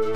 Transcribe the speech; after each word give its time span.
Hello, 0.00 0.14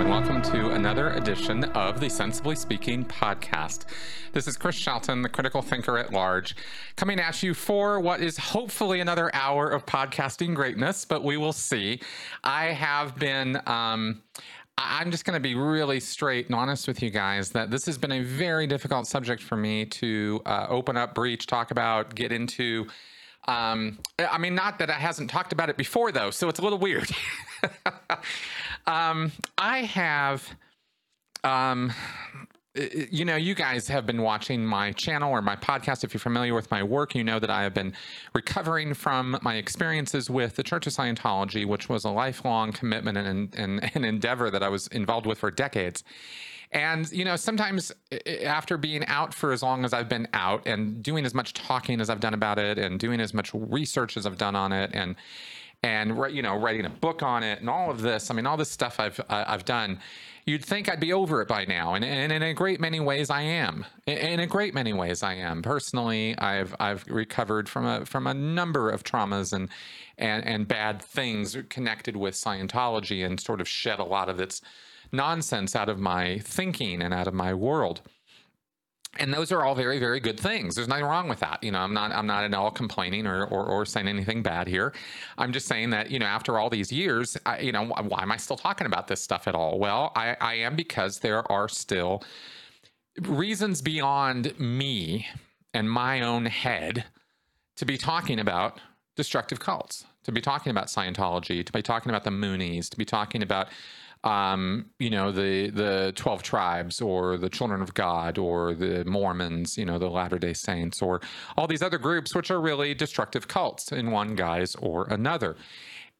and 0.00 0.10
welcome 0.10 0.42
to 0.42 0.68
another 0.72 1.12
edition 1.12 1.64
of 1.64 2.00
the 2.00 2.10
Sensibly 2.10 2.54
Speaking 2.54 3.06
podcast. 3.06 3.86
This 4.32 4.46
is 4.46 4.58
Chris 4.58 4.76
Shelton, 4.76 5.22
the 5.22 5.30
critical 5.30 5.62
thinker 5.62 5.96
at 5.96 6.12
large, 6.12 6.54
coming 6.96 7.18
at 7.18 7.42
you 7.42 7.54
for 7.54 8.00
what 8.00 8.20
is 8.20 8.36
hopefully 8.36 9.00
another 9.00 9.34
hour 9.34 9.66
of 9.70 9.86
podcasting 9.86 10.54
greatness, 10.54 11.06
but 11.06 11.24
we 11.24 11.38
will 11.38 11.54
see. 11.54 12.02
I 12.44 12.66
have 12.66 13.16
been. 13.16 13.58
Um, 13.66 14.20
I'm 14.80 15.10
just 15.10 15.24
going 15.24 15.34
to 15.34 15.40
be 15.40 15.54
really 15.56 15.98
straight 15.98 16.46
and 16.46 16.54
honest 16.54 16.86
with 16.86 17.02
you 17.02 17.10
guys 17.10 17.50
that 17.50 17.70
this 17.70 17.84
has 17.86 17.98
been 17.98 18.12
a 18.12 18.22
very 18.22 18.66
difficult 18.66 19.06
subject 19.08 19.42
for 19.42 19.56
me 19.56 19.84
to 19.86 20.40
uh, 20.46 20.66
open 20.68 20.96
up, 20.96 21.14
breach, 21.14 21.46
talk 21.46 21.72
about, 21.72 22.14
get 22.14 22.30
into. 22.30 22.86
Um, 23.48 23.98
I 24.18 24.38
mean, 24.38 24.54
not 24.54 24.78
that 24.78 24.88
I 24.88 24.94
hasn't 24.94 25.30
talked 25.30 25.52
about 25.52 25.68
it 25.68 25.76
before, 25.76 26.12
though, 26.12 26.30
so 26.30 26.48
it's 26.48 26.60
a 26.60 26.62
little 26.62 26.78
weird. 26.78 27.10
um, 28.86 29.32
I 29.56 29.82
have, 29.82 30.48
um, 31.42 31.92
Uh, 32.78 32.82
uh, 32.82 32.86
you 33.10 33.24
know, 33.24 33.36
you 33.36 33.54
guys 33.54 33.88
have 33.88 34.06
been 34.06 34.22
watching 34.22 34.64
my 34.64 34.92
channel 34.92 35.30
or 35.30 35.42
my 35.42 35.56
podcast. 35.56 36.04
If 36.04 36.14
you're 36.14 36.20
familiar 36.20 36.54
with 36.54 36.70
my 36.70 36.82
work, 36.82 37.14
you 37.14 37.24
know 37.24 37.38
that 37.38 37.50
I 37.50 37.62
have 37.62 37.74
been 37.74 37.94
recovering 38.34 38.94
from 38.94 39.38
my 39.42 39.56
experiences 39.56 40.30
with 40.30 40.56
the 40.56 40.62
Church 40.62 40.86
of 40.86 40.92
Scientology, 40.92 41.66
which 41.66 41.88
was 41.88 42.04
a 42.04 42.10
lifelong 42.10 42.72
commitment 42.72 43.18
and 43.18 43.54
and 43.56 43.90
an 43.94 44.04
endeavor 44.14 44.50
that 44.50 44.62
I 44.62 44.68
was 44.68 44.86
involved 44.88 45.26
with 45.26 45.38
for 45.38 45.50
decades. 45.50 46.04
And, 46.70 47.10
you 47.12 47.24
know, 47.24 47.36
sometimes 47.36 47.92
i- 48.12 48.42
after 48.44 48.76
being 48.76 49.06
out 49.06 49.32
for 49.32 49.52
as 49.52 49.62
long 49.62 49.84
as 49.86 49.94
I've 49.94 50.08
been 50.08 50.28
out 50.34 50.66
and 50.66 51.02
doing 51.02 51.24
as 51.24 51.32
much 51.34 51.54
talking 51.54 51.98
as 52.00 52.10
I've 52.10 52.20
done 52.20 52.34
about 52.34 52.58
it 52.58 52.78
and 52.78 53.00
doing 53.00 53.20
as 53.20 53.32
much 53.32 53.52
research 53.54 54.18
as 54.18 54.26
I've 54.26 54.36
done 54.36 54.54
on 54.54 54.72
it 54.72 54.90
and, 54.92 55.16
and 55.82 56.10
you 56.30 56.42
know, 56.42 56.56
writing 56.58 56.84
a 56.84 56.90
book 56.90 57.22
on 57.22 57.42
it 57.42 57.60
and 57.60 57.70
all 57.70 57.90
of 57.90 58.02
this, 58.02 58.30
I 58.30 58.34
mean, 58.34 58.44
all 58.46 58.58
this 58.58 58.70
stuff 58.70 59.00
I've, 59.00 59.18
uh, 59.30 59.44
I've 59.46 59.64
done, 59.64 59.98
you'd 60.48 60.64
think 60.64 60.88
I'd 60.88 60.98
be 60.98 61.12
over 61.12 61.42
it 61.42 61.48
by 61.48 61.66
now. 61.66 61.94
And, 61.94 62.04
and 62.04 62.32
in 62.32 62.42
a 62.42 62.54
great 62.54 62.80
many 62.80 63.00
ways, 63.00 63.28
I 63.28 63.42
am. 63.42 63.84
In, 64.06 64.40
a 64.40 64.46
great 64.46 64.72
many 64.72 64.94
ways, 64.94 65.22
I 65.22 65.34
am. 65.34 65.60
Personally, 65.60 66.36
I've, 66.38 66.74
I've 66.80 67.06
recovered 67.06 67.68
from 67.68 67.84
a, 67.84 68.06
from 68.06 68.26
a 68.26 68.32
number 68.32 68.88
of 68.88 69.04
traumas 69.04 69.52
and, 69.52 69.68
and, 70.16 70.44
and 70.46 70.66
bad 70.66 71.02
things 71.02 71.56
connected 71.68 72.16
with 72.16 72.34
Scientology 72.34 73.24
and 73.26 73.38
sort 73.38 73.60
of 73.60 73.68
shed 73.68 73.98
a 73.98 74.04
lot 74.04 74.30
of 74.30 74.40
its 74.40 74.62
nonsense 75.12 75.76
out 75.76 75.90
of 75.90 75.98
my 75.98 76.38
thinking 76.38 77.02
and 77.02 77.12
out 77.12 77.28
of 77.28 77.34
my 77.34 77.52
world 77.52 78.00
and 79.18 79.32
those 79.32 79.52
are 79.52 79.64
all 79.64 79.74
very 79.74 79.98
very 79.98 80.20
good 80.20 80.38
things. 80.38 80.74
There's 80.74 80.88
nothing 80.88 81.04
wrong 81.04 81.28
with 81.28 81.40
that. 81.40 81.62
You 81.62 81.72
know 81.72 81.80
i'm 81.80 81.94
not 81.94 82.12
i'm 82.12 82.26
not 82.26 82.44
at 82.44 82.54
all 82.54 82.70
complaining 82.70 83.26
or, 83.26 83.44
or 83.44 83.64
or 83.64 83.86
saying 83.86 84.08
anything 84.08 84.42
bad 84.42 84.68
here. 84.68 84.92
I'm 85.36 85.52
just 85.52 85.66
saying 85.66 85.90
that 85.90 86.10
you 86.10 86.18
know 86.18 86.26
after 86.26 86.58
all 86.58 86.70
these 86.70 86.92
years 86.92 87.36
I, 87.46 87.60
you 87.60 87.72
know 87.72 87.86
why 87.86 88.22
am 88.22 88.32
i 88.32 88.36
still 88.36 88.56
talking 88.56 88.86
about 88.86 89.08
this 89.08 89.20
stuff 89.20 89.48
at 89.48 89.54
all? 89.54 89.78
Well 89.78 90.12
i 90.16 90.36
i 90.40 90.54
am 90.54 90.76
because 90.76 91.20
there 91.20 91.50
are 91.50 91.68
still 91.68 92.22
reasons 93.20 93.82
beyond 93.82 94.58
me 94.58 95.26
and 95.74 95.90
my 95.90 96.20
own 96.20 96.46
head 96.46 97.04
to 97.76 97.84
be 97.84 97.96
talking 97.96 98.40
about 98.40 98.80
destructive 99.16 99.60
cults, 99.60 100.04
to 100.24 100.32
be 100.32 100.40
talking 100.40 100.70
about 100.70 100.86
Scientology, 100.86 101.64
to 101.64 101.72
be 101.72 101.82
talking 101.82 102.10
about 102.10 102.24
the 102.24 102.30
Moonies, 102.30 102.88
to 102.90 102.96
be 102.96 103.04
talking 103.04 103.42
about 103.42 103.68
um, 104.24 104.86
you 104.98 105.10
know, 105.10 105.30
the 105.32 105.70
the 105.70 106.12
twelve 106.16 106.42
tribes 106.42 107.00
or 107.00 107.36
the 107.36 107.48
Children 107.48 107.82
of 107.82 107.94
God 107.94 108.38
or 108.38 108.74
the 108.74 109.04
Mormons, 109.04 109.76
you 109.76 109.84
know, 109.84 109.98
the 109.98 110.10
Latter 110.10 110.38
Day 110.38 110.52
Saints 110.54 111.00
or 111.00 111.20
all 111.56 111.66
these 111.66 111.82
other 111.82 111.98
groups 111.98 112.34
which 112.34 112.50
are 112.50 112.60
really 112.60 112.94
destructive 112.94 113.48
cults 113.48 113.92
in 113.92 114.10
one 114.10 114.34
guise 114.34 114.74
or 114.76 115.06
another. 115.08 115.56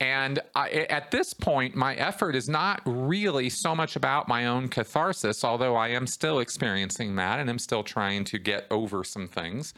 And 0.01 0.39
I, 0.55 0.71
at 0.71 1.11
this 1.11 1.35
point, 1.35 1.75
my 1.75 1.95
effort 1.97 2.37
is 2.37 2.49
not 2.49 2.83
really 2.85 3.51
so 3.51 3.75
much 3.75 3.97
about 3.97 4.29
my 4.29 4.47
own 4.47 4.69
catharsis, 4.69 5.43
although 5.43 5.75
I 5.75 5.89
am 5.89 6.07
still 6.07 6.39
experiencing 6.39 7.17
that 7.17 7.41
and 7.41 7.51
I'm 7.51 7.59
still 7.59 7.83
trying 7.83 8.25
to 8.27 8.39
get 8.39 8.67
over 8.71 9.03
some 9.03 9.27
things. 9.27 9.75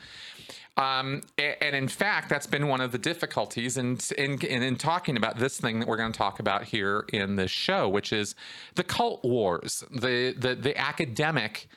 Um, 0.76 1.22
and 1.36 1.76
in 1.76 1.88
fact, 1.88 2.28
that's 2.28 2.46
been 2.46 2.68
one 2.68 2.80
of 2.80 2.92
the 2.92 2.98
difficulties 2.98 3.76
in, 3.76 3.98
in, 4.16 4.40
in, 4.40 4.62
in 4.62 4.76
talking 4.76 5.16
about 5.16 5.38
this 5.38 5.60
thing 5.60 5.80
that 5.80 5.88
we're 5.88 5.96
going 5.96 6.12
to 6.12 6.18
talk 6.18 6.40
about 6.40 6.64
here 6.64 7.04
in 7.12 7.36
this 7.36 7.50
show, 7.50 7.88
which 7.88 8.12
is 8.12 8.34
the 8.76 8.84
cult 8.84 9.22
wars, 9.24 9.84
the, 9.90 10.34
the, 10.38 10.54
the 10.54 10.78
academic 10.78 11.68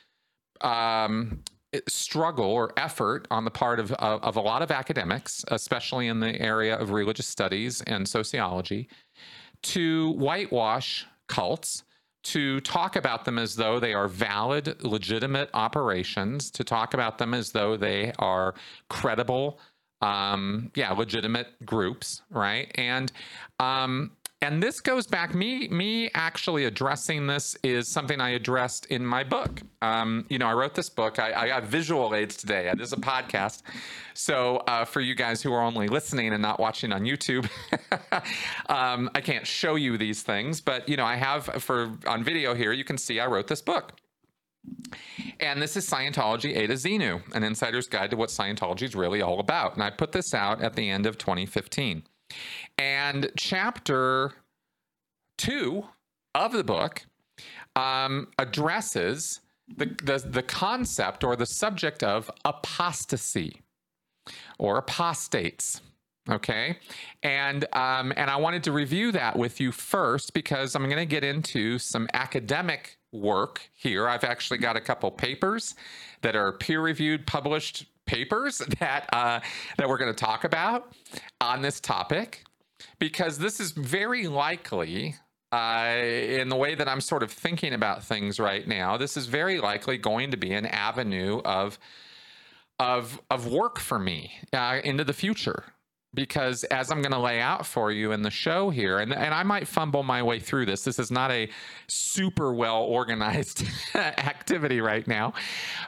um, 0.61 1.43
struggle 1.87 2.45
or 2.45 2.71
effort 2.77 3.27
on 3.31 3.45
the 3.45 3.51
part 3.51 3.79
of, 3.79 3.91
of, 3.93 4.23
of 4.23 4.35
a 4.35 4.41
lot 4.41 4.61
of 4.61 4.71
academics, 4.71 5.43
especially 5.49 6.07
in 6.07 6.19
the 6.19 6.39
area 6.39 6.75
of 6.75 6.91
religious 6.91 7.27
studies 7.27 7.81
and 7.81 8.07
sociology, 8.07 8.87
to 9.61 10.11
whitewash 10.11 11.05
cults, 11.27 11.83
to 12.23 12.59
talk 12.61 12.95
about 12.95 13.25
them 13.25 13.37
as 13.37 13.55
though 13.55 13.79
they 13.79 13.93
are 13.93 14.07
valid, 14.07 14.83
legitimate 14.83 15.49
operations, 15.53 16.49
to 16.51 16.63
talk 16.63 16.93
about 16.93 17.17
them 17.17 17.33
as 17.33 17.51
though 17.51 17.77
they 17.77 18.13
are 18.19 18.55
credible, 18.89 19.59
um, 20.01 20.71
yeah, 20.75 20.91
legitimate 20.91 21.47
groups, 21.65 22.21
right? 22.29 22.71
And 22.75 23.11
um, 23.59 24.11
and 24.43 24.61
this 24.61 24.81
goes 24.81 25.07
back 25.07 25.33
me 25.33 25.69
me 25.69 26.11
actually 26.13 26.65
addressing 26.65 27.27
this 27.27 27.55
is 27.63 27.87
something 27.87 28.19
I 28.19 28.31
addressed 28.31 28.85
in 28.87 29.05
my 29.05 29.23
book. 29.23 29.61
Um, 29.81 30.25
you 30.27 30.37
know, 30.37 30.47
I 30.47 30.53
wrote 30.53 30.75
this 30.75 30.89
book. 30.89 31.17
I, 31.17 31.31
I 31.33 31.47
got 31.47 31.63
visual 31.63 32.13
aids 32.13 32.35
today. 32.35 32.69
This 32.75 32.87
is 32.87 32.93
a 32.93 32.97
podcast, 32.97 33.61
so 34.13 34.57
uh, 34.67 34.83
for 34.83 34.99
you 34.99 35.15
guys 35.15 35.41
who 35.41 35.53
are 35.53 35.61
only 35.61 35.87
listening 35.87 36.33
and 36.33 36.41
not 36.41 36.59
watching 36.59 36.91
on 36.91 37.03
YouTube, 37.03 37.49
um, 38.69 39.09
I 39.15 39.21
can't 39.21 39.47
show 39.47 39.75
you 39.75 39.97
these 39.97 40.23
things. 40.23 40.59
But 40.59 40.89
you 40.89 40.97
know, 40.97 41.05
I 41.05 41.15
have 41.15 41.45
for 41.45 41.97
on 42.05 42.21
video 42.21 42.53
here. 42.53 42.73
You 42.73 42.83
can 42.83 42.97
see 42.97 43.21
I 43.21 43.27
wrote 43.27 43.47
this 43.47 43.61
book. 43.61 43.93
And 45.39 45.61
this 45.61 45.77
is 45.77 45.89
Scientology 45.89 46.55
A 46.55 46.67
to 46.67 46.73
Xenu, 46.73 47.21
an 47.33 47.43
insider's 47.43 47.87
guide 47.87 48.11
to 48.11 48.17
what 48.17 48.29
Scientology 48.29 48.83
is 48.83 48.95
really 48.95 49.21
all 49.21 49.39
about. 49.39 49.73
And 49.73 49.83
I 49.83 49.89
put 49.89 50.11
this 50.11 50.33
out 50.33 50.61
at 50.61 50.75
the 50.75 50.89
end 50.89 51.05
of 51.05 51.17
2015. 51.17 52.03
And 52.83 53.31
chapter 53.37 54.33
two 55.37 55.85
of 56.35 56.51
the 56.51 56.65
book 56.65 57.05
um, 57.77 58.27
addresses 58.37 59.39
the, 59.73 59.85
the, 60.03 60.21
the 60.27 60.43
concept 60.43 61.23
or 61.23 61.37
the 61.37 61.45
subject 61.45 62.03
of 62.03 62.29
apostasy 62.43 63.61
or 64.59 64.79
apostates. 64.79 65.79
Okay, 66.29 66.77
and 67.21 67.65
um, 67.73 68.11
and 68.17 68.29
I 68.29 68.35
wanted 68.35 68.63
to 68.65 68.73
review 68.73 69.13
that 69.13 69.37
with 69.37 69.61
you 69.61 69.71
first 69.71 70.33
because 70.33 70.75
I'm 70.75 70.83
going 70.83 70.95
to 70.97 71.05
get 71.05 71.23
into 71.23 71.79
some 71.79 72.07
academic 72.13 72.97
work 73.13 73.61
here. 73.73 74.09
I've 74.09 74.23
actually 74.25 74.59
got 74.59 74.75
a 74.77 74.81
couple 74.81 75.11
papers 75.11 75.75
that 76.21 76.35
are 76.35 76.53
peer-reviewed, 76.53 77.27
published 77.27 77.85
papers 78.05 78.57
that 78.79 79.09
uh, 79.13 79.39
that 79.77 79.87
we're 79.87 79.97
going 79.97 80.13
to 80.13 80.25
talk 80.25 80.43
about 80.43 80.93
on 81.41 81.61
this 81.61 81.79
topic 81.79 82.43
because 83.03 83.37
this 83.37 83.59
is 83.59 83.71
very 83.71 84.27
likely. 84.27 85.15
Uh, 85.51 85.97
in 85.97 86.47
the 86.47 86.55
way 86.55 86.73
that 86.73 86.87
I'm 86.87 87.01
sort 87.01 87.21
of 87.21 87.31
thinking 87.31 87.73
about 87.73 88.01
things 88.01 88.39
right 88.39 88.65
now, 88.65 88.95
this 88.95 89.17
is 89.17 89.27
very 89.27 89.59
likely 89.59 89.97
going 89.97 90.31
to 90.31 90.37
be 90.37 90.53
an 90.53 90.65
avenue 90.65 91.41
of 91.43 91.77
of 92.79 93.21
of 93.29 93.45
work 93.45 93.77
for 93.77 93.99
me 93.99 94.31
uh, 94.53 94.79
into 94.85 95.03
the 95.03 95.11
future 95.11 95.65
because 96.13 96.63
as 96.65 96.91
I'm 96.91 97.01
going 97.01 97.11
to 97.13 97.19
lay 97.19 97.41
out 97.41 97.65
for 97.65 97.91
you 97.91 98.11
in 98.11 98.21
the 98.21 98.29
show 98.29 98.69
here, 98.69 98.99
and, 98.99 99.13
and 99.13 99.33
I 99.33 99.43
might 99.43 99.67
fumble 99.67 100.03
my 100.03 100.21
way 100.21 100.39
through 100.39 100.65
this. 100.65 100.83
This 100.83 100.99
is 100.99 101.09
not 101.09 101.31
a 101.31 101.49
super 101.87 102.53
well 102.53 102.83
organized 102.83 103.65
activity 103.95 104.79
right 104.79 105.07
now, 105.07 105.33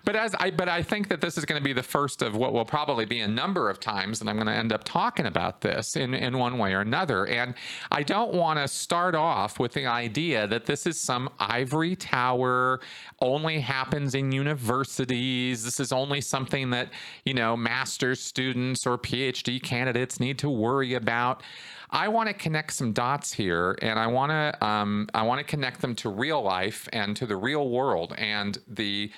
but 0.04 0.16
as 0.16 0.36
I 0.40 0.52
but 0.52 0.70
I 0.70 0.82
think 0.82 1.10
that 1.10 1.22
this 1.22 1.38
is 1.38 1.46
going 1.46 1.62
to 1.62 1.64
be 1.64 1.74
the 1.74 1.84
first 1.84 2.22
of 2.22 2.36
what 2.36 2.54
will 2.54 2.66
probably 2.66 3.06
be 3.06 3.20
a 3.20 3.28
number 3.28 3.70
of 3.70 3.80
times 3.80 4.20
that 4.20 4.28
I'm 4.28 4.36
going 4.36 4.48
to 4.48 4.54
end 4.54 4.74
up 4.74 4.84
talking 4.84 5.28
about 5.28 5.62
this 5.62 5.96
in 5.96 6.14
in 6.14 6.38
one 6.38 6.58
way 6.58 6.74
or 6.74 6.82
another. 6.82 7.28
And 7.28 7.54
I 7.92 8.04
don't 8.04 8.34
want 8.34 8.60
to 8.60 8.68
start 8.68 9.16
off 9.16 9.60
with 9.60 9.74
the 9.74 9.86
idea 9.86 10.48
that 10.48 10.66
this 10.66 10.88
is 10.88 11.00
some 11.00 11.30
ivory 11.40 11.96
tower 11.96 12.80
only 13.22 13.60
happens 13.60 14.16
in 14.16 14.32
universities. 14.32 15.64
This 15.64 15.80
is 15.80 15.92
only 15.92 16.22
something 16.22 16.72
that 16.72 16.90
you 17.26 17.34
know 17.34 17.56
master's 17.56 18.20
students 18.20 18.88
or 18.88 18.98
PhD 18.98 19.62
candidates 19.62 20.15
need 20.20 20.40
to 20.40 20.50
worry 20.50 20.94
about. 20.94 21.44
I 21.92 22.08
want 22.08 22.28
to 22.28 22.34
connect 22.34 22.74
some 22.74 22.94
dots 22.94 23.32
here, 23.32 23.78
and 23.82 23.98
I 24.00 24.08
want 24.08 24.32
to 24.32 24.66
um, 24.66 25.08
I 25.14 25.22
want 25.24 25.40
to 25.40 25.46
connect 25.46 25.82
them 25.82 25.96
to 25.96 26.10
real 26.10 26.42
life 26.42 26.90
and 26.92 27.16
to 27.18 27.26
the 27.26 27.36
real 27.36 27.70
world 27.70 28.14
and 28.18 28.58
the 28.68 29.12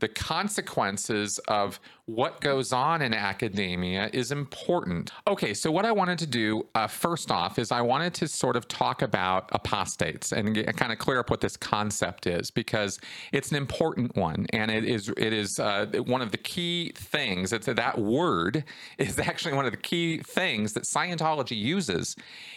the 0.00 0.08
consequences 0.08 1.38
of 1.48 1.78
what 2.06 2.40
goes 2.40 2.72
on 2.72 3.02
in 3.02 3.14
academia 3.14 4.10
is 4.12 4.32
important. 4.32 5.12
Okay, 5.28 5.54
so 5.54 5.70
what 5.70 5.84
I 5.84 5.92
wanted 5.92 6.18
to 6.20 6.26
do 6.26 6.66
uh, 6.74 6.86
first 6.86 7.30
off 7.30 7.58
is 7.58 7.70
I 7.70 7.82
wanted 7.82 8.14
to 8.14 8.28
sort 8.28 8.56
of 8.56 8.66
talk 8.66 9.02
about 9.02 9.48
apostates 9.52 10.32
and 10.32 10.54
get, 10.54 10.76
kind 10.76 10.90
of 10.90 10.98
clear 10.98 11.20
up 11.20 11.30
what 11.30 11.40
this 11.40 11.56
concept 11.56 12.26
is 12.26 12.50
because 12.50 12.98
it's 13.32 13.50
an 13.50 13.56
important 13.56 14.16
one 14.16 14.46
and 14.52 14.70
it 14.70 14.84
is 14.84 15.08
it 15.16 15.32
is 15.32 15.58
uh, 15.60 15.86
one 16.06 16.22
of 16.22 16.32
the 16.32 16.38
key 16.38 16.92
things. 16.96 17.52
It's 17.52 17.66
that 17.66 17.98
word 17.98 18.64
is 18.98 19.18
actually 19.18 19.54
one 19.54 19.66
of 19.66 19.72
the 19.72 19.78
key 19.78 20.18
things 20.18 20.72
that 20.72 20.84
Scientology 20.84 21.56
uses 21.56 22.16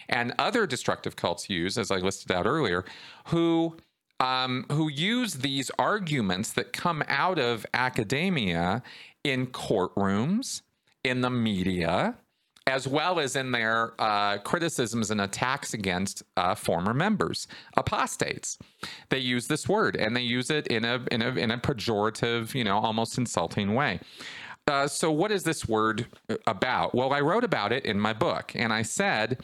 and 0.10 0.34
other 0.40 0.66
destructive 0.66 1.16
cults 1.16 1.50
use, 1.50 1.78
as 1.78 1.92
I 1.92 1.98
listed 1.98 2.32
out 2.32 2.46
earlier, 2.46 2.86
who 3.28 3.78
um, 4.24 4.66
who 4.72 4.88
use 4.90 5.34
these 5.36 5.70
arguments 5.78 6.54
that 6.54 6.72
come 6.72 7.04
out 7.10 7.38
of 7.38 7.66
academia 7.74 8.82
in 9.26 9.48
courtrooms, 9.48 10.62
in 11.04 11.20
the 11.20 11.30
media, 11.30 12.16
as 12.66 12.88
well 12.88 13.20
as 13.20 13.36
in 13.36 13.52
their 13.52 13.94
uh, 14.00 14.38
criticisms 14.38 15.12
and 15.12 15.20
attacks 15.20 15.74
against 15.74 16.24
uh, 16.38 16.56
former 16.56 16.94
members, 16.94 17.48
apostates. 17.76 18.58
They 19.10 19.20
use 19.20 19.48
this 19.48 19.68
word 19.68 19.98
and 19.98 20.16
they 20.16 20.22
use 20.22 20.50
it 20.50 20.68
in 20.68 20.86
a 20.86 21.04
in 21.12 21.22
a 21.22 21.30
in 21.32 21.52
a 21.52 21.58
pejorative, 21.58 22.56
you 22.56 22.64
know, 22.64 22.78
almost 22.78 23.18
insulting 23.18 23.76
way. 23.76 24.00
Uh, 24.66 24.88
so, 24.88 25.12
what 25.12 25.34
is 25.34 25.44
this 25.44 25.68
word 25.68 26.06
about? 26.48 26.96
Well, 26.96 27.12
I 27.12 27.20
wrote 27.20 27.44
about 27.44 27.74
it 27.74 27.84
in 27.84 28.00
my 28.00 28.14
book, 28.14 28.54
and 28.56 28.72
I 28.72 28.84
said 28.84 29.42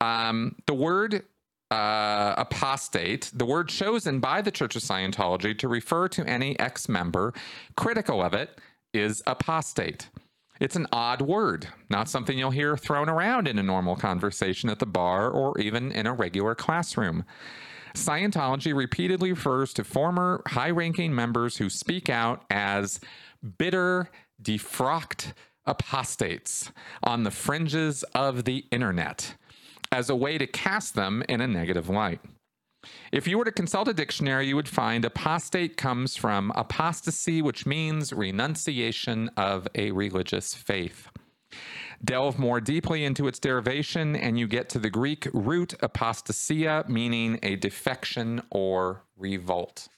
um, 0.00 0.56
the 0.66 0.72
word 0.72 1.24
uh, 1.72 2.34
apostate, 2.36 3.30
the 3.34 3.46
word 3.46 3.68
chosen 3.70 4.20
by 4.20 4.42
the 4.42 4.50
Church 4.50 4.76
of 4.76 4.82
Scientology 4.82 5.58
to 5.58 5.68
refer 5.68 6.06
to 6.08 6.24
any 6.26 6.58
ex 6.60 6.86
member 6.86 7.32
critical 7.76 8.22
of 8.22 8.34
it 8.34 8.60
is 8.92 9.22
apostate. 9.26 10.10
It's 10.60 10.76
an 10.76 10.86
odd 10.92 11.22
word, 11.22 11.66
not 11.88 12.10
something 12.10 12.38
you'll 12.38 12.50
hear 12.50 12.76
thrown 12.76 13.08
around 13.08 13.48
in 13.48 13.58
a 13.58 13.62
normal 13.62 13.96
conversation 13.96 14.68
at 14.68 14.80
the 14.80 14.86
bar 14.86 15.30
or 15.30 15.58
even 15.58 15.90
in 15.92 16.06
a 16.06 16.12
regular 16.12 16.54
classroom. 16.54 17.24
Scientology 17.94 18.74
repeatedly 18.74 19.30
refers 19.30 19.72
to 19.72 19.82
former 19.82 20.42
high 20.48 20.70
ranking 20.70 21.14
members 21.14 21.56
who 21.56 21.70
speak 21.70 22.10
out 22.10 22.44
as 22.50 23.00
bitter, 23.56 24.10
defrocked 24.42 25.32
apostates 25.64 26.70
on 27.02 27.22
the 27.22 27.30
fringes 27.30 28.02
of 28.14 28.44
the 28.44 28.66
internet 28.70 29.36
as 29.92 30.10
a 30.10 30.16
way 30.16 30.38
to 30.38 30.46
cast 30.46 30.94
them 30.94 31.22
in 31.28 31.40
a 31.40 31.46
negative 31.46 31.88
light. 31.88 32.20
If 33.12 33.28
you 33.28 33.38
were 33.38 33.44
to 33.44 33.52
consult 33.52 33.86
a 33.86 33.94
dictionary, 33.94 34.48
you 34.48 34.56
would 34.56 34.68
find 34.68 35.04
apostate 35.04 35.76
comes 35.76 36.16
from 36.16 36.50
apostasy, 36.56 37.40
which 37.40 37.66
means 37.66 38.12
renunciation 38.12 39.30
of 39.36 39.68
a 39.74 39.92
religious 39.92 40.54
faith. 40.54 41.08
Delve 42.04 42.38
more 42.38 42.60
deeply 42.60 43.04
into 43.04 43.28
its 43.28 43.38
derivation, 43.38 44.16
and 44.16 44.36
you 44.38 44.48
get 44.48 44.68
to 44.70 44.80
the 44.80 44.90
Greek 44.90 45.28
root 45.32 45.74
apostasia, 45.80 46.88
meaning 46.88 47.38
a 47.42 47.54
defection 47.54 48.42
or 48.50 49.04
revolt. 49.16 49.88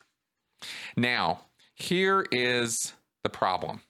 Now, 0.97 1.47
here 1.75 2.26
is 2.31 2.93
the 3.23 3.31
problem. 3.31 3.81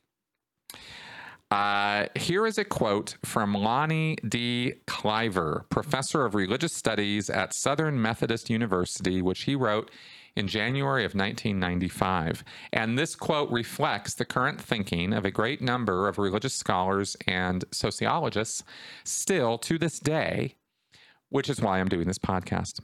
Uh, 1.50 2.06
here 2.17 2.46
is 2.46 2.58
a 2.58 2.64
quote 2.64 3.17
from 3.25 3.55
Lonnie 3.55 4.17
D. 4.29 4.75
Kliever, 4.87 5.69
professor 5.69 6.25
of 6.25 6.35
religious 6.35 6.75
studies 6.75 7.31
at 7.31 7.55
Southern 7.55 8.00
Methodist 8.00 8.50
University, 8.50 9.23
which 9.23 9.43
he 9.43 9.55
wrote 9.55 9.91
in 10.37 10.49
January 10.49 11.05
of 11.05 11.14
1995. 11.14 12.44
And 12.73 12.99
this 12.99 13.14
quote 13.14 13.50
reflects 13.50 14.14
the 14.14 14.25
current 14.25 14.61
thinking 14.61 15.12
of 15.12 15.25
a 15.25 15.31
great 15.31 15.61
number 15.61 16.08
of 16.08 16.19
religious 16.19 16.55
scholars 16.55 17.17
and 17.26 17.64
sociologists 17.70 18.64
still 19.05 19.58
to 19.58 19.79
this 19.79 20.00
day, 20.00 20.56
which 21.29 21.49
is 21.49 21.61
why 21.61 21.79
I'm 21.79 21.88
doing 21.88 22.06
this 22.06 22.19
podcast. 22.19 22.81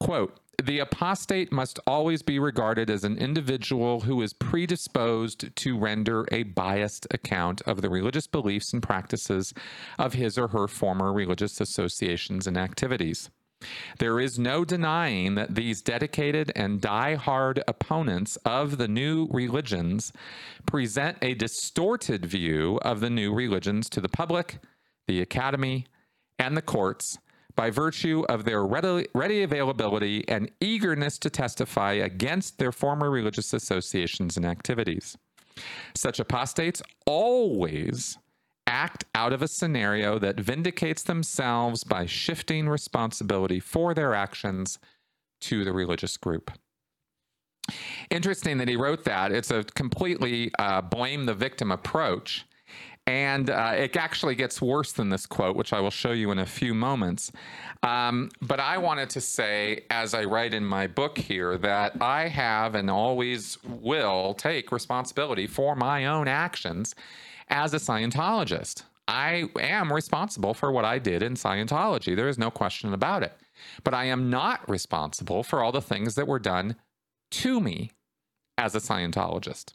Quote, 0.00 0.38
the 0.62 0.80
apostate 0.80 1.52
must 1.52 1.78
always 1.86 2.22
be 2.22 2.38
regarded 2.38 2.90
as 2.90 3.04
an 3.04 3.16
individual 3.16 4.00
who 4.00 4.20
is 4.22 4.32
predisposed 4.32 5.54
to 5.54 5.78
render 5.78 6.26
a 6.32 6.42
biased 6.42 7.06
account 7.12 7.62
of 7.62 7.80
the 7.80 7.88
religious 7.88 8.26
beliefs 8.26 8.72
and 8.72 8.82
practices 8.82 9.54
of 9.98 10.14
his 10.14 10.36
or 10.36 10.48
her 10.48 10.66
former 10.66 11.12
religious 11.12 11.60
associations 11.60 12.46
and 12.46 12.58
activities. 12.58 13.30
There 13.98 14.20
is 14.20 14.38
no 14.38 14.64
denying 14.64 15.36
that 15.36 15.54
these 15.54 15.80
dedicated 15.80 16.52
and 16.54 16.80
die-hard 16.80 17.62
opponents 17.66 18.36
of 18.44 18.78
the 18.78 18.88
new 18.88 19.28
religions 19.30 20.12
present 20.66 21.18
a 21.22 21.34
distorted 21.34 22.26
view 22.26 22.78
of 22.82 23.00
the 23.00 23.10
new 23.10 23.32
religions 23.32 23.88
to 23.90 24.00
the 24.00 24.08
public, 24.08 24.58
the 25.06 25.20
academy, 25.20 25.86
and 26.38 26.56
the 26.56 26.62
courts 26.62 27.18
by 27.58 27.70
virtue 27.70 28.24
of 28.28 28.44
their 28.44 28.64
ready, 28.64 29.04
ready 29.16 29.42
availability 29.42 30.24
and 30.28 30.48
eagerness 30.60 31.18
to 31.18 31.28
testify 31.28 31.94
against 31.94 32.56
their 32.58 32.70
former 32.70 33.10
religious 33.10 33.52
associations 33.52 34.36
and 34.36 34.46
activities. 34.46 35.18
Such 35.92 36.20
apostates 36.20 36.80
always 37.04 38.16
act 38.68 39.06
out 39.12 39.32
of 39.32 39.42
a 39.42 39.48
scenario 39.48 40.20
that 40.20 40.38
vindicates 40.38 41.02
themselves 41.02 41.82
by 41.82 42.06
shifting 42.06 42.68
responsibility 42.68 43.58
for 43.58 43.92
their 43.92 44.14
actions 44.14 44.78
to 45.40 45.64
the 45.64 45.72
religious 45.72 46.16
group. 46.16 46.52
Interesting 48.08 48.58
that 48.58 48.68
he 48.68 48.76
wrote 48.76 49.02
that. 49.04 49.32
It's 49.32 49.50
a 49.50 49.64
completely 49.64 50.52
uh, 50.60 50.80
blame 50.80 51.26
the 51.26 51.34
victim 51.34 51.72
approach. 51.72 52.46
And 53.08 53.48
uh, 53.48 53.72
it 53.74 53.96
actually 53.96 54.34
gets 54.34 54.60
worse 54.60 54.92
than 54.92 55.08
this 55.08 55.24
quote, 55.24 55.56
which 55.56 55.72
I 55.72 55.80
will 55.80 55.90
show 55.90 56.12
you 56.12 56.30
in 56.30 56.38
a 56.38 56.44
few 56.44 56.74
moments. 56.74 57.32
Um, 57.82 58.28
but 58.42 58.60
I 58.60 58.76
wanted 58.76 59.08
to 59.10 59.22
say, 59.22 59.86
as 59.88 60.12
I 60.12 60.24
write 60.24 60.52
in 60.52 60.62
my 60.62 60.88
book 60.88 61.16
here, 61.16 61.56
that 61.56 62.02
I 62.02 62.28
have 62.28 62.74
and 62.74 62.90
always 62.90 63.56
will 63.64 64.34
take 64.34 64.70
responsibility 64.70 65.46
for 65.46 65.74
my 65.74 66.04
own 66.04 66.28
actions 66.28 66.94
as 67.48 67.72
a 67.72 67.78
Scientologist. 67.78 68.82
I 69.08 69.48
am 69.58 69.90
responsible 69.90 70.52
for 70.52 70.70
what 70.70 70.84
I 70.84 70.98
did 70.98 71.22
in 71.22 71.32
Scientology. 71.32 72.14
There 72.14 72.28
is 72.28 72.36
no 72.36 72.50
question 72.50 72.92
about 72.92 73.22
it. 73.22 73.32
But 73.84 73.94
I 73.94 74.04
am 74.04 74.28
not 74.28 74.68
responsible 74.68 75.42
for 75.42 75.62
all 75.62 75.72
the 75.72 75.80
things 75.80 76.14
that 76.16 76.28
were 76.28 76.38
done 76.38 76.76
to 77.30 77.58
me 77.58 77.92
as 78.58 78.74
a 78.74 78.80
Scientologist. 78.80 79.72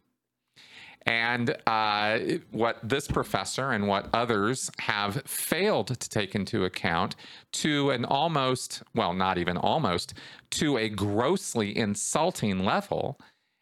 And 1.05 1.55
uh, 1.67 2.19
what 2.51 2.77
this 2.81 3.07
professor 3.07 3.71
and 3.71 3.87
what 3.87 4.09
others 4.13 4.71
have 4.79 5.21
failed 5.25 5.87
to 5.87 6.09
take 6.09 6.33
into 6.35 6.63
account 6.63 7.15
to 7.53 7.89
an 7.89 8.05
almost, 8.05 8.83
well, 8.95 9.13
not 9.13 9.37
even 9.37 9.57
almost, 9.57 10.13
to 10.51 10.77
a 10.77 10.89
grossly 10.89 11.75
insulting 11.75 12.63
level 12.63 13.19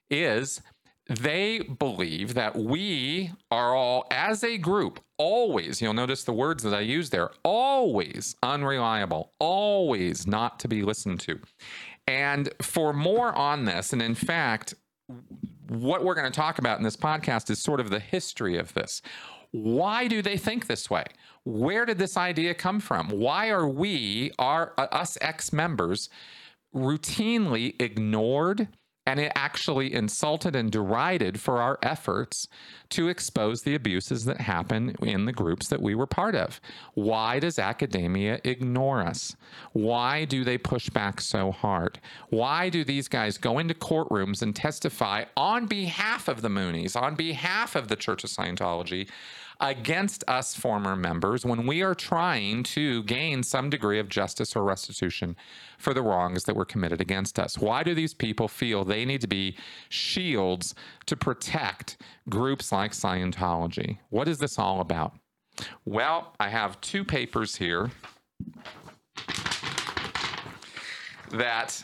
is 0.10 0.62
they 1.10 1.60
believe 1.60 2.36
that 2.36 2.56
we 2.56 3.32
are 3.50 3.76
all, 3.76 4.06
as 4.12 4.44
a 4.44 4.58
group, 4.58 5.00
always, 5.18 5.82
you'll 5.82 5.94
notice 5.94 6.24
the 6.24 6.34
words 6.34 6.64
that 6.64 6.74
I 6.74 6.82
use 6.82 7.10
there, 7.10 7.32
always 7.44 8.36
unreliable, 8.44 9.32
always 9.40 10.28
not 10.28 10.60
to 10.60 10.68
be 10.68 10.84
listened 10.84 11.20
to. 11.22 11.40
And 12.08 12.50
for 12.62 12.94
more 12.94 13.34
on 13.34 13.66
this, 13.66 13.94
and 13.94 14.02
in 14.02 14.16
fact, 14.16 14.74
what 15.72 16.04
we're 16.04 16.16
going 16.16 16.30
to 16.30 16.36
talk 16.36 16.60
about 16.60 16.78
in 16.80 16.84
this 16.84 16.98
podcast 16.98 17.50
is 17.50 17.60
sort 17.60 17.80
of 17.80 17.90
the 17.90 18.00
history 18.00 18.58
of 18.58 18.74
this. 18.74 19.02
Why 19.52 20.10
do 20.10 20.22
they 20.22 20.36
think 20.36 20.68
this 20.68 20.90
way? 20.90 21.06
Where 21.46 21.86
did 21.86 21.98
this 21.98 22.18
idea 22.18 22.54
come 22.54 22.82
from? 22.82 23.08
Why 23.08 23.50
are 23.50 23.68
we, 23.68 24.32
our 24.38 24.74
uh, 24.78 24.88
us 24.92 25.18
ex 25.22 25.54
members, 25.54 26.10
routinely 26.76 27.82
ignored 27.82 28.68
and 29.06 29.20
it 29.20 29.32
actually 29.36 29.94
insulted 29.94 30.56
and 30.56 30.72
derided 30.72 31.40
for 31.40 31.60
our 31.60 31.80
efforts 31.82 32.48
to 32.90 33.08
expose 33.08 33.64
the 33.64 33.74
abuses 33.74 34.26
that 34.26 34.42
happen 34.42 34.96
in 35.02 35.26
the 35.26 35.34
groups 35.34 35.68
that 35.70 35.82
we 35.82 35.96
were 35.96 36.06
part 36.06 36.36
of. 36.36 36.62
Why 36.94 37.40
does 37.40 37.58
academia 37.58 38.40
ignore 38.44 39.02
us? 39.02 39.36
Why 39.74 40.26
do 40.26 40.44
they 40.44 40.58
push 40.58 40.90
back 40.90 41.20
so 41.20 41.52
hard? 41.52 42.00
Why 42.30 42.70
do 42.70 42.84
these 42.84 43.08
guys 43.08 43.38
go 43.38 43.58
into 43.58 43.74
courtrooms 43.74 44.42
and 44.42 44.56
testify 44.56 45.26
on 45.36 45.66
behalf 45.66 46.28
of 46.28 46.42
the 46.42 46.50
Moonies, 46.50 46.96
on 46.96 47.16
behalf 47.16 47.76
of 47.76 47.88
the 47.88 47.96
Church 47.96 48.24
of 48.24 48.30
Scientology? 48.30 49.10
Against 49.62 50.24
us 50.28 50.56
former 50.56 50.96
members 50.96 51.46
when 51.46 51.68
we 51.68 51.84
are 51.84 51.94
trying 51.94 52.64
to 52.64 53.04
gain 53.04 53.44
some 53.44 53.70
degree 53.70 54.00
of 54.00 54.10
justice 54.10 54.56
or 54.56 54.64
restitution 54.64 55.36
for 55.78 55.94
the 55.94 56.02
wrongs 56.02 56.44
that 56.46 56.56
were 56.56 56.66
committed 56.66 57.00
against 57.00 57.38
us. 57.40 57.60
Why 57.60 57.84
do 57.84 57.94
these 57.94 58.14
people 58.14 58.48
feel 58.48 58.84
they 58.84 59.06
need 59.06 59.22
to 59.22 59.28
be 59.28 59.56
shields 59.90 60.74
to 61.06 61.16
protect 61.16 61.98
groups 62.28 62.72
like 62.72 62.92
Scientology? 62.92 64.00
What 64.10 64.28
is 64.28 64.40
this 64.40 64.58
all 64.58 64.82
about? 64.82 65.14
Well, 65.86 66.34
I 66.40 66.50
have 66.50 66.82
two 66.82 67.06
papers 67.06 67.56
here 67.56 67.92
that 71.32 71.84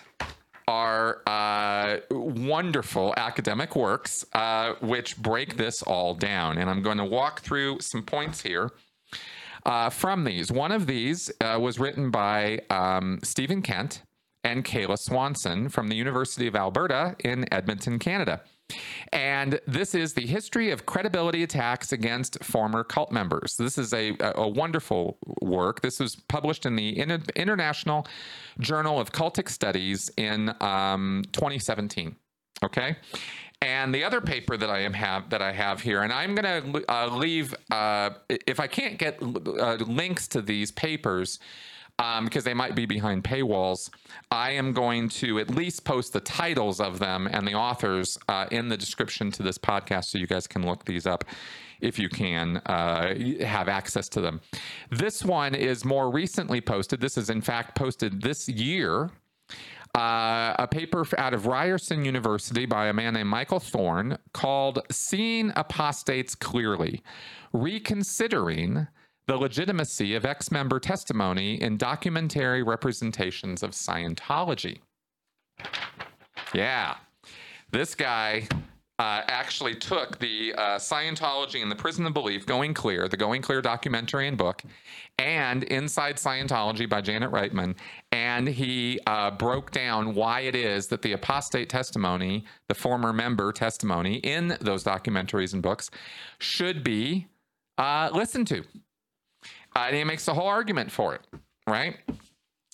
are 0.67 1.21
uh, 1.25 1.97
wonderful 2.11 3.13
academic 3.15 3.75
works 3.75 4.25
uh, 4.33 4.73
which 4.81 5.17
break 5.17 5.55
this 5.57 5.81
all 5.81 6.13
down. 6.13 6.57
And 6.57 6.69
I'm 6.69 6.81
going 6.81 6.97
to 6.97 7.05
walk 7.05 7.41
through 7.41 7.79
some 7.79 8.03
points 8.03 8.41
here. 8.41 8.71
Uh, 9.65 9.89
from 9.89 10.23
these, 10.23 10.51
one 10.51 10.71
of 10.71 10.87
these 10.87 11.31
uh, 11.41 11.57
was 11.59 11.79
written 11.79 12.09
by 12.09 12.59
um, 12.69 13.19
Stephen 13.23 13.61
Kent 13.61 14.01
and 14.43 14.63
Kayla 14.63 14.97
Swanson 14.97 15.67
from 15.67 15.89
the 15.89 15.95
University 15.95 16.47
of 16.47 16.55
Alberta 16.55 17.15
in 17.23 17.51
Edmonton, 17.51 17.99
Canada. 17.99 18.41
And 19.13 19.59
this 19.65 19.95
is 19.95 20.13
the 20.13 20.25
history 20.25 20.71
of 20.71 20.85
credibility 20.85 21.43
attacks 21.43 21.91
against 21.91 22.43
former 22.43 22.83
cult 22.83 23.11
members. 23.11 23.55
This 23.55 23.77
is 23.77 23.93
a, 23.93 24.15
a 24.19 24.47
wonderful 24.47 25.17
work. 25.41 25.81
This 25.81 25.99
was 25.99 26.15
published 26.15 26.65
in 26.65 26.75
the 26.75 26.99
International 27.35 28.07
Journal 28.59 28.99
of 28.99 29.11
Cultic 29.11 29.49
Studies 29.49 30.11
in 30.17 30.53
um, 30.61 31.23
2017. 31.31 32.15
Okay. 32.63 32.97
And 33.61 33.93
the 33.93 34.03
other 34.03 34.21
paper 34.21 34.55
that 34.55 34.69
I 34.69 34.79
am 34.79 34.93
have 34.93 35.31
that 35.31 35.41
I 35.41 35.51
have 35.51 35.81
here, 35.81 36.03
and 36.03 36.13
I'm 36.13 36.35
going 36.35 36.73
to 36.73 36.91
uh, 36.91 37.07
leave 37.07 37.55
uh, 37.71 38.11
if 38.29 38.59
I 38.59 38.67
can't 38.67 38.99
get 38.99 39.19
uh, 39.21 39.77
links 39.79 40.27
to 40.29 40.43
these 40.43 40.71
papers, 40.71 41.39
um, 41.99 42.25
because 42.25 42.43
they 42.43 42.53
might 42.53 42.75
be 42.75 42.85
behind 42.85 43.23
paywalls, 43.23 43.89
I 44.29 44.51
am 44.51 44.73
going 44.73 45.09
to 45.09 45.39
at 45.39 45.49
least 45.49 45.83
post 45.83 46.13
the 46.13 46.19
titles 46.19 46.79
of 46.79 46.99
them 46.99 47.27
and 47.31 47.47
the 47.47 47.55
authors 47.55 48.17
uh, 48.27 48.45
in 48.51 48.69
the 48.69 48.77
description 48.77 49.31
to 49.31 49.43
this 49.43 49.57
podcast 49.57 50.05
so 50.05 50.17
you 50.17 50.27
guys 50.27 50.47
can 50.47 50.65
look 50.65 50.85
these 50.85 51.07
up 51.07 51.23
if 51.81 51.99
you 51.99 52.09
can 52.09 52.57
uh, 52.65 53.15
have 53.41 53.67
access 53.67 54.09
to 54.09 54.21
them. 54.21 54.41
This 54.89 55.23
one 55.23 55.55
is 55.55 55.85
more 55.85 56.11
recently 56.11 56.61
posted. 56.61 57.01
This 57.01 57.17
is, 57.17 57.29
in 57.29 57.41
fact, 57.41 57.75
posted 57.75 58.21
this 58.21 58.47
year. 58.47 59.11
Uh, 59.95 60.53
a 60.59 60.67
paper 60.69 61.03
out 61.17 61.33
of 61.33 61.47
Ryerson 61.47 62.05
University 62.05 62.67
by 62.67 62.87
a 62.87 62.93
man 62.93 63.15
named 63.15 63.29
Michael 63.29 63.59
Thorne 63.59 64.19
called 64.31 64.79
Seeing 64.91 65.51
Apostates 65.55 66.35
Clearly 66.35 67.01
Reconsidering 67.51 68.87
the 69.27 69.37
legitimacy 69.37 70.15
of 70.15 70.25
ex 70.25 70.51
member 70.51 70.79
testimony 70.79 71.61
in 71.61 71.77
documentary 71.77 72.63
representations 72.63 73.61
of 73.61 73.71
Scientology. 73.71 74.79
Yeah, 76.53 76.95
this 77.71 77.93
guy 77.93 78.47
uh, 78.99 79.21
actually 79.27 79.75
took 79.75 80.17
the 80.19 80.53
uh, 80.57 80.61
Scientology 80.77 81.61
and 81.61 81.69
the 81.69 81.75
Prison 81.75 82.05
of 82.05 82.13
Belief, 82.13 82.45
Going 82.45 82.73
Clear, 82.73 83.07
the 83.07 83.17
Going 83.17 83.41
Clear 83.41 83.61
documentary 83.61 84.27
and 84.27 84.37
book, 84.37 84.63
and 85.19 85.63
Inside 85.65 86.15
Scientology 86.15 86.89
by 86.89 87.01
Janet 87.01 87.31
Reitman, 87.31 87.75
and 88.11 88.47
he 88.47 88.99
uh, 89.05 89.31
broke 89.31 89.71
down 89.71 90.15
why 90.15 90.41
it 90.41 90.55
is 90.55 90.87
that 90.87 91.01
the 91.01 91.13
apostate 91.13 91.69
testimony, 91.69 92.45
the 92.69 92.73
former 92.73 93.13
member 93.13 93.51
testimony 93.51 94.15
in 94.15 94.57
those 94.61 94.83
documentaries 94.83 95.53
and 95.53 95.61
books, 95.61 95.91
should 96.39 96.83
be 96.83 97.27
uh, 97.77 98.09
listened 98.13 98.47
to. 98.47 98.63
Uh, 99.77 99.85
and 99.85 99.95
he 99.95 100.03
makes 100.03 100.25
the 100.25 100.33
whole 100.33 100.47
argument 100.47 100.91
for 100.91 101.13
it, 101.13 101.21
right? 101.67 101.97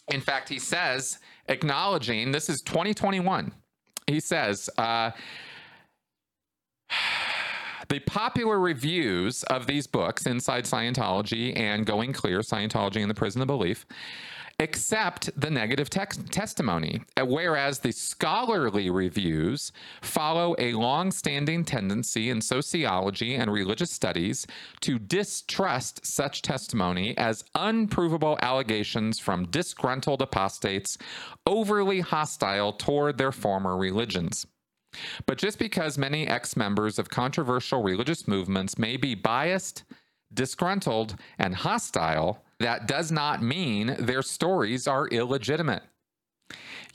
In 0.08 0.22
fact, 0.22 0.48
he 0.48 0.58
says, 0.58 1.20
acknowledging 1.50 2.32
this 2.32 2.48
is 2.48 2.62
2021, 2.62 3.52
he 4.08 4.22
says, 4.22 4.70
uh, 4.78 5.12
the 7.90 8.00
popular 8.00 8.58
reviews 8.58 9.44
of 9.44 9.68
these 9.68 9.86
books, 9.86 10.26
Inside 10.26 10.64
Scientology 10.64 11.60
and 11.60 11.86
Going 11.86 12.14
Clear 12.14 12.40
Scientology 12.40 13.02
and 13.02 13.10
the 13.10 13.16
Prison 13.16 13.42
of 13.42 13.48
Belief, 13.48 13.86
accept 14.60 15.30
the 15.40 15.50
negative 15.50 15.90
testimony, 15.90 17.02
whereas 17.20 17.80
the 17.80 17.92
scholarly 17.92 18.90
reviews 18.90 19.72
follow 20.02 20.56
a 20.60 20.74
long 20.74 21.12
standing 21.12 21.66
tendency 21.66 22.30
in 22.30 22.40
sociology 22.40 23.36
and 23.36 23.52
religious 23.52 23.92
studies 23.92 24.46
to 24.82 25.00
distrust 25.00 26.06
such 26.06 26.42
testimony 26.42 27.18
as 27.18 27.44
unprovable 27.56 28.38
allegations 28.42 29.20
from 29.20 29.48
disgruntled 29.48 30.22
apostates 30.22 30.98
overly 31.46 32.00
hostile 32.00 32.74
toward 32.74 33.18
their 33.18 33.32
former 33.32 33.76
religions. 33.76 34.46
But 35.26 35.40
just 35.40 35.58
because 35.58 35.98
many 35.98 36.28
ex 36.28 36.56
members 36.56 37.00
of 37.00 37.10
controversial 37.10 37.82
religious 37.82 38.28
movements 38.28 38.78
may 38.78 38.98
be 38.98 39.16
biased, 39.16 39.84
disgruntled, 40.32 41.16
and 41.40 41.56
hostile, 41.56 42.44
that 42.64 42.88
does 42.88 43.12
not 43.12 43.42
mean 43.42 43.96
their 44.00 44.22
stories 44.22 44.88
are 44.88 45.08
illegitimate. 45.08 45.84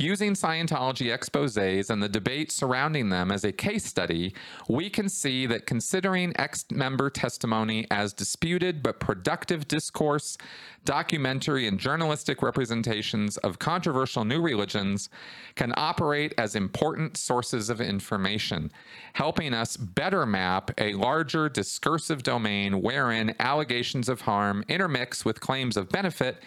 Using 0.01 0.35
Scientology 0.35 1.13
exposes 1.13 1.91
and 1.91 2.01
the 2.01 2.09
debate 2.09 2.53
surrounding 2.53 3.09
them 3.09 3.33
as 3.33 3.43
a 3.43 3.51
case 3.51 3.85
study, 3.85 4.33
we 4.69 4.89
can 4.89 5.09
see 5.09 5.45
that 5.47 5.67
considering 5.67 6.33
ex 6.39 6.65
member 6.71 7.11
testimony 7.11 7.85
as 7.91 8.13
disputed 8.13 8.81
but 8.81 9.01
productive 9.01 9.67
discourse, 9.67 10.39
documentary, 10.85 11.67
and 11.67 11.81
journalistic 11.81 12.43
representations 12.43 13.39
of 13.39 13.59
controversial 13.59 14.25
new 14.25 14.41
religions 14.41 15.09
can 15.57 15.75
operate 15.77 16.33
as 16.39 16.55
important 16.55 17.17
sources 17.17 17.69
of 17.69 17.81
information, 17.81 18.71
helping 19.15 19.53
us 19.53 19.77
better 19.77 20.25
map 20.25 20.71
a 20.79 20.93
larger 20.93 21.49
discursive 21.49 22.23
domain 22.23 22.83
wherein 22.83 23.35
allegations 23.41 24.09
of 24.09 24.21
harm 24.21 24.63
intermix 24.69 25.25
with 25.25 25.41
claims 25.41 25.77
of 25.77 25.89
benefit 25.89 26.41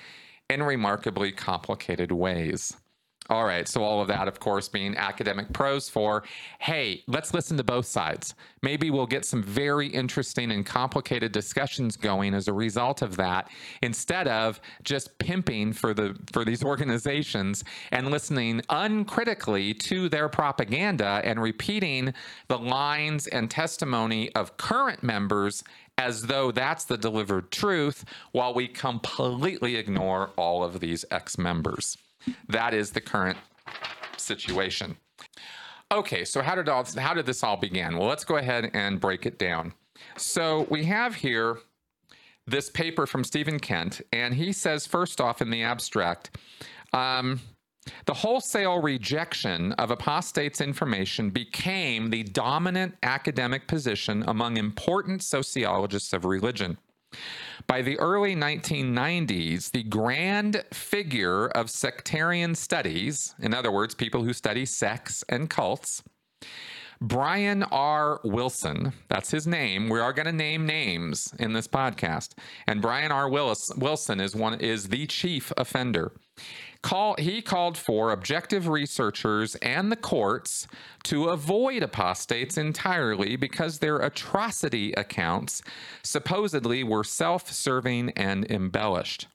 in 0.49 0.63
remarkably 0.63 1.33
complicated 1.33 2.13
ways. 2.13 2.77
All 3.29 3.45
right. 3.45 3.67
So, 3.67 3.83
all 3.83 4.01
of 4.01 4.07
that, 4.09 4.27
of 4.27 4.39
course, 4.39 4.67
being 4.67 4.97
academic 4.97 5.53
prose 5.53 5.87
for, 5.87 6.23
hey, 6.59 7.03
let's 7.07 7.33
listen 7.33 7.55
to 7.57 7.63
both 7.63 7.85
sides. 7.85 8.33
Maybe 8.61 8.89
we'll 8.89 9.05
get 9.05 9.25
some 9.25 9.41
very 9.41 9.87
interesting 9.87 10.51
and 10.51 10.65
complicated 10.65 11.31
discussions 11.31 11.95
going 11.95 12.33
as 12.33 12.47
a 12.47 12.53
result 12.53 13.01
of 13.01 13.15
that, 13.17 13.49
instead 13.83 14.27
of 14.27 14.59
just 14.83 15.17
pimping 15.19 15.71
for 15.71 15.93
the 15.93 16.17
for 16.33 16.43
these 16.43 16.63
organizations 16.71 17.63
and 17.91 18.11
listening 18.11 18.61
uncritically 18.69 19.75
to 19.75 20.09
their 20.09 20.27
propaganda 20.27 21.21
and 21.23 21.41
repeating 21.41 22.13
the 22.47 22.57
lines 22.57 23.27
and 23.27 23.49
testimony 23.49 24.29
of 24.33 24.57
current 24.57 25.03
members 25.03 25.63
as 25.97 26.23
though 26.23 26.51
that's 26.51 26.85
the 26.85 26.97
delivered 26.97 27.51
truth, 27.51 28.03
while 28.31 28.53
we 28.53 28.67
completely 28.67 29.75
ignore 29.75 30.31
all 30.35 30.63
of 30.63 30.79
these 30.79 31.05
ex 31.11 31.37
members. 31.37 31.97
That 32.49 32.73
is 32.73 32.91
the 32.91 33.01
current 33.01 33.37
situation. 34.17 34.97
Okay, 35.91 36.23
so 36.23 36.41
how 36.41 36.55
did 36.55 36.69
all 36.69 36.85
how 36.97 37.13
did 37.13 37.25
this 37.25 37.43
all 37.43 37.57
begin? 37.57 37.97
Well, 37.97 38.07
let's 38.07 38.23
go 38.23 38.37
ahead 38.37 38.71
and 38.73 38.99
break 38.99 39.25
it 39.25 39.37
down. 39.37 39.73
So 40.17 40.65
we 40.69 40.85
have 40.85 41.15
here 41.15 41.57
this 42.47 42.69
paper 42.69 43.05
from 43.05 43.23
Stephen 43.23 43.59
Kent, 43.59 44.01
and 44.13 44.33
he 44.33 44.53
says 44.53 44.87
first 44.87 45.19
off 45.19 45.41
in 45.41 45.49
the 45.49 45.63
abstract, 45.63 46.37
um, 46.93 47.41
the 48.05 48.13
wholesale 48.13 48.81
rejection 48.81 49.73
of 49.73 49.91
apostates' 49.91 50.61
information 50.61 51.29
became 51.29 52.09
the 52.09 52.23
dominant 52.23 52.95
academic 53.03 53.67
position 53.67 54.23
among 54.27 54.57
important 54.57 55.23
sociologists 55.23 56.13
of 56.13 56.25
religion. 56.25 56.77
By 57.67 57.81
the 57.81 57.97
early 57.99 58.35
1990s, 58.35 59.71
the 59.71 59.83
grand 59.83 60.63
figure 60.73 61.47
of 61.47 61.69
sectarian 61.69 62.55
studies, 62.55 63.35
in 63.39 63.53
other 63.53 63.71
words, 63.71 63.95
people 63.95 64.23
who 64.23 64.33
study 64.33 64.65
sects 64.65 65.23
and 65.29 65.49
cults, 65.49 66.03
Brian 67.01 67.63
R. 67.63 68.19
Wilson, 68.23 68.93
that's 69.09 69.31
his 69.31 69.47
name. 69.47 69.89
We 69.89 69.99
are 69.99 70.13
going 70.13 70.27
to 70.27 70.31
name 70.31 70.67
names 70.67 71.33
in 71.39 71.53
this 71.53 71.67
podcast. 71.67 72.35
And 72.67 72.79
Brian 72.79 73.11
R. 73.11 73.27
Willis, 73.27 73.71
Wilson 73.75 74.19
is 74.19 74.35
one 74.35 74.59
is 74.59 74.89
the 74.89 75.07
chief 75.07 75.51
offender. 75.57 76.11
Call, 76.83 77.15
he 77.17 77.41
called 77.41 77.75
for 77.75 78.11
objective 78.11 78.67
researchers 78.67 79.55
and 79.55 79.91
the 79.91 79.95
courts 79.95 80.67
to 81.05 81.29
avoid 81.29 81.81
apostates 81.81 82.55
entirely 82.55 83.35
because 83.35 83.79
their 83.79 83.97
atrocity 83.97 84.93
accounts 84.93 85.63
supposedly 86.03 86.83
were 86.83 87.03
self 87.03 87.51
serving 87.51 88.11
and 88.11 88.49
embellished. 88.51 89.27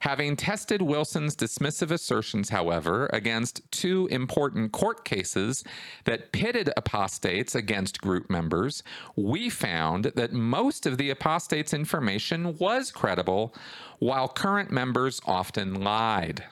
Having 0.00 0.36
tested 0.36 0.82
Wilson's 0.82 1.36
dismissive 1.36 1.90
assertions, 1.90 2.48
however, 2.48 3.08
against 3.12 3.70
two 3.70 4.06
important 4.08 4.72
court 4.72 5.04
cases 5.04 5.64
that 6.04 6.32
pitted 6.32 6.72
apostates 6.76 7.54
against 7.54 8.00
group 8.00 8.30
members, 8.30 8.82
we 9.16 9.50
found 9.50 10.04
that 10.16 10.32
most 10.32 10.86
of 10.86 10.98
the 10.98 11.10
apostates' 11.10 11.74
information 11.74 12.56
was 12.58 12.90
credible, 12.90 13.54
while 13.98 14.28
current 14.28 14.70
members 14.70 15.20
often 15.26 15.80
lied. 15.82 16.44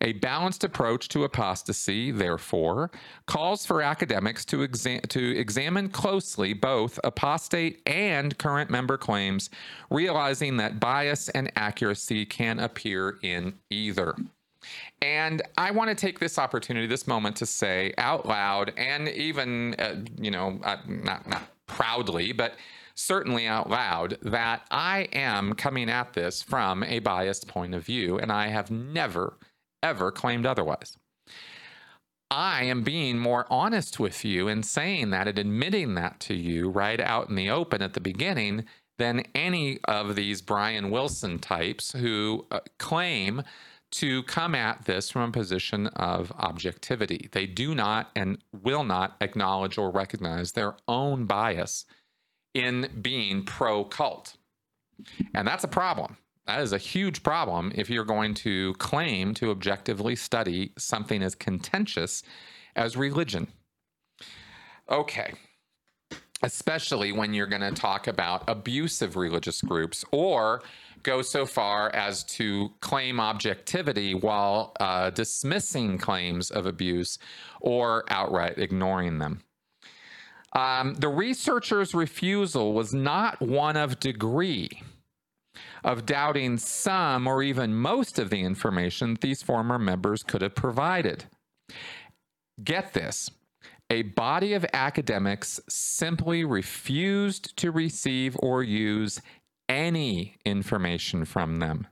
A 0.00 0.12
balanced 0.14 0.64
approach 0.64 1.08
to 1.08 1.24
apostasy, 1.24 2.10
therefore, 2.10 2.90
calls 3.26 3.64
for 3.64 3.82
academics 3.82 4.44
to, 4.46 4.58
exa- 4.58 5.08
to 5.08 5.36
examine 5.36 5.88
closely 5.88 6.52
both 6.52 6.98
apostate 7.04 7.80
and 7.86 8.36
current 8.36 8.70
member 8.70 8.96
claims, 8.96 9.50
realizing 9.90 10.56
that 10.58 10.80
bias 10.80 11.28
and 11.30 11.50
accuracy 11.56 12.26
can 12.26 12.58
appear 12.58 13.18
in 13.22 13.54
either. 13.70 14.14
And 15.00 15.42
I 15.58 15.70
want 15.72 15.88
to 15.88 15.94
take 15.94 16.20
this 16.20 16.38
opportunity, 16.38 16.86
this 16.86 17.06
moment, 17.06 17.36
to 17.36 17.46
say 17.46 17.94
out 17.98 18.26
loud, 18.26 18.72
and 18.76 19.08
even, 19.08 19.74
uh, 19.78 20.04
you 20.20 20.30
know, 20.30 20.60
uh, 20.62 20.76
not 20.86 21.26
not 21.26 21.42
proudly, 21.66 22.32
but 22.32 22.54
certainly 22.94 23.46
out 23.46 23.70
loud, 23.70 24.18
that 24.22 24.62
I 24.70 25.08
am 25.12 25.54
coming 25.54 25.90
at 25.90 26.12
this 26.12 26.42
from 26.42 26.84
a 26.84 26.98
biased 27.00 27.48
point 27.48 27.74
of 27.74 27.84
view, 27.84 28.18
and 28.18 28.30
I 28.30 28.48
have 28.48 28.70
never, 28.70 29.38
ever 29.82 30.10
claimed 30.10 30.46
otherwise. 30.46 30.96
I 32.30 32.64
am 32.64 32.82
being 32.82 33.18
more 33.18 33.46
honest 33.50 34.00
with 34.00 34.24
you 34.24 34.48
in 34.48 34.62
saying 34.62 35.10
that 35.10 35.28
and 35.28 35.38
admitting 35.38 35.94
that 35.94 36.18
to 36.20 36.34
you 36.34 36.70
right 36.70 36.98
out 36.98 37.28
in 37.28 37.34
the 37.34 37.50
open 37.50 37.82
at 37.82 37.92
the 37.92 38.00
beginning 38.00 38.64
than 38.98 39.24
any 39.34 39.80
of 39.84 40.16
these 40.16 40.40
Brian 40.40 40.90
Wilson 40.90 41.38
types 41.38 41.92
who 41.92 42.46
uh, 42.50 42.60
claim 42.78 43.42
to 43.92 44.22
come 44.22 44.54
at 44.54 44.86
this 44.86 45.10
from 45.10 45.28
a 45.28 45.32
position 45.32 45.88
of 45.88 46.32
objectivity. 46.38 47.28
They 47.32 47.46
do 47.46 47.74
not 47.74 48.10
and 48.16 48.38
will 48.62 48.84
not 48.84 49.16
acknowledge 49.20 49.76
or 49.76 49.90
recognize 49.90 50.52
their 50.52 50.76
own 50.88 51.26
bias 51.26 51.84
in 52.54 52.88
being 53.02 53.44
pro 53.44 53.84
cult. 53.84 54.36
And 55.34 55.46
that's 55.46 55.64
a 55.64 55.68
problem. 55.68 56.16
That 56.46 56.60
is 56.60 56.72
a 56.72 56.78
huge 56.78 57.22
problem 57.22 57.72
if 57.74 57.88
you're 57.88 58.04
going 58.04 58.34
to 58.34 58.74
claim 58.74 59.34
to 59.34 59.50
objectively 59.50 60.16
study 60.16 60.72
something 60.76 61.22
as 61.22 61.34
contentious 61.34 62.22
as 62.74 62.96
religion. 62.96 63.46
Okay. 64.90 65.34
Especially 66.42 67.12
when 67.12 67.32
you're 67.32 67.46
going 67.46 67.62
to 67.62 67.70
talk 67.70 68.08
about 68.08 68.42
abusive 68.48 69.14
religious 69.14 69.62
groups 69.62 70.04
or 70.10 70.62
go 71.04 71.22
so 71.22 71.46
far 71.46 71.94
as 71.94 72.24
to 72.24 72.70
claim 72.80 73.20
objectivity 73.20 74.14
while 74.14 74.72
uh, 74.80 75.10
dismissing 75.10 75.98
claims 75.98 76.50
of 76.50 76.66
abuse 76.66 77.18
or 77.60 78.04
outright 78.08 78.58
ignoring 78.58 79.18
them. 79.18 79.42
Um, 80.54 80.94
the 80.94 81.08
researcher's 81.08 81.94
refusal 81.94 82.74
was 82.74 82.92
not 82.92 83.40
one 83.40 83.76
of 83.76 83.98
degree, 84.00 84.82
of 85.84 86.06
doubting 86.06 86.58
some 86.58 87.26
or 87.26 87.42
even 87.42 87.74
most 87.74 88.18
of 88.18 88.30
the 88.30 88.42
information 88.42 89.16
these 89.20 89.42
former 89.42 89.78
members 89.78 90.22
could 90.22 90.42
have 90.42 90.54
provided. 90.54 91.24
Get 92.62 92.92
this 92.92 93.30
a 93.90 94.02
body 94.02 94.54
of 94.54 94.64
academics 94.72 95.60
simply 95.68 96.44
refused 96.44 97.54
to 97.58 97.70
receive 97.70 98.34
or 98.40 98.62
use 98.62 99.20
any 99.68 100.36
information 100.46 101.26
from 101.26 101.56
them. 101.56 101.86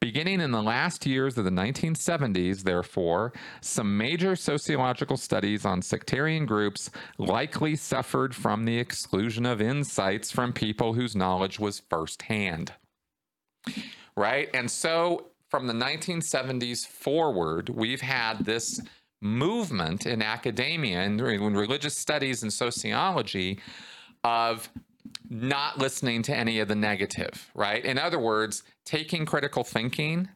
Beginning 0.00 0.40
in 0.40 0.50
the 0.50 0.62
last 0.62 1.06
years 1.06 1.38
of 1.38 1.44
the 1.44 1.50
1970s, 1.50 2.62
therefore, 2.62 3.32
some 3.60 3.96
major 3.96 4.34
sociological 4.34 5.16
studies 5.16 5.64
on 5.64 5.82
sectarian 5.82 6.46
groups 6.46 6.90
likely 7.18 7.76
suffered 7.76 8.34
from 8.34 8.64
the 8.64 8.78
exclusion 8.78 9.46
of 9.46 9.60
insights 9.60 10.32
from 10.32 10.52
people 10.52 10.94
whose 10.94 11.14
knowledge 11.14 11.60
was 11.60 11.82
firsthand. 11.90 12.72
Right? 14.16 14.50
And 14.54 14.70
so 14.70 15.28
from 15.48 15.66
the 15.66 15.72
1970s 15.72 16.86
forward, 16.86 17.68
we've 17.68 18.00
had 18.00 18.44
this 18.44 18.80
movement 19.20 20.06
in 20.06 20.20
academia 20.20 21.00
and 21.00 21.20
in 21.20 21.54
religious 21.54 21.96
studies 21.96 22.42
and 22.42 22.52
sociology 22.52 23.60
of 24.24 24.68
not 25.30 25.78
listening 25.78 26.22
to 26.22 26.36
any 26.36 26.58
of 26.58 26.68
the 26.68 26.74
negative, 26.74 27.50
right? 27.54 27.84
In 27.84 27.98
other 27.98 28.18
words, 28.18 28.62
taking 28.84 29.24
critical 29.24 29.64
thinking 29.64 30.28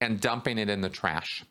and 0.00 0.20
dumping 0.20 0.58
it 0.58 0.70
in 0.70 0.80
the 0.80 0.88
trash. 0.88 1.44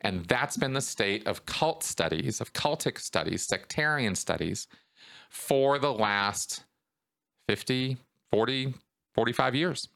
And 0.00 0.24
that's 0.26 0.56
been 0.56 0.74
the 0.74 0.80
state 0.80 1.26
of 1.26 1.46
cult 1.46 1.82
studies, 1.82 2.40
of 2.40 2.52
cultic 2.52 2.98
studies, 2.98 3.46
sectarian 3.46 4.14
studies 4.14 4.66
for 5.30 5.78
the 5.78 5.92
last 5.92 6.64
50, 7.48 7.96
40, 8.30 8.74
45 9.14 9.54
years. 9.54 9.88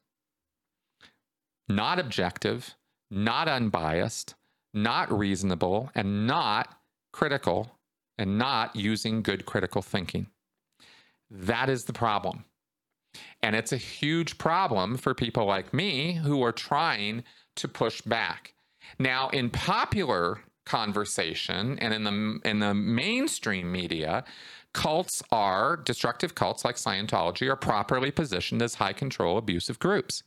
Not 1.68 1.98
objective, 1.98 2.74
not 3.10 3.48
unbiased, 3.48 4.34
not 4.74 5.16
reasonable, 5.16 5.90
and 5.94 6.26
not 6.26 6.78
critical, 7.12 7.78
and 8.18 8.38
not 8.38 8.74
using 8.76 9.22
good 9.22 9.46
critical 9.46 9.82
thinking. 9.82 10.28
That 11.30 11.68
is 11.68 11.84
the 11.84 11.92
problem. 11.92 12.44
And 13.42 13.56
it's 13.56 13.72
a 13.72 13.78
huge 13.78 14.38
problem 14.38 14.96
for 14.96 15.14
people 15.14 15.46
like 15.46 15.74
me 15.74 16.14
who 16.14 16.42
are 16.42 16.52
trying 16.52 17.24
to 17.56 17.68
push 17.68 18.00
back. 18.00 18.54
Now, 18.98 19.28
in 19.28 19.50
popular 19.50 20.40
conversation 20.64 21.78
and 21.78 21.92
in 21.92 22.04
the 22.04 22.48
in 22.48 22.60
the 22.60 22.74
mainstream 22.74 23.70
media, 23.72 24.24
cults 24.72 25.22
are 25.30 25.76
destructive 25.76 26.34
cults 26.34 26.64
like 26.64 26.76
Scientology 26.76 27.50
are 27.50 27.56
properly 27.56 28.10
positioned 28.10 28.62
as 28.62 28.74
high 28.74 28.92
control 28.92 29.36
abusive 29.36 29.78
groups 29.78 30.22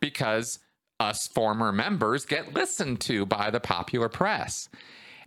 because 0.00 0.58
us 1.02 1.26
former 1.26 1.72
members 1.72 2.24
get 2.24 2.54
listened 2.54 3.00
to 3.00 3.26
by 3.26 3.50
the 3.50 3.60
popular 3.60 4.08
press. 4.08 4.68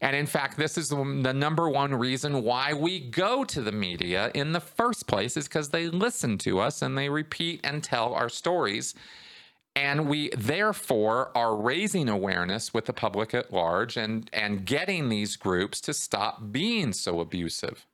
And 0.01 0.15
in 0.15 0.25
fact, 0.25 0.57
this 0.57 0.77
is 0.77 0.89
the 0.89 1.33
number 1.33 1.69
one 1.69 1.93
reason 1.93 2.43
why 2.43 2.73
we 2.73 2.99
go 2.99 3.43
to 3.43 3.61
the 3.61 3.71
media 3.71 4.31
in 4.33 4.51
the 4.51 4.59
first 4.59 5.07
place 5.07 5.35
is 5.37 5.47
because 5.47 5.69
they 5.69 5.87
listen 5.87 6.37
to 6.39 6.59
us 6.59 6.81
and 6.81 6.97
they 6.97 7.09
repeat 7.09 7.61
and 7.63 7.83
tell 7.83 8.13
our 8.13 8.29
stories. 8.29 8.93
And 9.75 10.07
we 10.07 10.29
therefore 10.37 11.31
are 11.35 11.55
raising 11.55 12.07
awareness 12.07 12.73
with 12.73 12.85
the 12.85 12.93
public 12.93 13.33
at 13.33 13.51
large 13.51 13.97
and, 13.97 14.29
and 14.31 14.65
getting 14.65 15.09
these 15.09 15.35
groups 15.35 15.81
to 15.81 15.93
stop 15.93 16.51
being 16.51 16.93
so 16.93 17.19
abusive. 17.19 17.85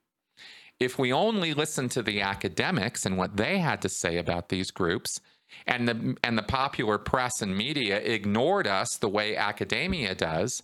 If 0.78 0.98
we 0.98 1.12
only 1.12 1.54
listen 1.54 1.88
to 1.90 2.02
the 2.02 2.20
academics 2.20 3.06
and 3.06 3.16
what 3.16 3.36
they 3.36 3.58
had 3.58 3.80
to 3.82 3.88
say 3.88 4.16
about 4.16 4.48
these 4.48 4.70
groups, 4.70 5.20
and 5.66 5.88
the 5.88 6.16
and 6.22 6.36
the 6.36 6.42
popular 6.42 6.98
press 6.98 7.40
and 7.40 7.56
media 7.56 7.98
ignored 7.98 8.66
us 8.66 8.96
the 9.00 9.08
way 9.08 9.36
academia 9.36 10.14
does, 10.14 10.62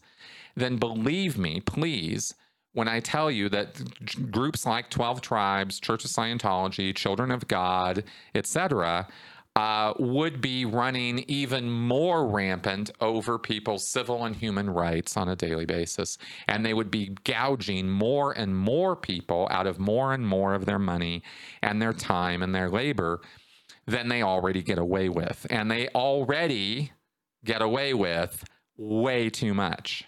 then 0.57 0.77
believe 0.77 1.39
me, 1.39 1.61
please, 1.61 2.35
when 2.73 2.89
I 2.89 3.01
tell 3.01 3.31
you 3.31 3.49
that 3.49 4.31
groups 4.31 4.67
like 4.67 4.91
12 4.91 5.21
Tribes, 5.21 5.81
Church 5.81 6.05
of 6.05 6.11
Scientology, 6.11 6.95
Children 6.95 7.31
of 7.31 7.49
God, 7.49 8.05
etc., 8.35 9.09
uh, 9.57 9.93
would 9.99 10.41
be 10.41 10.65
running 10.65 11.25
even 11.27 11.69
more 11.69 12.29
rampant 12.29 12.93
over 13.01 13.41
people's 13.41 13.91
civil 13.91 14.25
and 14.25 14.37
human 14.37 14.71
rights 14.71 15.17
on 15.17 15.29
a 15.29 15.35
daily 15.35 15.67
basis. 15.67 16.17
And 16.47 16.65
they 16.65 16.75
would 16.75 16.93
be 16.93 17.17
gouging 17.25 17.89
more 17.91 18.31
and 18.31 18.57
more 18.57 18.95
people 18.95 19.49
out 19.51 19.67
of 19.67 19.81
more 19.81 20.13
and 20.13 20.25
more 20.25 20.55
of 20.55 20.65
their 20.65 20.79
money 20.79 21.25
and 21.61 21.83
their 21.83 21.93
time 21.93 22.41
and 22.41 22.55
their 22.55 22.71
labor 22.71 23.21
than 23.89 24.09
they 24.09 24.23
already 24.23 24.63
get 24.63 24.79
away 24.79 25.09
with. 25.09 25.47
And 25.51 25.71
they 25.71 25.89
already 25.89 26.93
get 27.45 27.63
away 27.63 27.95
with 27.95 28.45
way 28.77 29.31
too 29.31 29.55
much. 29.55 30.05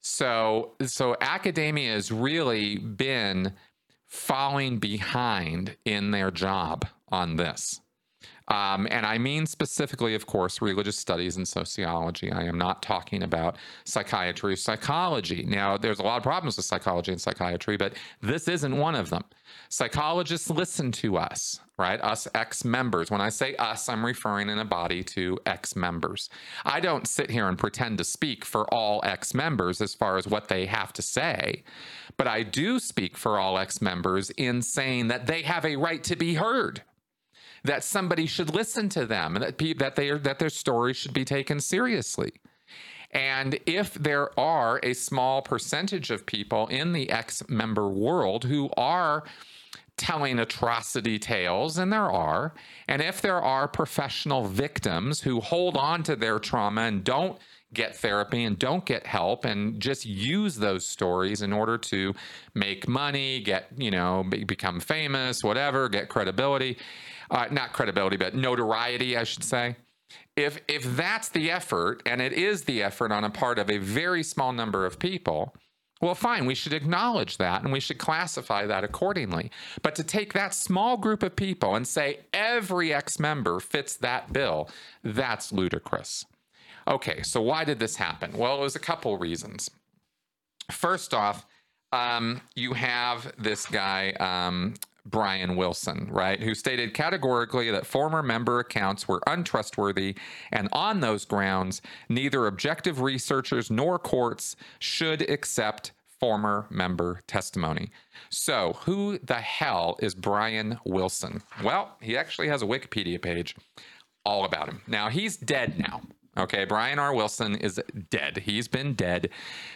So, 0.00 0.72
so 0.82 1.14
academia 1.20 1.92
has 1.92 2.10
really 2.10 2.78
been 2.78 3.52
falling 4.06 4.78
behind 4.78 5.76
in 5.84 6.10
their 6.10 6.30
job 6.30 6.86
on 7.08 7.36
this. 7.36 7.80
Um, 8.48 8.86
and 8.90 9.04
I 9.04 9.18
mean 9.18 9.46
specifically, 9.46 10.14
of 10.14 10.26
course, 10.26 10.62
religious 10.62 10.96
studies 10.96 11.36
and 11.36 11.46
sociology. 11.46 12.30
I 12.30 12.44
am 12.44 12.58
not 12.58 12.82
talking 12.82 13.22
about 13.22 13.56
psychiatry 13.84 14.52
or 14.52 14.56
psychology. 14.56 15.44
Now, 15.44 15.76
there's 15.76 15.98
a 15.98 16.02
lot 16.02 16.18
of 16.18 16.22
problems 16.22 16.56
with 16.56 16.66
psychology 16.66 17.12
and 17.12 17.20
psychiatry, 17.20 17.76
but 17.76 17.94
this 18.20 18.48
isn't 18.48 18.76
one 18.76 18.94
of 18.94 19.10
them. 19.10 19.24
Psychologists 19.68 20.48
listen 20.48 20.92
to 20.92 21.16
us, 21.16 21.60
right? 21.76 22.00
Us 22.02 22.28
ex 22.34 22.64
members. 22.64 23.10
When 23.10 23.20
I 23.20 23.30
say 23.30 23.56
us, 23.56 23.88
I'm 23.88 24.06
referring 24.06 24.48
in 24.48 24.58
a 24.58 24.64
body 24.64 25.02
to 25.04 25.38
ex 25.44 25.74
members. 25.74 26.28
I 26.64 26.80
don't 26.80 27.08
sit 27.08 27.30
here 27.30 27.48
and 27.48 27.58
pretend 27.58 27.98
to 27.98 28.04
speak 28.04 28.44
for 28.44 28.72
all 28.72 29.00
ex 29.04 29.34
members 29.34 29.80
as 29.80 29.94
far 29.94 30.18
as 30.18 30.26
what 30.26 30.48
they 30.48 30.66
have 30.66 30.92
to 30.94 31.02
say, 31.02 31.64
but 32.16 32.28
I 32.28 32.42
do 32.44 32.78
speak 32.78 33.16
for 33.16 33.38
all 33.38 33.58
ex 33.58 33.80
members 33.80 34.30
in 34.30 34.62
saying 34.62 35.08
that 35.08 35.26
they 35.26 35.42
have 35.42 35.64
a 35.64 35.76
right 35.76 36.02
to 36.04 36.16
be 36.16 36.34
heard 36.34 36.82
that 37.66 37.84
somebody 37.84 38.26
should 38.26 38.54
listen 38.54 38.88
to 38.90 39.06
them, 39.06 39.36
and 39.36 39.44
that 39.44 39.58
pe- 39.58 39.74
that 39.74 39.96
they 39.96 40.10
are, 40.10 40.18
that 40.18 40.38
their 40.38 40.48
story 40.48 40.92
should 40.92 41.12
be 41.12 41.24
taken 41.24 41.60
seriously. 41.60 42.32
And 43.12 43.58
if 43.66 43.94
there 43.94 44.38
are 44.38 44.80
a 44.82 44.92
small 44.92 45.42
percentage 45.42 46.10
of 46.10 46.26
people 46.26 46.66
in 46.68 46.92
the 46.92 47.10
ex 47.10 47.48
member 47.48 47.88
world 47.88 48.44
who 48.44 48.70
are 48.76 49.24
telling 49.96 50.38
atrocity 50.38 51.18
tales, 51.18 51.78
and 51.78 51.92
there 51.92 52.10
are, 52.10 52.52
and 52.86 53.00
if 53.00 53.22
there 53.22 53.40
are 53.40 53.66
professional 53.66 54.44
victims 54.44 55.22
who 55.22 55.40
hold 55.40 55.76
on 55.76 56.02
to 56.02 56.16
their 56.16 56.38
trauma 56.38 56.82
and 56.82 57.02
don't 57.02 57.38
get 57.72 57.96
therapy 57.96 58.44
and 58.44 58.58
don't 58.58 58.84
get 58.84 59.06
help 59.06 59.44
and 59.44 59.80
just 59.80 60.04
use 60.04 60.56
those 60.56 60.86
stories 60.86 61.42
in 61.42 61.52
order 61.52 61.78
to 61.78 62.14
make 62.54 62.86
money, 62.86 63.40
get, 63.40 63.68
you 63.76 63.90
know, 63.90 64.24
be, 64.28 64.44
become 64.44 64.80
famous, 64.80 65.42
whatever, 65.42 65.88
get 65.88 66.08
credibility 66.08 66.76
uh, 67.30 67.46
not 67.50 67.72
credibility, 67.72 68.16
but 68.16 68.34
notoriety, 68.34 69.16
I 69.16 69.24
should 69.24 69.44
say. 69.44 69.76
if 70.36 70.60
if 70.68 70.84
that's 70.96 71.28
the 71.30 71.50
effort 71.50 72.02
and 72.06 72.20
it 72.20 72.32
is 72.32 72.64
the 72.64 72.82
effort 72.82 73.12
on 73.12 73.24
a 73.24 73.30
part 73.30 73.58
of 73.58 73.70
a 73.70 73.78
very 73.78 74.22
small 74.22 74.52
number 74.52 74.86
of 74.86 74.98
people 74.98 75.54
well 76.00 76.14
fine 76.14 76.46
we 76.46 76.54
should 76.54 76.72
acknowledge 76.72 77.38
that 77.38 77.62
and 77.62 77.72
we 77.72 77.80
should 77.80 77.98
classify 77.98 78.66
that 78.66 78.84
accordingly. 78.84 79.50
But 79.82 79.94
to 79.96 80.04
take 80.04 80.32
that 80.34 80.54
small 80.54 80.96
group 80.96 81.22
of 81.22 81.36
people 81.36 81.74
and 81.74 81.86
say 81.86 82.20
every 82.32 82.92
ex-member 82.92 83.60
fits 83.60 83.96
that 83.98 84.32
bill 84.32 84.68
that's 85.02 85.52
ludicrous. 85.52 86.24
Okay 86.86 87.22
so 87.22 87.40
why 87.42 87.64
did 87.64 87.78
this 87.78 87.96
happen? 87.96 88.32
Well 88.36 88.56
it 88.58 88.60
was 88.60 88.76
a 88.76 88.80
couple 88.80 89.18
reasons. 89.18 89.70
First 90.70 91.14
off 91.14 91.46
um, 91.92 92.42
you 92.54 92.74
have 92.74 93.32
this 93.38 93.66
guy 93.66 94.10
um, 94.20 94.74
Brian 95.10 95.56
Wilson, 95.56 96.08
right, 96.10 96.40
who 96.40 96.54
stated 96.54 96.94
categorically 96.94 97.70
that 97.70 97.86
former 97.86 98.22
member 98.22 98.58
accounts 98.58 99.08
were 99.08 99.22
untrustworthy, 99.26 100.16
and 100.52 100.68
on 100.72 101.00
those 101.00 101.24
grounds, 101.24 101.82
neither 102.08 102.46
objective 102.46 103.00
researchers 103.00 103.70
nor 103.70 103.98
courts 103.98 104.56
should 104.78 105.28
accept 105.30 105.92
former 106.18 106.66
member 106.70 107.22
testimony. 107.26 107.90
So, 108.30 108.78
who 108.84 109.18
the 109.18 109.34
hell 109.34 109.96
is 110.00 110.14
Brian 110.14 110.78
Wilson? 110.84 111.42
Well, 111.62 111.96
he 112.00 112.16
actually 112.16 112.48
has 112.48 112.62
a 112.62 112.66
Wikipedia 112.66 113.20
page 113.20 113.54
all 114.24 114.44
about 114.44 114.68
him. 114.68 114.82
Now, 114.86 115.08
he's 115.08 115.36
dead 115.36 115.78
now. 115.78 116.02
Okay, 116.38 116.64
Brian 116.64 116.98
R. 116.98 117.14
Wilson 117.14 117.54
is 117.54 117.80
dead. 118.10 118.42
He's 118.44 118.68
been 118.68 118.94
dead 118.94 119.30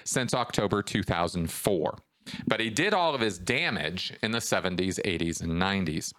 since 0.04 0.34
October 0.34 0.82
2004. 0.82 1.98
But 2.46 2.60
he 2.60 2.70
did 2.70 2.94
all 2.94 3.14
of 3.14 3.20
his 3.20 3.38
damage 3.38 4.12
in 4.22 4.30
the 4.30 4.38
70s, 4.38 5.00
80s, 5.00 5.42
and 5.42 5.52
90s. 5.52 6.12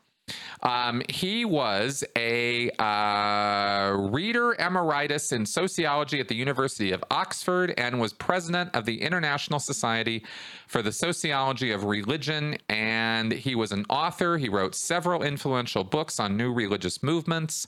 Um, 0.61 1.01
he 1.09 1.45
was 1.45 2.03
a 2.15 2.69
uh, 2.71 3.95
reader 3.97 4.53
emeritus 4.53 5.31
in 5.31 5.45
sociology 5.45 6.19
at 6.19 6.27
the 6.27 6.35
University 6.35 6.91
of 6.91 7.03
Oxford 7.11 7.73
and 7.77 7.99
was 7.99 8.13
president 8.13 8.75
of 8.75 8.85
the 8.85 9.01
International 9.01 9.59
Society 9.59 10.23
for 10.67 10.81
the 10.81 10.91
Sociology 10.91 11.71
of 11.71 11.83
Religion. 11.83 12.57
And 12.69 13.31
he 13.31 13.55
was 13.55 13.71
an 13.71 13.85
author. 13.89 14.37
He 14.37 14.49
wrote 14.49 14.75
several 14.75 15.23
influential 15.23 15.83
books 15.83 16.19
on 16.19 16.37
new 16.37 16.53
religious 16.53 17.01
movements. 17.01 17.67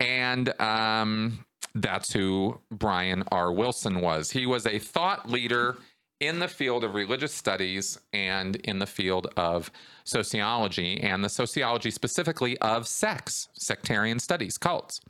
And 0.00 0.60
um, 0.60 1.44
that's 1.74 2.12
who 2.12 2.60
Brian 2.70 3.22
R. 3.30 3.52
Wilson 3.52 4.00
was. 4.00 4.30
He 4.30 4.46
was 4.46 4.66
a 4.66 4.78
thought 4.78 5.30
leader 5.30 5.76
in 6.20 6.38
the 6.38 6.48
field 6.48 6.84
of 6.84 6.94
religious 6.94 7.34
studies 7.34 7.98
and 8.12 8.56
in 8.56 8.78
the 8.78 8.86
field 8.86 9.28
of 9.36 9.70
sociology, 10.04 11.00
and 11.00 11.22
the 11.22 11.28
sociology 11.28 11.90
specifically 11.90 12.56
of 12.58 12.86
sects, 12.86 13.48
sectarian 13.54 14.18
studies, 14.18 14.56
cults. 14.56 15.00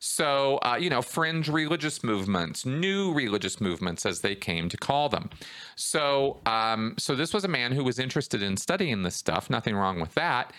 So, 0.00 0.58
uh, 0.58 0.76
you 0.78 0.90
know, 0.90 1.00
fringe 1.00 1.48
religious 1.48 2.04
movements, 2.04 2.66
new 2.66 3.12
religious 3.14 3.58
movements, 3.58 4.04
as 4.04 4.20
they 4.20 4.34
came 4.34 4.68
to 4.68 4.76
call 4.76 5.08
them. 5.08 5.30
So, 5.76 6.40
um, 6.44 6.94
so 6.98 7.14
this 7.14 7.32
was 7.32 7.44
a 7.44 7.48
man 7.48 7.72
who 7.72 7.82
was 7.82 7.98
interested 7.98 8.42
in 8.42 8.58
studying 8.58 9.02
this 9.02 9.14
stuff. 9.16 9.48
Nothing 9.48 9.74
wrong 9.76 10.00
with 10.00 10.12
that. 10.14 10.52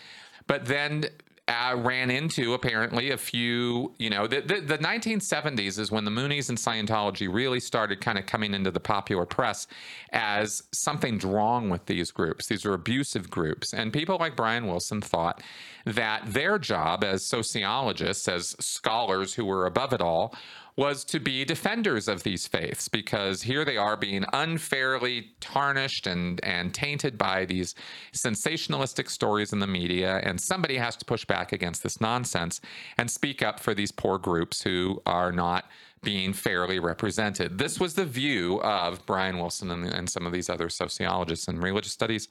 But 0.48 0.66
then 0.66 1.06
uh, 1.48 1.76
ran 1.76 2.10
into 2.10 2.54
apparently 2.54 3.12
a 3.12 3.16
few, 3.16 3.94
you 3.98 4.10
know, 4.10 4.26
the, 4.26 4.40
the, 4.40 4.60
the 4.60 4.78
1970s 4.78 5.78
is 5.78 5.92
when 5.92 6.04
the 6.04 6.10
Moonies 6.10 6.48
and 6.48 6.58
Scientology 6.58 7.32
really 7.32 7.60
started 7.60 8.00
kind 8.00 8.18
of 8.18 8.26
coming 8.26 8.52
into 8.52 8.72
the 8.72 8.80
popular 8.80 9.24
press 9.24 9.68
as 10.10 10.62
something's 10.72 11.24
wrong 11.24 11.70
with 11.70 11.86
these 11.86 12.10
groups. 12.10 12.48
These 12.48 12.66
are 12.66 12.74
abusive 12.74 13.30
groups. 13.30 13.72
And 13.72 13.92
people 13.92 14.16
like 14.18 14.34
Brian 14.34 14.66
Wilson 14.66 15.00
thought 15.00 15.40
that 15.84 16.22
their 16.26 16.58
job 16.58 17.04
as 17.04 17.24
sociologists, 17.24 18.26
as 18.26 18.56
scholars 18.58 19.34
who 19.34 19.44
were 19.44 19.66
above 19.66 19.92
it 19.92 20.00
all, 20.00 20.34
was 20.76 21.04
to 21.04 21.18
be 21.18 21.44
defenders 21.44 22.06
of 22.06 22.22
these 22.22 22.46
faiths 22.46 22.86
because 22.86 23.42
here 23.42 23.64
they 23.64 23.78
are 23.78 23.96
being 23.96 24.26
unfairly 24.34 25.30
tarnished 25.40 26.06
and, 26.06 26.38
and 26.44 26.74
tainted 26.74 27.16
by 27.16 27.46
these 27.46 27.74
sensationalistic 28.12 29.08
stories 29.08 29.54
in 29.54 29.58
the 29.58 29.66
media. 29.66 30.18
And 30.22 30.38
somebody 30.38 30.76
has 30.76 30.94
to 30.96 31.04
push 31.06 31.24
back 31.24 31.52
against 31.52 31.82
this 31.82 31.98
nonsense 32.00 32.60
and 32.98 33.10
speak 33.10 33.42
up 33.42 33.58
for 33.58 33.72
these 33.72 33.90
poor 33.90 34.18
groups 34.18 34.62
who 34.62 35.00
are 35.06 35.32
not 35.32 35.64
being 36.02 36.34
fairly 36.34 36.78
represented. 36.78 37.56
This 37.58 37.80
was 37.80 37.94
the 37.94 38.04
view 38.04 38.60
of 38.60 39.04
Brian 39.06 39.38
Wilson 39.38 39.70
and, 39.70 39.86
and 39.86 40.10
some 40.10 40.26
of 40.26 40.32
these 40.32 40.50
other 40.50 40.68
sociologists 40.68 41.48
and 41.48 41.62
religious 41.62 41.92
studies 41.92 42.28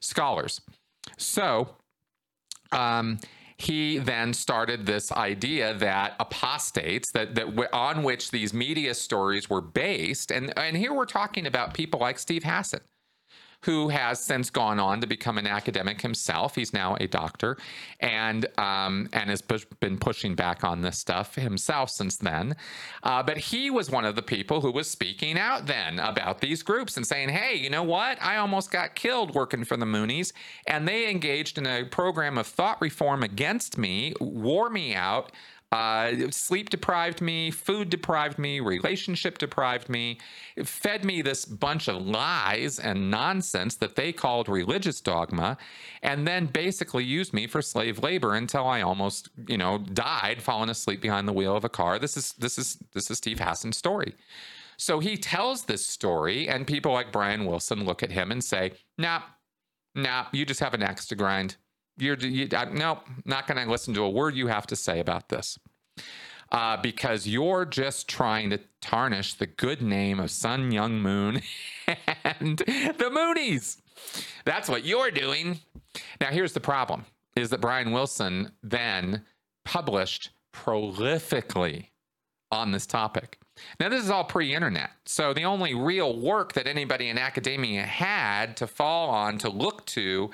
scholars. 0.00 0.60
So, 1.16 1.76
um, 2.72 3.18
he 3.56 3.98
then 3.98 4.32
started 4.32 4.84
this 4.84 5.12
idea 5.12 5.74
that 5.74 6.16
apostates 6.18 7.12
that 7.12 7.34
that 7.34 7.74
on 7.74 8.02
which 8.02 8.30
these 8.30 8.52
media 8.52 8.94
stories 8.94 9.48
were 9.48 9.60
based 9.60 10.30
and 10.30 10.56
and 10.58 10.76
here 10.76 10.92
we're 10.92 11.04
talking 11.04 11.46
about 11.46 11.72
people 11.74 12.00
like 12.00 12.18
Steve 12.18 12.44
Hassan 12.44 12.80
who 13.64 13.88
has 13.88 14.20
since 14.20 14.50
gone 14.50 14.78
on 14.78 15.00
to 15.00 15.06
become 15.06 15.38
an 15.38 15.46
academic 15.46 16.02
himself. 16.02 16.54
He's 16.54 16.72
now 16.72 16.96
a 17.00 17.06
doctor, 17.06 17.56
and 18.00 18.46
um, 18.58 19.08
and 19.12 19.30
has 19.30 19.42
been 19.42 19.98
pushing 19.98 20.34
back 20.34 20.64
on 20.64 20.82
this 20.82 20.98
stuff 20.98 21.34
himself 21.34 21.90
since 21.90 22.16
then. 22.16 22.56
Uh, 23.02 23.22
but 23.22 23.38
he 23.38 23.70
was 23.70 23.90
one 23.90 24.04
of 24.04 24.16
the 24.16 24.22
people 24.22 24.60
who 24.60 24.70
was 24.70 24.90
speaking 24.90 25.38
out 25.38 25.66
then 25.66 25.98
about 25.98 26.40
these 26.40 26.62
groups 26.62 26.96
and 26.96 27.06
saying, 27.06 27.30
"Hey, 27.30 27.54
you 27.56 27.70
know 27.70 27.82
what? 27.82 28.22
I 28.22 28.36
almost 28.36 28.70
got 28.70 28.94
killed 28.94 29.34
working 29.34 29.64
for 29.64 29.76
the 29.76 29.86
Moonies, 29.86 30.32
and 30.66 30.86
they 30.86 31.10
engaged 31.10 31.56
in 31.56 31.66
a 31.66 31.84
program 31.84 32.36
of 32.36 32.46
thought 32.46 32.80
reform 32.80 33.22
against 33.22 33.78
me, 33.78 34.14
wore 34.20 34.68
me 34.68 34.94
out." 34.94 35.32
Uh, 35.74 36.30
sleep 36.30 36.70
deprived 36.70 37.20
me, 37.20 37.50
food 37.50 37.90
deprived 37.90 38.38
me, 38.38 38.60
relationship 38.60 39.38
deprived 39.38 39.88
me, 39.88 40.20
it 40.54 40.68
fed 40.68 41.04
me 41.04 41.20
this 41.20 41.44
bunch 41.44 41.88
of 41.88 42.00
lies 42.00 42.78
and 42.78 43.10
nonsense 43.10 43.74
that 43.74 43.96
they 43.96 44.12
called 44.12 44.48
religious 44.48 45.00
dogma, 45.00 45.58
and 46.00 46.28
then 46.28 46.46
basically 46.46 47.02
used 47.02 47.32
me 47.32 47.48
for 47.48 47.60
slave 47.60 47.98
labor 48.04 48.36
until 48.36 48.68
I 48.68 48.82
almost, 48.82 49.30
you 49.48 49.58
know, 49.58 49.78
died 49.78 50.40
falling 50.40 50.70
asleep 50.70 51.00
behind 51.00 51.26
the 51.26 51.32
wheel 51.32 51.56
of 51.56 51.64
a 51.64 51.68
car. 51.68 51.98
This 51.98 52.16
is 52.16 52.34
this 52.34 52.56
is 52.56 52.78
this 52.92 53.10
is 53.10 53.18
Steve 53.18 53.40
Hassan's 53.40 53.76
story. 53.76 54.14
So 54.76 55.00
he 55.00 55.16
tells 55.16 55.64
this 55.64 55.84
story, 55.84 56.48
and 56.48 56.68
people 56.68 56.92
like 56.92 57.10
Brian 57.10 57.46
Wilson 57.46 57.84
look 57.84 58.04
at 58.04 58.12
him 58.12 58.30
and 58.30 58.44
say, 58.44 58.74
"Nah, 58.96 59.22
nah, 59.96 60.26
you 60.30 60.46
just 60.46 60.60
have 60.60 60.74
an 60.74 60.84
axe 60.84 61.06
to 61.06 61.16
grind." 61.16 61.56
You're 61.96 62.16
you, 62.18 62.48
no, 62.72 63.00
not 63.24 63.46
going 63.46 63.64
to 63.64 63.70
listen 63.70 63.94
to 63.94 64.02
a 64.02 64.10
word 64.10 64.34
you 64.34 64.48
have 64.48 64.66
to 64.68 64.76
say 64.76 65.00
about 65.00 65.28
this. 65.28 65.58
Uh, 66.52 66.76
because 66.76 67.26
you're 67.26 67.64
just 67.64 68.08
trying 68.08 68.50
to 68.50 68.60
tarnish 68.80 69.34
the 69.34 69.46
good 69.46 69.82
name 69.82 70.20
of 70.20 70.30
Sun 70.30 70.70
Myung 70.70 71.00
Moon 71.00 71.42
and 72.24 72.58
the 72.58 73.10
Moonies. 73.10 73.78
That's 74.44 74.68
what 74.68 74.84
you're 74.84 75.10
doing. 75.10 75.60
Now, 76.20 76.28
here's 76.28 76.52
the 76.52 76.60
problem: 76.60 77.06
is 77.36 77.50
that 77.50 77.60
Brian 77.60 77.92
Wilson 77.92 78.52
then 78.62 79.24
published 79.64 80.30
prolifically 80.54 81.88
on 82.52 82.70
this 82.70 82.86
topic. 82.86 83.38
Now, 83.78 83.88
this 83.88 84.02
is 84.02 84.10
all 84.10 84.24
pre 84.24 84.54
internet. 84.54 84.90
So, 85.04 85.32
the 85.32 85.44
only 85.44 85.74
real 85.74 86.18
work 86.18 86.52
that 86.54 86.66
anybody 86.66 87.08
in 87.08 87.18
academia 87.18 87.82
had 87.82 88.56
to 88.58 88.66
fall 88.66 89.10
on, 89.10 89.38
to 89.38 89.48
look 89.48 89.84
to, 89.86 90.30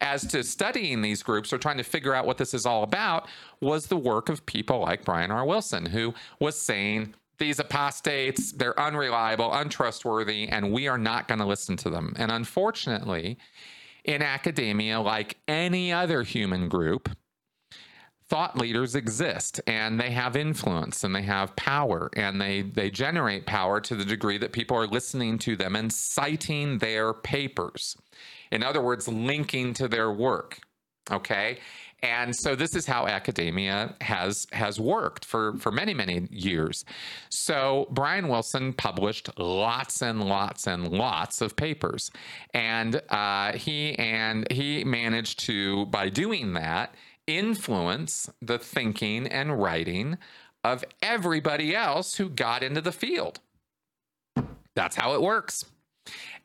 as 0.00 0.26
to 0.28 0.42
studying 0.42 1.02
these 1.02 1.22
groups 1.22 1.52
or 1.52 1.58
trying 1.58 1.78
to 1.78 1.84
figure 1.84 2.14
out 2.14 2.26
what 2.26 2.38
this 2.38 2.54
is 2.54 2.66
all 2.66 2.82
about, 2.82 3.28
was 3.60 3.86
the 3.86 3.96
work 3.96 4.28
of 4.28 4.46
people 4.46 4.80
like 4.80 5.04
Brian 5.04 5.30
R. 5.30 5.44
Wilson, 5.44 5.86
who 5.86 6.14
was 6.40 6.60
saying, 6.60 7.14
these 7.38 7.58
apostates, 7.58 8.52
they're 8.52 8.78
unreliable, 8.78 9.52
untrustworthy, 9.52 10.48
and 10.48 10.70
we 10.70 10.86
are 10.86 10.98
not 10.98 11.26
going 11.26 11.40
to 11.40 11.46
listen 11.46 11.76
to 11.78 11.90
them. 11.90 12.14
And 12.16 12.30
unfortunately, 12.30 13.36
in 14.04 14.22
academia, 14.22 15.00
like 15.00 15.38
any 15.48 15.92
other 15.92 16.22
human 16.22 16.68
group, 16.68 17.08
thought 18.32 18.56
leaders 18.56 18.94
exist 18.94 19.60
and 19.66 20.00
they 20.00 20.10
have 20.10 20.36
influence 20.36 21.04
and 21.04 21.14
they 21.14 21.20
have 21.20 21.54
power 21.54 22.08
and 22.16 22.40
they 22.40 22.62
they 22.62 22.90
generate 22.90 23.44
power 23.44 23.78
to 23.78 23.94
the 23.94 24.06
degree 24.06 24.38
that 24.38 24.52
people 24.52 24.74
are 24.74 24.86
listening 24.86 25.38
to 25.38 25.54
them 25.54 25.76
and 25.76 25.92
citing 25.92 26.78
their 26.78 27.12
papers. 27.12 27.94
In 28.50 28.62
other 28.62 28.80
words 28.80 29.06
linking 29.06 29.74
to 29.74 29.86
their 29.86 30.10
work 30.10 30.60
okay? 31.10 31.58
And 32.04 32.34
so 32.34 32.56
this 32.56 32.74
is 32.74 32.84
how 32.84 33.06
academia 33.06 33.94
has 34.00 34.46
has 34.52 34.80
worked 34.80 35.24
for 35.24 35.56
for 35.58 35.70
many 35.70 35.94
many 35.94 36.26
years. 36.30 36.84
So 37.28 37.86
brian 37.90 38.28
wilson 38.28 38.72
published 38.72 39.28
lots 39.38 40.02
and 40.02 40.24
lots 40.24 40.66
and 40.66 40.88
lots 40.88 41.40
of 41.40 41.54
papers. 41.54 42.10
And 42.54 43.00
uh, 43.08 43.52
he 43.52 43.94
and 43.98 44.50
he 44.50 44.82
managed 44.84 45.40
to 45.40 45.86
by 45.86 46.08
doing 46.08 46.54
that 46.54 46.94
influence 47.36 48.30
the 48.40 48.58
thinking 48.58 49.26
and 49.26 49.60
writing 49.60 50.18
of 50.64 50.84
everybody 51.02 51.74
else 51.74 52.16
who 52.16 52.28
got 52.28 52.62
into 52.62 52.80
the 52.80 52.92
field. 52.92 53.40
That's 54.74 54.96
how 54.96 55.14
it 55.14 55.22
works. 55.22 55.64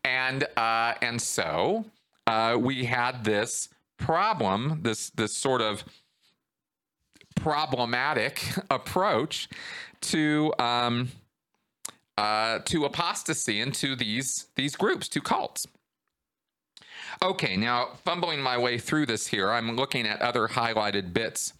And 0.03 0.43
uh, 0.55 0.93
and 1.01 1.21
so 1.21 1.85
uh, 2.25 2.57
we 2.59 2.85
had 2.85 3.23
this 3.23 3.69
problem, 3.97 4.79
this 4.83 5.09
this 5.11 5.33
sort 5.33 5.61
of 5.61 5.83
problematic 7.35 8.43
approach 8.69 9.49
to 10.01 10.53
um, 10.59 11.09
uh, 12.17 12.59
to 12.65 12.85
apostasy 12.85 13.61
and 13.61 13.73
to 13.75 13.95
these 13.95 14.47
these 14.55 14.75
groups, 14.75 15.07
to 15.09 15.21
cults. 15.21 15.67
Okay, 17.21 17.57
now 17.57 17.89
fumbling 18.05 18.41
my 18.41 18.57
way 18.57 18.77
through 18.77 19.07
this 19.07 19.27
here, 19.27 19.51
I'm 19.51 19.75
looking 19.75 20.05
at 20.05 20.21
other 20.21 20.47
highlighted 20.47 21.13
bits 21.13 21.53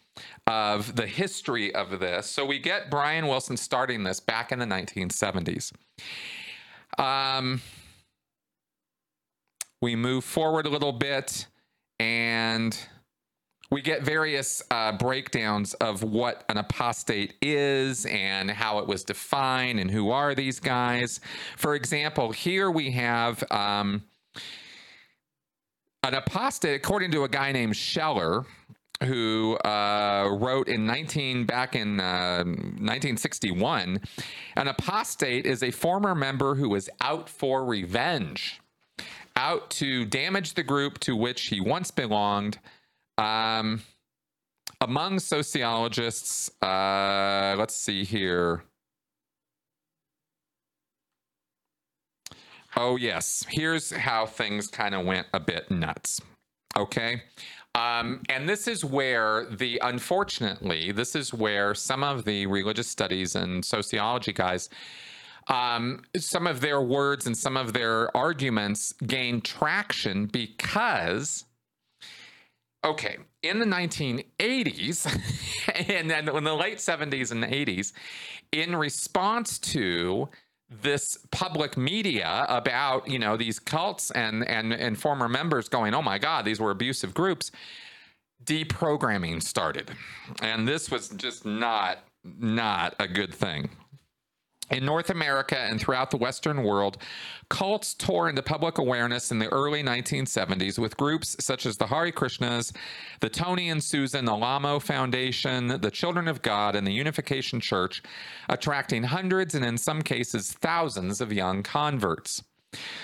of 0.46 0.96
the 0.96 1.08
history 1.08 1.74
of 1.74 2.00
this. 2.00 2.28
So 2.28 2.46
we 2.46 2.60
get 2.60 2.92
Brian 2.92 3.28
Wilson 3.28 3.58
starting 3.58 4.04
this 4.04 4.20
back 4.20 4.52
in 4.52 4.60
the 4.60 4.66
1970s. 4.66 5.72
Um, 6.98 7.62
we 9.82 9.96
move 9.96 10.24
forward 10.24 10.66
a 10.66 10.70
little 10.70 10.94
bit 10.94 11.48
and 12.00 12.78
we 13.70 13.82
get 13.82 14.04
various 14.04 14.62
uh, 14.72 14.94
breakdowns 14.94 15.74
of 15.76 16.04
what 16.04 16.46
an 16.50 16.58
apostate 16.58 17.34
is 17.42 18.06
and 18.06 18.50
how 18.50 18.80
it 18.80 18.88
was 18.88 19.04
defined 19.04 19.80
and 19.80 19.92
who 19.92 20.12
are 20.12 20.34
these 20.34 20.60
guys. 20.60 21.20
For 21.58 21.76
example, 21.76 22.32
here 22.32 22.72
we 22.72 22.92
have 22.92 23.44
um, 23.52 24.04
an 26.08 26.14
apostate, 26.14 26.76
according 26.76 27.12
to 27.12 27.26
a 27.26 27.30
guy 27.30 27.52
named 27.52 27.76
Scheller, 27.76 28.46
who 29.04 29.58
uh, 29.58 30.30
wrote 30.40 30.70
in 30.70 30.86
19 30.86 31.46
back 31.46 31.76
in 31.76 32.00
uh, 32.00 32.44
1961 32.44 34.02
an 34.56 34.68
apostate 34.68 35.46
is 35.46 35.62
a 35.62 35.70
former 35.70 36.16
member 36.16 36.56
who 36.56 36.74
is 36.74 36.90
out 37.02 37.30
for 37.30 37.64
revenge 37.64 38.60
out 39.36 39.70
to 39.70 40.04
damage 40.06 40.56
the 40.56 40.64
group 40.64 40.98
to 40.98 41.16
which 41.16 41.44
he 41.44 41.62
once 41.62 41.92
belonged. 41.92 42.58
Um, 43.20 43.84
among 44.82 45.20
sociologists 45.20 46.50
uh, 46.64 47.54
let's 47.56 47.76
see 47.76 48.04
here 48.04 48.64
oh 52.78 52.96
yes. 52.96 53.46
Here's 53.50 53.92
how 53.92 54.26
things 54.26 54.68
kind 54.68 54.96
of 54.96 55.06
went 55.06 55.28
a 55.34 55.40
bit 55.40 55.70
nuts. 55.70 56.22
Okay? 56.78 57.24
Um, 57.76 58.24
and 58.30 58.48
this 58.48 58.68
is 58.68 58.84
where 58.86 59.46
the, 59.46 59.80
unfortunately, 59.84 60.92
this 60.92 61.16
is 61.16 61.34
where 61.34 61.76
some 61.76 62.04
of 62.04 62.26
the 62.26 62.48
religious 62.48 62.88
studies 62.88 63.36
and 63.36 63.64
sociology 63.64 64.34
guys, 64.34 64.70
um, 65.48 66.02
some 66.18 66.48
of 66.48 66.62
their 66.62 66.82
words 66.82 67.28
and 67.28 67.38
some 67.38 67.56
of 67.56 67.74
their 67.74 68.16
arguments 68.16 68.94
gain 69.06 69.42
traction 69.42 70.26
because, 70.26 71.46
okay, 72.84 73.18
in 73.44 73.60
the 73.60 73.66
1980s 73.66 75.06
and 75.90 76.10
then 76.10 76.30
in 76.30 76.44
the 76.44 76.56
late 76.56 76.80
70s 76.80 77.32
and 77.32 77.44
80s, 77.44 77.94
in 78.52 78.76
response 78.76 79.60
to 79.60 80.30
this 80.70 81.18
public 81.32 81.78
media 81.78 82.46
about 82.50 83.08
you 83.08 83.20
know 83.20 83.38
these 83.38 83.60
cults 83.60 84.12
and 84.12 84.46
and 84.48 84.74
and 84.74 85.00
former 85.00 85.30
members 85.30 85.70
going 85.70 85.94
oh 85.94 86.02
my 86.02 86.18
god 86.18 86.44
these 86.46 86.60
were 86.60 86.72
abusive 86.72 87.14
groups. 87.14 87.52
Deprogramming 88.44 89.44
started. 89.44 89.92
And 90.42 90.68
this 90.68 90.90
was 90.92 91.10
just 91.10 91.46
not 91.46 92.00
not 92.24 92.96
a 93.00 93.08
good 93.08 93.34
thing 93.34 93.70
in 94.70 94.86
North 94.86 95.10
America 95.10 95.58
and 95.58 95.80
throughout 95.80 96.12
the 96.12 96.18
Western 96.18 96.64
world, 96.64 96.98
cults 97.50 97.94
tore 97.94 98.30
into 98.30 98.42
public 98.42 98.78
awareness 98.78 99.32
in 99.32 99.40
the 99.40 99.48
early 99.48 99.82
1970s 99.82 100.78
with 100.78 100.98
groups 100.98 101.36
such 101.40 101.66
as 101.66 101.78
the 101.78 101.88
Hare 101.88 102.12
Krishnas, 102.12 102.76
the 103.22 103.30
Tony 103.30 103.70
and 103.70 103.84
Susan 103.84 104.28
Alamo 104.28 104.80
Foundation, 104.80 105.68
the 105.68 105.92
Children 105.92 106.28
of 106.28 106.42
God, 106.42 106.76
and 106.76 106.86
the 106.86 106.92
Unification 106.92 107.60
Church, 107.60 108.02
attracting 108.50 109.04
hundreds 109.04 109.56
and 109.56 109.64
in 109.64 109.78
some 109.78 110.02
cases 110.02 110.52
thousands 110.54 111.22
of 111.22 111.32
young 111.32 111.64
converts. 111.64 112.44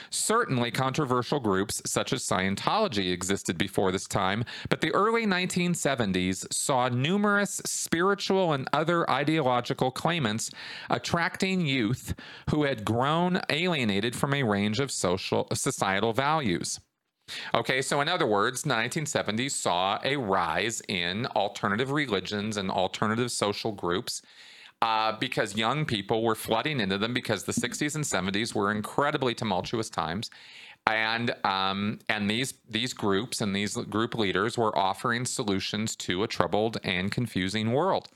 Certainly, 0.09 0.71
controversial 0.71 1.39
groups 1.39 1.81
such 1.85 2.13
as 2.13 2.23
Scientology 2.23 3.11
existed 3.11 3.57
before 3.57 3.91
this 3.91 4.07
time, 4.07 4.43
but 4.69 4.81
the 4.81 4.93
early 4.93 5.25
1970s 5.25 6.53
saw 6.53 6.89
numerous 6.89 7.61
spiritual 7.65 8.53
and 8.53 8.67
other 8.73 9.09
ideological 9.09 9.89
claimants 9.89 10.51
attracting 10.89 11.65
youth 11.65 12.13
who 12.49 12.63
had 12.63 12.85
grown 12.85 13.41
alienated 13.49 14.15
from 14.15 14.33
a 14.33 14.43
range 14.43 14.79
of 14.79 14.91
social 14.91 15.47
societal 15.53 16.13
values. 16.13 16.79
Okay, 17.53 17.81
so 17.81 18.01
in 18.01 18.09
other 18.09 18.27
words, 18.27 18.63
the 18.63 18.69
1970s 18.69 19.51
saw 19.51 19.97
a 20.03 20.17
rise 20.17 20.81
in 20.89 21.25
alternative 21.27 21.89
religions 21.91 22.57
and 22.57 22.69
alternative 22.69 23.31
social 23.31 23.71
groups 23.71 24.21
uh, 24.83 25.13
because 25.17 25.55
young 25.55 25.85
people 25.85 26.21
were 26.21 26.35
flooding 26.35 26.81
into 26.81 26.97
them 26.97 27.13
because 27.13 27.45
the 27.45 27.53
60s 27.53 27.95
and 27.95 28.03
70s 28.03 28.53
were 28.53 28.69
incredibly 28.69 29.33
tumultuous 29.33 29.89
times. 29.89 30.29
And 30.85 31.33
um, 31.45 31.99
and 32.09 32.29
these 32.29 32.55
these 32.69 32.93
groups 32.93 33.39
and 33.39 33.55
these 33.55 33.77
group 33.77 34.15
leaders 34.15 34.57
were 34.57 34.77
offering 34.77 35.23
solutions 35.23 35.95
to 35.95 36.23
a 36.23 36.27
troubled 36.27 36.77
and 36.83 37.09
confusing 37.09 37.71
world, 37.71 38.09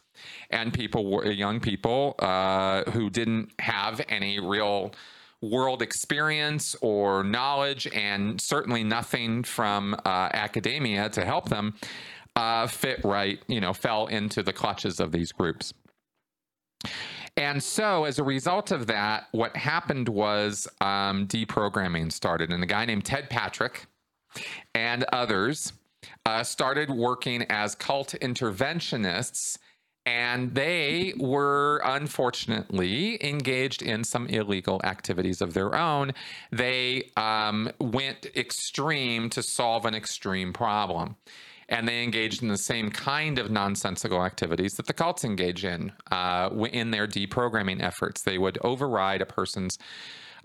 and 0.49 0.73
people 0.73 1.09
were 1.09 1.31
young 1.31 1.61
people 1.61 2.15
uh, 2.19 2.83
who 2.91 3.09
didn't 3.09 3.51
have 3.59 4.01
any 4.09 4.41
real 4.41 4.91
world 5.39 5.81
experience 5.81 6.75
or 6.81 7.23
knowledge, 7.23 7.87
and 7.93 8.41
certainly 8.41 8.83
nothing 8.83 9.43
from 9.43 9.93
uh, 10.03 10.27
academia 10.33 11.07
to 11.11 11.23
help 11.23 11.47
them 11.47 11.73
uh, 12.35 12.67
fit 12.67 12.99
right, 13.05 13.39
you 13.47 13.61
know, 13.61 13.71
fell 13.71 14.07
into 14.07 14.43
the 14.43 14.51
clutches 14.51 14.99
of 14.99 15.13
these 15.13 15.31
groups. 15.31 15.73
And 17.37 17.61
so, 17.61 18.05
as 18.05 18.17
a 18.17 18.23
result 18.23 18.71
of 18.71 18.87
that, 18.87 19.27
what 19.31 19.55
happened 19.55 20.09
was 20.09 20.67
um, 20.81 21.27
deprogramming 21.27 22.11
started, 22.11 22.51
and 22.51 22.63
a 22.63 22.67
guy 22.67 22.85
named 22.85 23.05
Ted 23.05 23.29
Patrick 23.29 23.85
and 24.73 25.05
others 25.13 25.73
uh, 26.25 26.43
started 26.43 26.89
working 26.89 27.43
as 27.43 27.75
cult 27.75 28.15
interventionists. 28.21 29.57
And 30.05 30.55
they 30.55 31.13
were 31.17 31.81
unfortunately 31.83 33.23
engaged 33.23 33.81
in 33.81 34.05
some 34.05 34.27
illegal 34.27 34.79
activities 34.85 35.41
of 35.41 35.53
their 35.53 35.75
own. 35.75 36.13
They 36.49 37.11
um, 37.17 37.69
went 37.79 38.25
extreme 38.33 39.29
to 39.31 39.43
solve 39.43 39.85
an 39.85 39.93
extreme 39.93 40.53
problem 40.53 41.17
and 41.69 41.87
they 41.87 42.03
engaged 42.03 42.41
in 42.41 42.47
the 42.47 42.57
same 42.57 42.89
kind 42.89 43.37
of 43.37 43.51
nonsensical 43.51 44.23
activities 44.23 44.73
that 44.75 44.87
the 44.87 44.93
cults 44.93 45.23
engage 45.23 45.65
in 45.65 45.91
uh, 46.11 46.49
in 46.71 46.91
their 46.91 47.07
deprogramming 47.07 47.81
efforts. 47.81 48.21
They 48.21 48.37
would 48.37 48.57
override 48.63 49.21
a 49.21 49.25
person's 49.25 49.77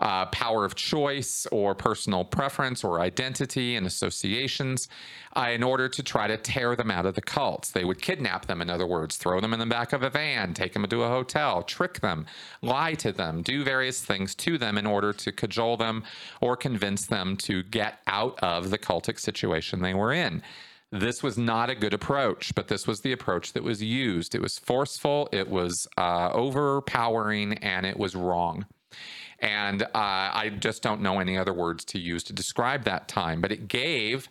uh, 0.03 0.25
power 0.27 0.65
of 0.65 0.75
choice 0.75 1.47
or 1.51 1.73
personal 1.73 2.25
preference 2.25 2.83
or 2.83 2.99
identity 2.99 3.77
and 3.77 3.87
associations 3.87 4.89
uh, 5.35 5.47
in 5.51 5.63
order 5.63 5.87
to 5.87 6.03
try 6.03 6.27
to 6.27 6.35
tear 6.35 6.75
them 6.75 6.91
out 6.91 7.05
of 7.05 7.15
the 7.15 7.21
cults. 7.21 7.71
They 7.71 7.85
would 7.85 8.01
kidnap 8.01 8.45
them, 8.45 8.61
in 8.61 8.69
other 8.69 8.85
words, 8.85 9.15
throw 9.15 9.39
them 9.39 9.53
in 9.53 9.59
the 9.59 9.65
back 9.65 9.93
of 9.93 10.03
a 10.03 10.09
van, 10.09 10.53
take 10.53 10.73
them 10.73 10.85
to 10.85 11.03
a 11.03 11.07
hotel, 11.07 11.63
trick 11.63 12.01
them, 12.01 12.25
lie 12.61 12.95
to 12.95 13.13
them, 13.13 13.41
do 13.41 13.63
various 13.63 14.03
things 14.03 14.35
to 14.35 14.57
them 14.57 14.77
in 14.77 14.85
order 14.85 15.13
to 15.13 15.31
cajole 15.31 15.77
them 15.77 16.03
or 16.41 16.57
convince 16.57 17.07
them 17.07 17.37
to 17.37 17.63
get 17.63 17.99
out 18.05 18.37
of 18.43 18.71
the 18.71 18.77
cultic 18.77 19.19
situation 19.19 19.81
they 19.81 19.93
were 19.93 20.11
in. 20.11 20.41
This 20.93 21.23
was 21.23 21.39
not 21.39 21.71
a 21.71 21.75
good 21.75 21.95
approach, 21.95 22.53
but 22.53 22.67
this 22.67 22.85
was 22.85 23.01
the 23.01 23.13
approach 23.13 23.53
that 23.53 23.63
was 23.63 23.81
used. 23.81 24.35
It 24.35 24.41
was 24.41 24.59
forceful, 24.59 25.27
it 25.31 25.49
was 25.49 25.87
uh, 25.97 26.29
overpowering, 26.31 27.53
and 27.63 27.83
it 27.83 27.97
was 27.97 28.15
wrong. 28.15 28.67
And 29.39 29.81
uh, 29.81 29.87
I 29.95 30.51
just 30.59 30.83
don't 30.83 31.01
know 31.01 31.19
any 31.19 31.35
other 31.35 31.51
words 31.51 31.83
to 31.85 31.99
use 31.99 32.23
to 32.25 32.33
describe 32.33 32.83
that 32.83 33.07
time, 33.07 33.41
but 33.41 33.51
it 33.51 33.67
gave 33.67 34.29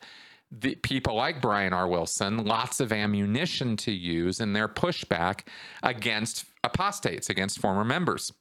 the 0.52 0.76
people 0.76 1.16
like 1.16 1.42
Brian 1.42 1.72
R. 1.72 1.88
Wilson 1.88 2.44
lots 2.44 2.78
of 2.78 2.92
ammunition 2.92 3.76
to 3.78 3.90
use 3.90 4.38
in 4.38 4.52
their 4.52 4.68
pushback 4.68 5.40
against 5.82 6.44
apostates, 6.62 7.28
against 7.28 7.58
former 7.58 7.84
members. 7.84 8.32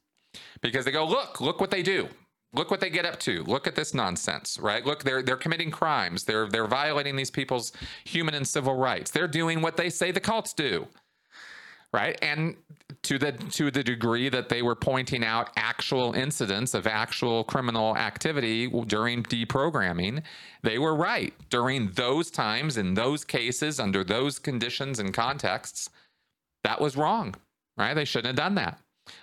Because 0.60 0.84
they 0.84 0.92
go, 0.92 1.04
look, 1.04 1.40
look 1.40 1.60
what 1.60 1.72
they 1.72 1.82
do 1.82 2.08
look 2.54 2.70
what 2.70 2.80
they 2.80 2.90
get 2.90 3.06
up 3.06 3.18
to. 3.20 3.42
Look 3.44 3.66
at 3.66 3.74
this 3.74 3.94
nonsense, 3.94 4.58
right? 4.60 4.84
Look, 4.84 5.04
they're 5.04 5.22
they're 5.22 5.36
committing 5.36 5.70
crimes. 5.70 6.24
They're 6.24 6.48
they're 6.48 6.66
violating 6.66 7.16
these 7.16 7.30
people's 7.30 7.72
human 8.04 8.34
and 8.34 8.46
civil 8.46 8.74
rights. 8.76 9.10
They're 9.10 9.28
doing 9.28 9.62
what 9.62 9.76
they 9.76 9.90
say 9.90 10.10
the 10.10 10.20
cults 10.20 10.52
do. 10.52 10.86
Right? 11.92 12.18
And 12.22 12.56
to 13.02 13.18
the 13.18 13.32
to 13.32 13.70
the 13.70 13.82
degree 13.82 14.30
that 14.30 14.48
they 14.48 14.62
were 14.62 14.74
pointing 14.74 15.24
out 15.24 15.50
actual 15.56 16.14
incidents 16.14 16.72
of 16.72 16.86
actual 16.86 17.44
criminal 17.44 17.96
activity 17.96 18.68
during 18.86 19.22
deprogramming, 19.24 20.22
they 20.62 20.78
were 20.78 20.94
right. 20.94 21.34
During 21.50 21.90
those 21.92 22.30
times 22.30 22.78
in 22.78 22.94
those 22.94 23.24
cases 23.24 23.78
under 23.78 24.04
those 24.04 24.38
conditions 24.38 25.00
and 25.00 25.12
contexts, 25.12 25.90
that 26.64 26.80
was 26.80 26.96
wrong. 26.96 27.34
Right? 27.76 27.94
They 27.94 28.04
shouldn't 28.06 28.38
have 28.38 28.46
done 28.46 28.54
that. 28.54 28.78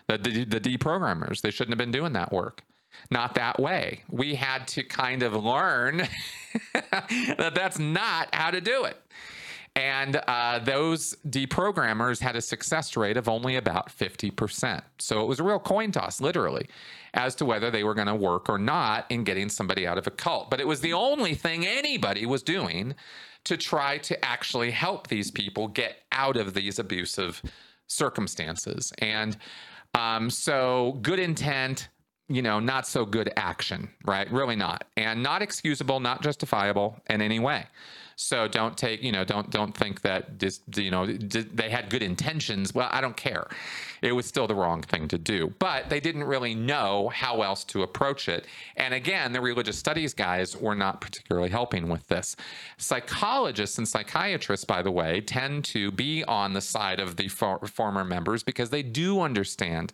The, 0.08 0.18
the, 0.18 0.44
the 0.44 0.60
deprogrammers, 0.60 1.42
they 1.42 1.52
shouldn't 1.52 1.72
have 1.72 1.78
been 1.78 1.92
doing 1.92 2.14
that 2.14 2.34
work 2.34 2.64
not 3.12 3.36
that 3.36 3.60
way. 3.60 4.04
We 4.10 4.36
had 4.36 4.68
to 4.70 4.84
kind 4.84 5.24
of 5.24 5.34
learn 5.34 5.98
that 6.74 7.52
that's 7.56 7.80
not 7.80 8.34
how 8.34 8.52
to 8.52 8.62
do 8.62 8.86
it. 8.86 8.98
And 9.76 10.20
uh, 10.28 10.60
those 10.60 11.16
deprogrammers 11.28 12.20
had 12.20 12.36
a 12.36 12.42
success 12.42 12.98
rate 12.98 13.18
of 13.18 13.30
only 13.30 13.56
about 13.56 13.88
50%. 13.90 14.82
So 14.98 15.22
it 15.22 15.26
was 15.26 15.40
a 15.40 15.44
real 15.44 15.60
coin 15.60 15.92
toss, 15.92 16.20
literally, 16.20 16.68
as 17.14 17.36
to 17.36 17.46
whether 17.46 17.72
they 17.72 17.84
were 17.84 17.94
going 17.94 18.08
to 18.08 18.16
work 18.16 18.50
or 18.50 18.58
not 18.58 19.06
in 19.10 19.24
getting 19.24 19.48
somebody 19.48 19.88
out 19.88 19.98
of 19.98 20.06
a 20.08 20.12
cult. 20.12 20.50
But 20.50 20.60
it 20.60 20.68
was 20.68 20.82
the 20.82 20.94
only 20.94 21.34
thing 21.34 21.66
anybody 21.66 22.26
was 22.26 22.44
doing 22.44 22.96
to 23.46 23.56
try 23.56 24.00
to 24.00 24.26
actually 24.26 24.72
help 24.72 25.08
these 25.08 25.32
people 25.32 25.68
get 25.68 25.98
out 26.12 26.36
of 26.36 26.54
these 26.54 26.80
abusive 26.80 27.42
circumstances. 27.88 28.92
And 28.98 29.38
um, 29.96 30.30
so, 30.30 31.00
good 31.02 31.20
intent, 31.20 31.90
you 32.30 32.42
know, 32.42 32.60
not 32.60 32.88
so 32.88 33.06
good 33.06 33.32
action, 33.36 33.90
right? 34.06 34.32
Really 34.32 34.56
not. 34.56 34.86
And 34.96 35.24
not 35.24 35.42
excusable, 35.42 36.00
not 36.00 36.22
justifiable 36.22 37.02
in 37.10 37.22
any 37.22 37.40
way. 37.40 37.66
So 38.22 38.50
don't 38.50 38.78
take, 38.78 39.02
you 39.02 39.14
know, 39.14 39.24
don't 39.24 39.50
don't 39.50 39.76
think 39.76 40.02
that 40.02 40.40
this, 40.40 40.60
you 40.76 40.92
know, 40.92 41.06
they 41.06 41.70
had 41.70 41.90
good 41.90 42.04
intentions. 42.04 42.74
Well, 42.74 42.90
I 42.92 43.00
don't 43.00 43.16
care. 43.16 43.48
It 44.02 44.12
was 44.12 44.26
still 44.26 44.46
the 44.46 44.56
wrong 44.56 44.82
thing 44.82 45.08
to 45.08 45.18
do. 45.18 45.54
But 45.58 45.90
they 45.90 46.02
didn't 46.02 46.26
really 46.26 46.54
know 46.54 47.08
how 47.16 47.44
else 47.44 47.64
to 47.66 47.82
approach 47.82 48.28
it. 48.28 48.46
And 48.76 48.94
again, 48.94 49.32
the 49.32 49.40
religious 49.40 49.80
studies 49.80 50.14
guys 50.14 50.58
were 50.58 50.76
not 50.76 51.00
particularly 51.00 51.48
helping 51.48 51.88
with 51.88 52.06
this. 52.08 52.36
Psychologists 52.78 53.78
and 53.78 53.88
psychiatrists, 53.88 54.66
by 54.66 54.82
the 54.82 54.92
way, 54.92 55.22
tend 55.22 55.64
to 55.66 55.90
be 55.90 56.26
on 56.26 56.52
the 56.52 56.62
side 56.62 57.00
of 57.00 57.16
the 57.16 57.30
for- 57.30 57.66
former 57.68 58.04
members 58.04 58.44
because 58.44 58.70
they 58.70 58.84
do 58.84 59.22
understand 59.22 59.94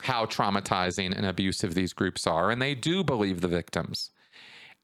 how 0.00 0.26
traumatizing 0.26 1.16
and 1.16 1.26
abusive 1.26 1.74
these 1.74 1.92
groups 1.92 2.26
are, 2.26 2.50
and 2.50 2.60
they 2.60 2.74
do 2.74 3.04
believe 3.04 3.40
the 3.40 3.48
victims. 3.48 4.10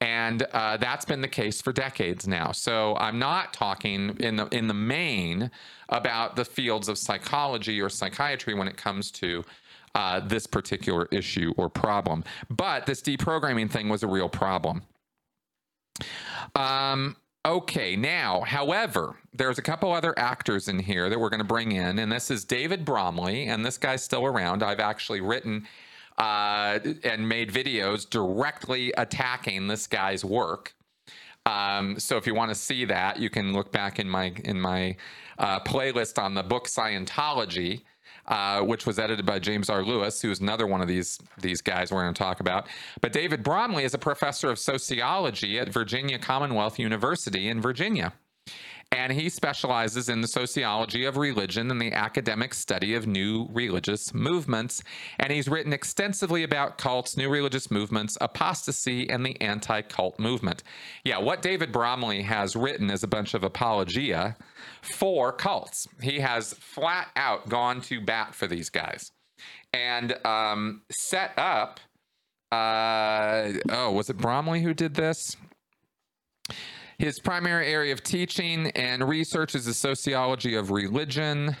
And 0.01 0.43
uh, 0.51 0.77
that's 0.77 1.05
been 1.05 1.21
the 1.21 1.27
case 1.27 1.61
for 1.61 1.71
decades 1.71 2.27
now. 2.27 2.51
So 2.51 2.97
I'm 2.97 3.17
not 3.17 3.53
talking 3.53 4.17
in 4.19 4.35
the 4.35 4.47
in 4.47 4.67
the 4.67 4.73
main 4.73 5.49
about 5.89 6.35
the 6.35 6.43
fields 6.43 6.89
of 6.89 6.97
psychology 6.97 7.81
or 7.81 7.89
psychiatry 7.89 8.53
when 8.53 8.67
it 8.67 8.75
comes 8.75 9.09
to 9.11 9.43
uh, 9.95 10.19
this 10.19 10.45
particular 10.45 11.07
issue 11.11 11.53
or 11.55 11.69
problem. 11.69 12.23
But 12.49 12.85
this 12.85 13.01
deprogramming 13.01 13.71
thing 13.71 13.87
was 13.87 14.03
a 14.03 14.07
real 14.07 14.27
problem. 14.27 14.81
Um, 16.55 17.15
okay, 17.45 17.95
now, 17.95 18.41
however, 18.41 19.15
there's 19.33 19.59
a 19.59 19.61
couple 19.61 19.91
other 19.91 20.17
actors 20.17 20.67
in 20.67 20.79
here 20.79 21.09
that 21.09 21.19
we're 21.19 21.29
going 21.29 21.39
to 21.39 21.45
bring 21.45 21.71
in, 21.71 21.99
and 21.99 22.11
this 22.11 22.31
is 22.31 22.43
David 22.43 22.83
Bromley, 22.83 23.47
and 23.47 23.63
this 23.63 23.77
guy's 23.77 24.03
still 24.03 24.25
around. 24.25 24.63
I've 24.63 24.79
actually 24.79 25.21
written 25.21 25.67
uh, 26.17 26.79
and 27.03 27.29
made 27.29 27.51
videos 27.51 28.09
directly 28.09 28.91
attacking 28.97 29.67
this 29.67 29.85
guy's 29.85 30.25
work. 30.25 30.73
Um, 31.45 31.99
so 31.99 32.17
if 32.17 32.25
you 32.25 32.33
want 32.33 32.49
to 32.49 32.55
see 32.55 32.85
that, 32.85 33.19
you 33.19 33.29
can 33.29 33.53
look 33.53 33.71
back 33.71 33.99
in 33.99 34.09
my 34.09 34.33
in 34.43 34.59
my 34.59 34.95
uh, 35.37 35.59
playlist 35.59 36.21
on 36.21 36.33
the 36.33 36.41
book 36.41 36.67
Scientology, 36.67 37.83
uh, 38.27 38.61
which 38.61 38.85
was 38.85 38.99
edited 38.99 39.25
by 39.25 39.39
James 39.39 39.69
R. 39.69 39.83
Lewis, 39.83 40.21
who's 40.21 40.39
another 40.39 40.67
one 40.67 40.81
of 40.81 40.87
these 40.87 41.19
these 41.39 41.61
guys 41.61 41.91
we're 41.91 42.01
going 42.01 42.13
to 42.13 42.17
talk 42.17 42.39
about. 42.39 42.67
But 43.01 43.13
David 43.13 43.43
Bromley 43.43 43.83
is 43.83 43.93
a 43.93 43.99
professor 43.99 44.49
of 44.49 44.59
sociology 44.59 45.59
at 45.59 45.69
Virginia 45.69 46.19
Commonwealth 46.19 46.79
University 46.79 47.47
in 47.47 47.61
Virginia 47.61 48.13
and 48.91 49.11
he 49.11 49.29
specializes 49.29 50.09
in 50.09 50.21
the 50.21 50.27
sociology 50.27 51.05
of 51.05 51.17
religion 51.17 51.69
and 51.71 51.81
the 51.81 51.91
academic 51.91 52.53
study 52.53 52.93
of 52.93 53.07
new 53.07 53.47
religious 53.51 54.13
movements. 54.13 54.83
And 55.19 55.31
he's 55.31 55.47
written 55.47 55.73
extensively 55.73 56.43
about 56.43 56.77
cults, 56.77 57.17
new 57.17 57.29
religious 57.29 57.69
movements, 57.69 58.17
apostasy, 58.21 59.09
and 59.09 59.25
the 59.25 59.39
anti 59.41 59.81
cult 59.81 60.19
movement. 60.19 60.63
Yeah, 61.03 61.17
what 61.17 61.41
David 61.41 61.71
Bromley 61.71 62.21
has 62.21 62.55
written 62.55 62.89
is 62.89 63.03
a 63.03 63.07
bunch 63.07 63.33
of 63.33 63.43
apologia 63.43 64.37
for 64.85 65.31
cults. 65.31 65.87
He 66.01 66.19
has 66.19 66.53
flat 66.53 67.09
out 67.15 67.49
gone 67.49 67.81
to 67.81 67.99
bat 68.01 68.35
for 68.35 68.47
these 68.47 68.69
guys 68.69 69.11
and 69.73 70.25
um, 70.25 70.81
set 70.91 71.31
up. 71.37 71.79
Uh, 72.51 73.53
oh, 73.69 73.91
was 73.91 74.09
it 74.09 74.17
Bromley 74.17 74.61
who 74.61 74.73
did 74.73 74.93
this? 74.93 75.35
His 76.97 77.19
primary 77.19 77.67
area 77.67 77.91
of 77.91 78.03
teaching 78.03 78.67
and 78.71 79.07
research 79.07 79.53
is 79.55 79.65
the 79.65 79.73
sociology 79.73 80.55
of 80.55 80.71
religion. 80.71 81.57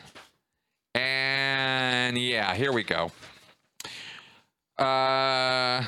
And 0.93 2.17
yeah, 2.17 2.53
here 2.55 2.71
we 2.71 2.83
go. 2.83 3.11
Uh, 4.77 5.83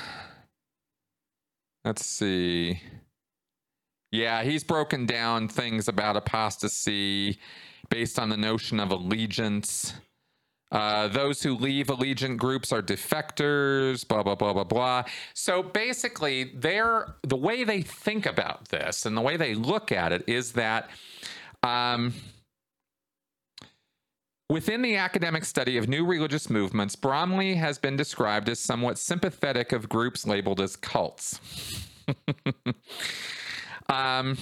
let's 1.86 2.06
see. 2.06 2.82
Yeah, 4.12 4.44
he's 4.44 4.64
broken 4.64 5.06
down 5.06 5.48
things 5.50 5.88
about 5.88 6.16
apostasy 6.16 7.40
based 7.90 8.18
on 8.20 8.30
the 8.30 8.38
notion 8.38 8.80
of 8.80 8.92
allegiance. 8.92 9.94
Uh, 10.72 11.08
those 11.08 11.44
who 11.44 11.56
leave 11.56 11.88
allegiant 11.88 12.38
groups 12.38 12.74
are 12.74 12.82
defectors, 12.82 14.06
blah, 14.08 14.24
blah, 14.24 14.36
blah, 14.36 14.54
blah, 14.54 14.64
blah. 14.64 15.04
So 15.34 15.64
basically, 15.64 16.52
they're, 16.56 17.16
the 17.24 17.38
way 17.38 17.64
they 17.64 17.82
think 17.82 18.26
about 18.26 18.70
this 18.70 19.06
and 19.06 19.16
the 19.16 19.22
way 19.22 19.38
they 19.38 19.54
look 19.54 19.92
at 19.92 20.12
it 20.12 20.24
is 20.28 20.54
that 20.54 20.90
um, 21.64 22.14
within 24.50 24.82
the 24.82 24.98
academic 24.98 25.46
study 25.46 25.78
of 25.78 25.88
new 25.88 26.06
religious 26.06 26.50
movements, 26.50 26.96
Bromley 26.96 27.56
has 27.56 27.78
been 27.78 27.96
described 27.96 28.50
as 28.50 28.60
somewhat 28.60 28.98
sympathetic 28.98 29.72
of 29.72 29.88
groups 29.88 30.26
labeled 30.28 30.60
as 30.60 30.76
cults. 30.76 31.40
um, 33.90 34.38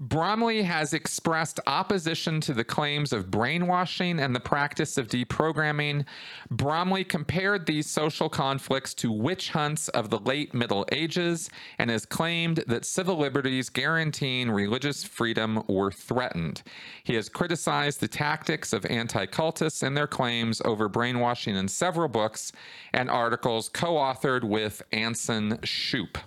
Bromley 0.00 0.62
has 0.62 0.94
expressed 0.94 1.58
opposition 1.66 2.40
to 2.42 2.54
the 2.54 2.62
claims 2.62 3.12
of 3.12 3.32
brainwashing 3.32 4.20
and 4.20 4.32
the 4.32 4.38
practice 4.38 4.96
of 4.96 5.08
deprogramming. 5.08 6.04
Bromley 6.52 7.02
compared 7.02 7.66
these 7.66 7.90
social 7.90 8.28
conflicts 8.28 8.94
to 8.94 9.10
witch 9.10 9.50
hunts 9.50 9.88
of 9.88 10.08
the 10.08 10.20
late 10.20 10.54
Middle 10.54 10.86
Ages 10.92 11.50
and 11.78 11.90
has 11.90 12.06
claimed 12.06 12.62
that 12.68 12.84
civil 12.84 13.16
liberties 13.16 13.70
guaranteeing 13.70 14.52
religious 14.52 15.02
freedom 15.02 15.64
were 15.66 15.90
threatened. 15.90 16.62
He 17.02 17.16
has 17.16 17.28
criticized 17.28 17.98
the 17.98 18.06
tactics 18.06 18.72
of 18.72 18.86
anti 18.86 19.26
cultists 19.26 19.82
and 19.82 19.96
their 19.96 20.06
claims 20.06 20.62
over 20.64 20.88
brainwashing 20.88 21.56
in 21.56 21.66
several 21.66 22.08
books 22.08 22.52
and 22.92 23.10
articles 23.10 23.68
co 23.68 23.94
authored 23.94 24.44
with 24.44 24.80
Anson 24.92 25.58
Shupe. 25.64 26.18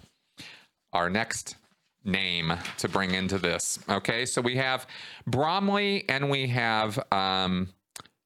Our 0.94 1.10
next 1.10 1.56
name 2.04 2.54
to 2.78 2.90
bring 2.90 3.14
into 3.14 3.38
this. 3.38 3.80
Okay, 3.90 4.26
so 4.26 4.42
we 4.42 4.58
have 4.58 4.88
Bromley 5.28 6.06
and 6.10 6.30
we 6.30 6.48
have 6.48 7.00
um, 7.12 7.70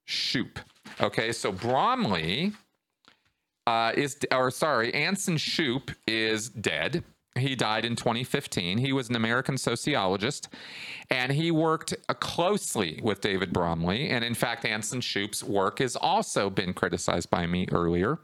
Shupe. 0.08 0.60
Okay, 1.02 1.32
so 1.32 1.52
Bromley 1.52 2.54
uh, 3.68 3.92
is, 3.96 4.18
or 4.32 4.52
sorry, 4.52 4.94
Anson 4.94 5.38
Shupe 5.38 5.94
is 6.08 6.50
dead. 6.50 7.04
He 7.38 7.54
died 7.54 7.84
in 7.84 7.98
2015. 7.98 8.78
He 8.78 8.94
was 8.94 9.10
an 9.10 9.16
American 9.18 9.58
sociologist, 9.58 10.48
and 11.10 11.34
he 11.34 11.52
worked 11.52 11.94
uh, 12.08 12.14
closely 12.14 13.02
with 13.04 13.20
David 13.20 13.52
Bromley. 13.52 14.10
And 14.10 14.24
in 14.24 14.36
fact, 14.36 14.64
Anson 14.64 15.02
Shupe's 15.02 15.44
work 15.44 15.80
has 15.80 15.98
also 15.98 16.50
been 16.50 16.74
criticized 16.74 17.30
by 17.30 17.46
me 17.46 17.68
earlier. 17.74 18.20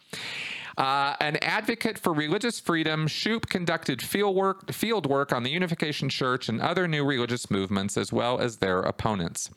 Uh, 0.78 1.16
an 1.20 1.38
advocate 1.38 1.98
for 1.98 2.14
religious 2.14 2.60
freedom, 2.60 3.08
Shupe 3.08 3.50
conducted 3.50 4.02
field 4.02 4.36
work, 4.36 4.72
field 4.72 5.06
work 5.06 5.34
on 5.34 5.44
the 5.44 5.50
Unification 5.50 6.10
Church 6.10 6.50
and 6.50 6.62
other 6.62 6.88
new 6.88 7.04
religious 7.04 7.52
movements, 7.52 7.98
as 7.98 8.14
well 8.14 8.40
as 8.40 8.58
their 8.58 8.82
opponents. 8.82 9.50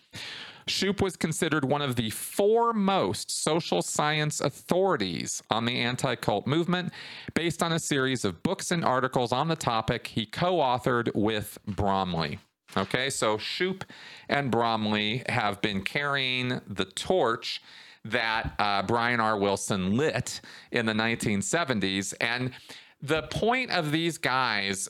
Shupe 0.66 1.02
was 1.02 1.16
considered 1.16 1.64
one 1.64 1.82
of 1.82 1.96
the 1.96 2.10
foremost 2.10 3.30
social 3.30 3.82
science 3.82 4.40
authorities 4.40 5.42
on 5.50 5.66
the 5.66 5.78
anti 5.78 6.14
cult 6.14 6.46
movement 6.46 6.92
based 7.34 7.62
on 7.62 7.72
a 7.72 7.78
series 7.78 8.24
of 8.24 8.42
books 8.42 8.70
and 8.70 8.84
articles 8.84 9.30
on 9.32 9.48
the 9.48 9.56
topic 9.56 10.06
he 10.06 10.24
co 10.24 10.56
authored 10.56 11.14
with 11.14 11.58
Bromley. 11.66 12.38
Okay, 12.76 13.10
so 13.10 13.36
Shupe 13.36 13.84
and 14.28 14.50
Bromley 14.50 15.22
have 15.28 15.60
been 15.60 15.82
carrying 15.82 16.60
the 16.66 16.86
torch 16.86 17.62
that 18.04 18.54
uh, 18.58 18.82
Brian 18.82 19.20
R. 19.20 19.38
Wilson 19.38 19.96
lit 19.96 20.40
in 20.70 20.86
the 20.86 20.92
1970s. 20.92 22.14
And 22.20 22.52
the 23.00 23.22
point 23.24 23.70
of 23.70 23.92
these 23.92 24.18
guys 24.18 24.88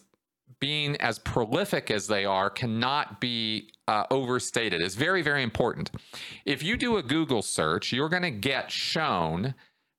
being 0.60 0.96
as 0.96 1.18
prolific 1.18 1.90
as 1.90 2.06
they 2.06 2.24
are 2.24 2.48
cannot 2.48 3.20
be 3.20 3.70
uh, 3.86 4.04
overstated. 4.10 4.80
It's 4.80 4.94
very, 4.94 5.20
very 5.20 5.42
important. 5.42 5.90
If 6.44 6.62
you 6.62 6.76
do 6.76 6.96
a 6.96 7.02
Google 7.02 7.42
search, 7.42 7.92
you're 7.92 8.08
going 8.08 8.22
to 8.22 8.30
get 8.30 8.70
shown 8.70 9.54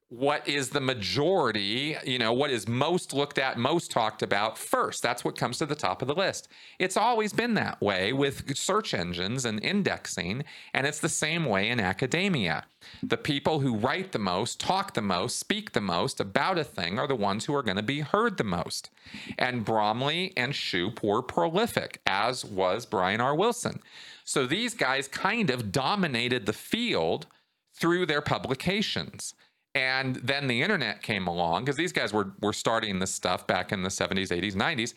what 0.10 0.48
is 0.48 0.70
the 0.70 0.80
majority, 0.80 1.98
you 2.06 2.20
know, 2.20 2.32
what 2.32 2.52
is 2.52 2.68
most 2.68 3.12
looked 3.12 3.40
at, 3.40 3.58
most 3.58 3.90
talked 3.90 4.22
about 4.22 4.56
first. 4.56 5.02
That's 5.02 5.26
what 5.26 5.38
comes 5.38 5.58
to 5.58 5.66
the 5.66 5.74
top 5.74 6.02
of 6.02 6.08
the 6.08 6.14
list. 6.14 6.48
It's 6.78 6.96
always 6.96 7.34
been 7.34 7.56
that 7.56 7.82
way 7.82 8.14
with 8.14 8.56
search 8.56 8.94
engines 8.94 9.46
and 9.46 9.64
indexing, 9.64 10.44
and 10.76 10.86
it's 10.86 11.00
the 11.00 11.10
same 11.10 11.46
way 11.46 11.70
in 11.70 11.80
academia. 11.80 12.66
The 13.02 13.18
people 13.18 13.62
who 13.62 13.78
write 13.78 14.12
the 14.12 14.20
most, 14.20 14.60
talk 14.60 14.94
the 14.94 15.02
most, 15.02 15.40
speak 15.40 15.72
the 15.72 15.82
most 15.82 16.20
about 16.20 16.60
a 16.60 16.64
thing 16.64 17.00
are 17.00 17.08
the 17.08 17.16
ones 17.16 17.46
who 17.46 17.56
are 17.56 17.64
going 17.64 17.78
to 17.78 17.84
be 17.84 18.02
heard 18.02 18.38
the 18.38 18.44
most. 18.44 18.92
And 19.40 19.66
Bromley 19.66 20.34
and 20.38 20.54
Shupe 20.54 21.02
were 21.02 21.24
prolific, 21.24 22.00
as 22.06 22.46
was 22.46 22.86
Brian 22.86 23.22
R. 23.22 23.34
Wilson. 23.34 23.80
So 24.24 24.46
these 24.46 24.76
guys 24.76 25.08
kind 25.08 25.50
of 25.50 25.72
dominated 25.72 26.46
the 26.46 26.54
field 26.54 27.26
through 27.74 28.06
their 28.06 28.22
publications. 28.22 29.34
And 29.76 30.16
then 30.16 30.48
the 30.48 30.62
internet 30.62 31.04
came 31.04 31.28
along 31.28 31.66
because 31.66 31.76
these 31.76 31.92
guys 31.92 32.14
were 32.14 32.32
were 32.42 32.54
starting 32.54 33.00
this 33.00 33.14
stuff 33.14 33.46
back 33.46 33.72
in 33.72 33.84
the 33.84 33.90
70s, 33.90 34.30
80s, 34.30 34.54
90s. 34.54 34.94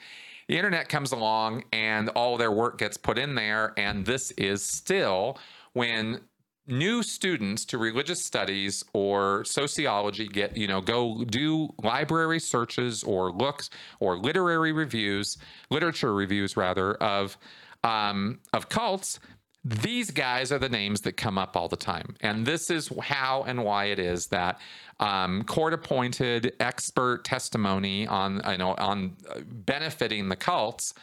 The 0.47 0.57
internet 0.57 0.89
comes 0.89 1.12
along 1.12 1.64
and 1.72 2.09
all 2.11 2.39
their 2.39 2.53
work 2.53 2.79
gets 2.79 2.97
put 2.97 3.18
in 3.18 3.35
there. 3.35 3.74
And 3.76 4.07
this 4.07 4.31
is 4.33 4.64
still 4.64 5.39
when 5.74 6.20
new 6.66 7.03
students 7.03 7.64
to 7.66 7.79
religious 7.79 8.24
studies 8.24 8.85
or 8.93 9.45
sociology 9.45 10.29
get, 10.29 10.57
you 10.57 10.66
know, 10.66 10.81
go 10.81 11.24
do 11.24 11.68
library 11.83 12.39
searches 12.39 13.03
or 13.03 13.33
looks 13.33 13.68
or 14.01 14.16
literary 14.16 14.72
reviews, 14.72 15.37
literature 15.70 16.14
reviews 16.14 16.57
rather, 16.57 16.95
of 16.95 17.37
um, 17.85 18.41
of 18.53 18.68
cults 18.68 19.20
these 19.64 20.11
guys 20.11 20.52
are 20.52 20.59
the 20.59 20.68
names 20.68 21.00
that 21.02 21.16
come 21.16 21.36
up 21.36 21.56
all 21.56 21.68
the 21.68 21.76
time. 21.76 22.14
And 22.20 22.46
this 22.46 22.70
is 22.70 22.90
how 23.02 23.44
and 23.46 23.64
why 23.64 23.86
it 23.86 23.98
is 23.98 24.28
that 24.28 24.61
um, 25.00 25.42
court 25.44 25.74
appointed 25.74 26.54
expert 26.61 27.24
testimony 27.24 28.06
on, 28.06 28.40
you 28.48 28.59
know, 28.59 28.74
on 28.78 29.16
benefiting 29.44 30.28
the 30.28 30.36
cults 30.36 30.94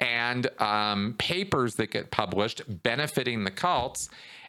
and 0.00 0.48
um, 0.60 1.14
papers 1.18 1.76
that 1.76 1.90
get 1.90 2.10
published 2.10 2.62
benefiting 2.82 3.44
the 3.44 3.50
cults 3.50 4.08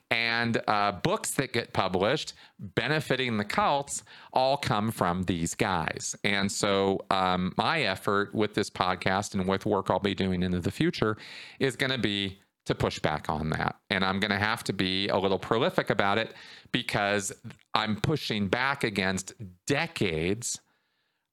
and 0.09 0.61
uh, 0.67 0.91
books 0.91 1.31
that 1.31 1.53
get 1.53 1.73
published 1.73 2.33
benefiting 2.59 3.37
the 3.37 3.43
cults 3.43 4.03
all 4.31 4.57
come 4.57 4.91
from 4.91 5.23
these 5.23 5.55
guys. 5.55 6.15
And 6.23 6.51
so, 6.51 7.05
um, 7.09 7.53
my 7.57 7.81
effort 7.81 8.33
with 8.33 8.53
this 8.53 8.69
podcast 8.69 9.33
and 9.33 9.47
with 9.47 9.65
work 9.65 9.89
I'll 9.89 9.99
be 9.99 10.15
doing 10.15 10.43
into 10.43 10.59
the 10.59 10.71
future 10.71 11.17
is 11.59 11.75
going 11.75 11.91
to 11.91 11.97
be 11.97 12.39
to 12.65 12.75
push 12.75 12.99
back 12.99 13.29
on 13.29 13.49
that. 13.49 13.75
And 13.89 14.05
I'm 14.05 14.19
going 14.19 14.31
to 14.31 14.37
have 14.37 14.63
to 14.65 14.73
be 14.73 15.07
a 15.09 15.17
little 15.17 15.39
prolific 15.39 15.89
about 15.89 16.17
it 16.17 16.33
because 16.71 17.31
I'm 17.73 17.99
pushing 17.99 18.47
back 18.47 18.83
against 18.83 19.33
decades 19.67 20.59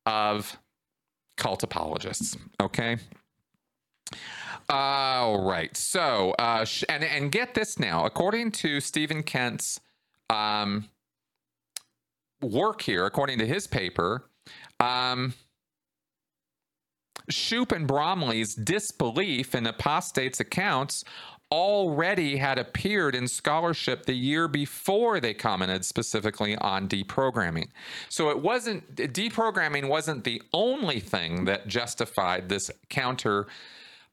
of 0.06 0.58
cult 1.36 1.62
apologists. 1.62 2.36
Okay. 2.60 2.96
All 4.68 5.42
right. 5.42 5.76
So, 5.76 6.32
uh, 6.38 6.64
sh- 6.64 6.84
and 6.88 7.02
and 7.02 7.32
get 7.32 7.54
this 7.54 7.78
now. 7.78 8.04
According 8.04 8.52
to 8.52 8.80
Stephen 8.80 9.22
Kent's 9.22 9.80
um, 10.28 10.88
work 12.40 12.82
here, 12.82 13.04
according 13.06 13.38
to 13.38 13.46
his 13.46 13.66
paper, 13.66 14.30
um, 14.78 15.34
Shupe 17.30 17.72
and 17.72 17.86
Bromley's 17.86 18.54
disbelief 18.54 19.54
in 19.54 19.66
apostates' 19.66 20.40
accounts 20.40 21.04
already 21.52 22.36
had 22.36 22.58
appeared 22.58 23.14
in 23.14 23.26
scholarship 23.26 24.06
the 24.06 24.14
year 24.14 24.46
before 24.46 25.18
they 25.18 25.34
commented 25.34 25.84
specifically 25.84 26.56
on 26.56 26.88
deprogramming. 26.88 27.68
So 28.08 28.30
it 28.30 28.40
wasn't 28.40 28.94
deprogramming 28.94 29.88
wasn't 29.88 30.24
the 30.24 30.42
only 30.52 31.00
thing 31.00 31.46
that 31.46 31.66
justified 31.66 32.48
this 32.48 32.70
counter 32.88 33.48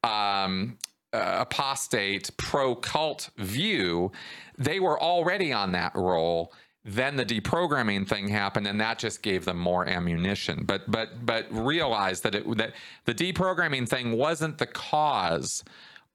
um, 0.04 0.78
uh, 1.14 1.38
apostate 1.40 2.32
pro 2.38 2.76
cult 2.76 3.30
view. 3.38 4.12
They 4.58 4.80
were 4.80 5.00
already 5.00 5.54
on 5.54 5.74
that 5.74 5.94
roll 5.96 6.54
then 6.88 7.18
the 7.18 7.26
deprogramming 7.26 8.08
thing 8.08 8.30
happened 8.30 8.66
and 8.66 8.80
that 8.80 8.98
just 8.98 9.22
gave 9.22 9.46
them 9.46 9.58
more 9.58 9.86
ammunition. 9.86 10.64
But 10.66 10.90
but 10.90 11.26
but 11.26 11.46
realize 11.52 12.22
that 12.22 12.34
it 12.34 12.58
that 12.58 12.74
the 13.06 13.14
deprogramming 13.14 13.88
thing 13.88 14.18
wasn't 14.18 14.58
the 14.58 14.68
cause 14.68 15.64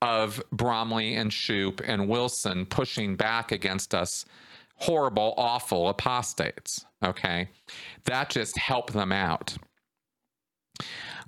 of 0.01 0.43
Bromley 0.51 1.15
and 1.15 1.31
Shupe 1.31 1.81
and 1.87 2.09
Wilson 2.09 2.67
pushing 2.67 3.15
back 3.15 3.53
against 3.53 3.95
us 3.95 4.25
horrible 4.77 5.35
awful 5.37 5.89
apostates 5.89 6.85
okay? 7.05 7.49
That 8.05 8.31
just 8.31 8.57
helped 8.59 8.93
them 8.93 9.13
out 9.13 9.57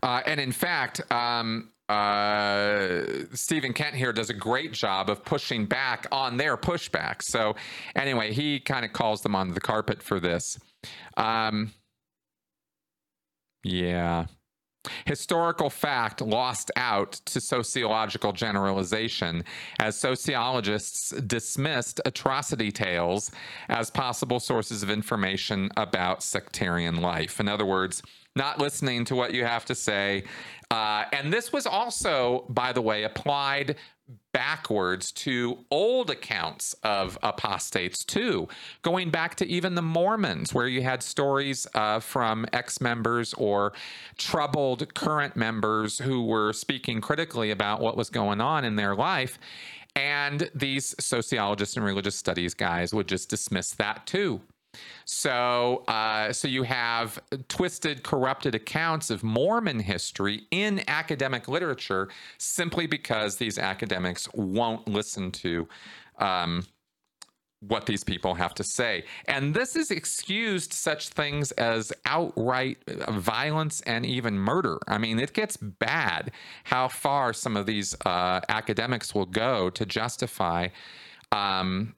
uh, 0.05 0.21
and 0.27 0.39
in 0.39 0.53
fact 0.53 1.01
um, 1.13 1.71
uh, 1.89 3.03
Stephen 3.35 3.73
Kent 3.73 3.95
here 3.95 4.13
does 4.13 4.31
a 4.31 4.35
great 4.35 4.73
job 4.73 5.11
of 5.11 5.25
pushing 5.25 5.67
back 5.67 6.07
on 6.11 6.37
their 6.37 6.57
pushback. 6.57 7.23
So, 7.23 7.57
anyway, 7.95 8.33
he 8.33 8.59
kind 8.59 8.85
of 8.85 8.93
calls 8.93 9.21
them 9.23 9.35
on 9.35 9.53
the 9.53 9.61
carpet 9.61 10.03
for 10.03 10.19
this. 10.19 10.59
Um, 11.17 11.73
yeah. 13.63 14.27
Historical 15.07 15.71
fact 15.71 16.21
lost 16.21 16.71
out 16.77 17.13
to 17.25 17.41
sociological 17.41 18.33
generalization 18.33 19.43
as 19.79 19.99
sociologists 19.99 21.11
dismissed 21.23 22.03
atrocity 22.05 22.71
tales 22.71 23.31
as 23.71 23.91
possible 23.91 24.41
sources 24.41 24.83
of 24.83 24.91
information 24.91 25.71
about 25.79 26.23
sectarian 26.23 26.97
life. 27.01 27.41
In 27.41 27.49
other 27.49 27.65
words, 27.65 28.03
not 28.37 28.59
listening 28.59 29.05
to 29.07 29.15
what 29.15 29.33
you 29.35 29.45
have 29.45 29.65
to 29.67 29.75
say. 29.75 30.25
Uh, 30.71 31.05
and 31.13 31.33
this 31.33 31.53
was 31.53 31.67
also, 31.67 32.45
by 32.49 32.73
the 32.73 32.83
way, 32.83 33.05
applied 33.05 33.77
backwards 34.33 35.13
to 35.13 35.65
old 35.71 36.11
accounts 36.11 36.75
of 36.83 37.17
apostates 37.23 38.05
too, 38.05 38.49
going 38.83 39.09
back 39.09 39.35
to 39.37 39.47
even 39.47 39.75
the 39.75 39.83
Mormons, 39.83 40.53
where 40.53 40.67
you 40.69 40.83
had 40.83 41.03
stories 41.03 41.67
uh, 41.75 42.01
from 42.01 42.45
ex 42.53 42.81
members 42.81 43.33
or 43.35 43.73
troubled 44.19 44.93
current 44.95 45.37
members 45.37 45.99
who 45.99 46.25
were 46.25 46.53
speaking 46.53 47.01
critically 47.01 47.51
about 47.51 47.81
what 47.81 47.97
was 47.97 48.11
going 48.11 48.41
on 48.41 48.65
in 48.65 48.77
their 48.77 48.95
life. 48.95 49.39
And 49.97 50.51
these 50.55 50.95
sociologists 50.99 51.77
and 51.77 51.87
religious 51.87 52.17
studies 52.17 52.53
guys 52.53 52.93
would 52.93 53.07
just 53.07 53.31
dismiss 53.31 53.71
that 53.75 54.07
too. 54.07 54.41
So, 55.05 55.85
uh, 55.89 56.33
so 56.33 56.49
you 56.49 56.63
have 56.65 57.21
twisted, 57.49 58.03
corrupted 58.03 58.55
accounts 58.55 59.11
of 59.11 59.23
Mormon 59.23 59.81
history 59.81 60.43
in 60.51 60.83
academic 60.89 61.49
literature 61.49 62.09
simply 62.39 62.87
because 62.87 63.37
these 63.37 63.59
academics 63.59 64.29
won't 64.35 64.87
listen 64.89 65.31
to 65.33 65.69
um, 66.19 66.65
what 67.69 67.87
these 67.87 68.05
people 68.05 68.35
have 68.35 68.55
to 68.55 68.65
say. 68.65 69.05
And 69.27 69.55
this 69.55 69.75
has 69.75 69.91
excused 69.91 70.73
such 70.73 71.09
things 71.09 71.51
as 71.53 71.93
outright 72.05 72.79
violence 73.09 73.81
and 73.83 74.05
even 74.05 74.39
murder. 74.39 74.79
I 74.87 74.99
mean, 74.99 75.19
it 75.19 75.33
gets 75.33 75.57
bad 75.57 76.33
how 76.65 76.89
far 76.89 77.33
some 77.33 77.57
of 77.57 77.67
these 77.67 77.95
uh, 78.05 78.41
academics 78.49 79.15
will 79.15 79.27
go 79.27 79.71
to 79.71 79.87
justify 79.87 80.69
um, 81.33 81.95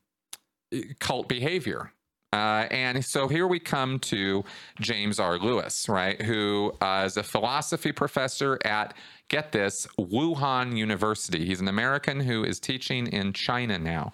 cult 0.98 1.28
behavior. 1.28 1.92
Uh, 2.36 2.68
and 2.70 3.02
so 3.02 3.28
here 3.28 3.46
we 3.46 3.58
come 3.58 3.98
to 3.98 4.44
James 4.78 5.18
R. 5.18 5.38
Lewis, 5.38 5.88
right, 5.88 6.20
who 6.20 6.70
uh, 6.82 7.04
is 7.06 7.16
a 7.16 7.22
philosophy 7.22 7.92
professor 7.92 8.58
at, 8.62 8.92
get 9.28 9.52
this, 9.52 9.86
Wuhan 9.98 10.76
University. 10.76 11.46
He's 11.46 11.62
an 11.62 11.68
American 11.68 12.20
who 12.20 12.44
is 12.44 12.60
teaching 12.60 13.06
in 13.06 13.32
China 13.32 13.78
now. 13.78 14.12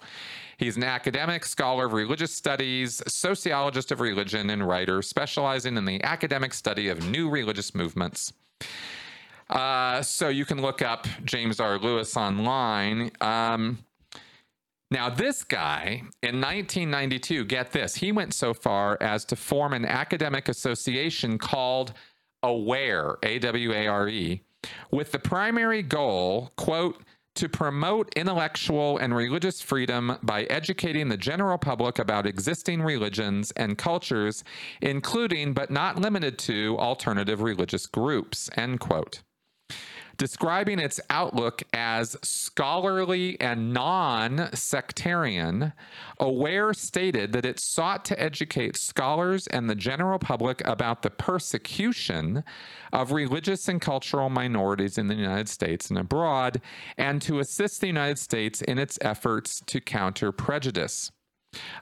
He's 0.55 0.77
an 0.77 0.85
academic, 0.85 1.43
scholar 1.45 1.87
of 1.87 1.91
religious 1.91 2.33
studies, 2.33 3.01
sociologist 3.07 3.91
of 3.91 3.99
religion, 3.99 4.49
and 4.49 4.65
writer 4.65 5.01
specializing 5.01 5.75
in 5.75 5.83
the 5.83 6.01
academic 6.01 6.53
study 6.53 6.87
of 6.87 7.05
new 7.09 7.29
religious 7.29 7.75
movements. 7.75 8.31
Uh, 9.49 10.01
so 10.01 10.29
you 10.29 10.45
can 10.45 10.61
look 10.61 10.81
up 10.81 11.07
James 11.25 11.59
R. 11.59 11.77
Lewis 11.77 12.15
online. 12.15 13.11
Um, 13.19 13.79
now, 14.93 15.09
this 15.09 15.43
guy 15.43 16.03
in 16.21 16.39
1992, 16.39 17.45
get 17.45 17.71
this, 17.71 17.95
he 17.95 18.11
went 18.11 18.31
so 18.31 18.53
far 18.53 18.95
as 19.01 19.25
to 19.25 19.35
form 19.35 19.73
an 19.73 19.85
academic 19.85 20.47
association 20.49 21.39
called 21.39 21.93
AWARE, 22.43 23.17
A 23.23 23.39
W 23.39 23.73
A 23.73 23.87
R 23.87 24.07
E, 24.07 24.43
with 24.91 25.11
the 25.11 25.17
primary 25.17 25.81
goal, 25.81 26.51
quote, 26.57 27.01
to 27.33 27.49
promote 27.49 28.13
intellectual 28.15 28.99
and 28.99 29.15
religious 29.15 29.63
freedom 29.63 30.19
by 30.21 30.43
educating 30.43 31.09
the 31.09 31.17
general 31.17 31.57
public 31.57 31.97
about 31.97 32.27
existing 32.27 32.83
religions 32.83 33.49
and 33.57 33.79
cultures, 33.79 34.43
including 34.79 35.53
but 35.53 35.71
not 35.71 35.97
limited 35.97 36.37
to 36.37 36.77
alternative 36.77 37.41
religious 37.41 37.87
groups, 37.87 38.47
end 38.55 38.79
quote. 38.79 39.23
Describing 40.17 40.79
its 40.79 40.99
outlook 41.09 41.63
as 41.73 42.15
scholarly 42.21 43.39
and 43.41 43.73
non 43.73 44.49
sectarian, 44.53 45.73
Aware 46.19 46.73
stated 46.73 47.33
that 47.33 47.45
it 47.45 47.59
sought 47.59 48.05
to 48.05 48.19
educate 48.21 48.77
scholars 48.77 49.47
and 49.47 49.69
the 49.69 49.75
general 49.75 50.19
public 50.19 50.61
about 50.65 51.01
the 51.01 51.09
persecution 51.09 52.43
of 52.91 53.11
religious 53.11 53.67
and 53.67 53.81
cultural 53.81 54.29
minorities 54.29 54.97
in 54.97 55.07
the 55.07 55.15
United 55.15 55.49
States 55.49 55.89
and 55.89 55.97
abroad, 55.97 56.61
and 56.97 57.21
to 57.23 57.39
assist 57.39 57.81
the 57.81 57.87
United 57.87 58.19
States 58.19 58.61
in 58.61 58.77
its 58.77 58.97
efforts 59.01 59.61
to 59.65 59.81
counter 59.81 60.31
prejudice. 60.31 61.11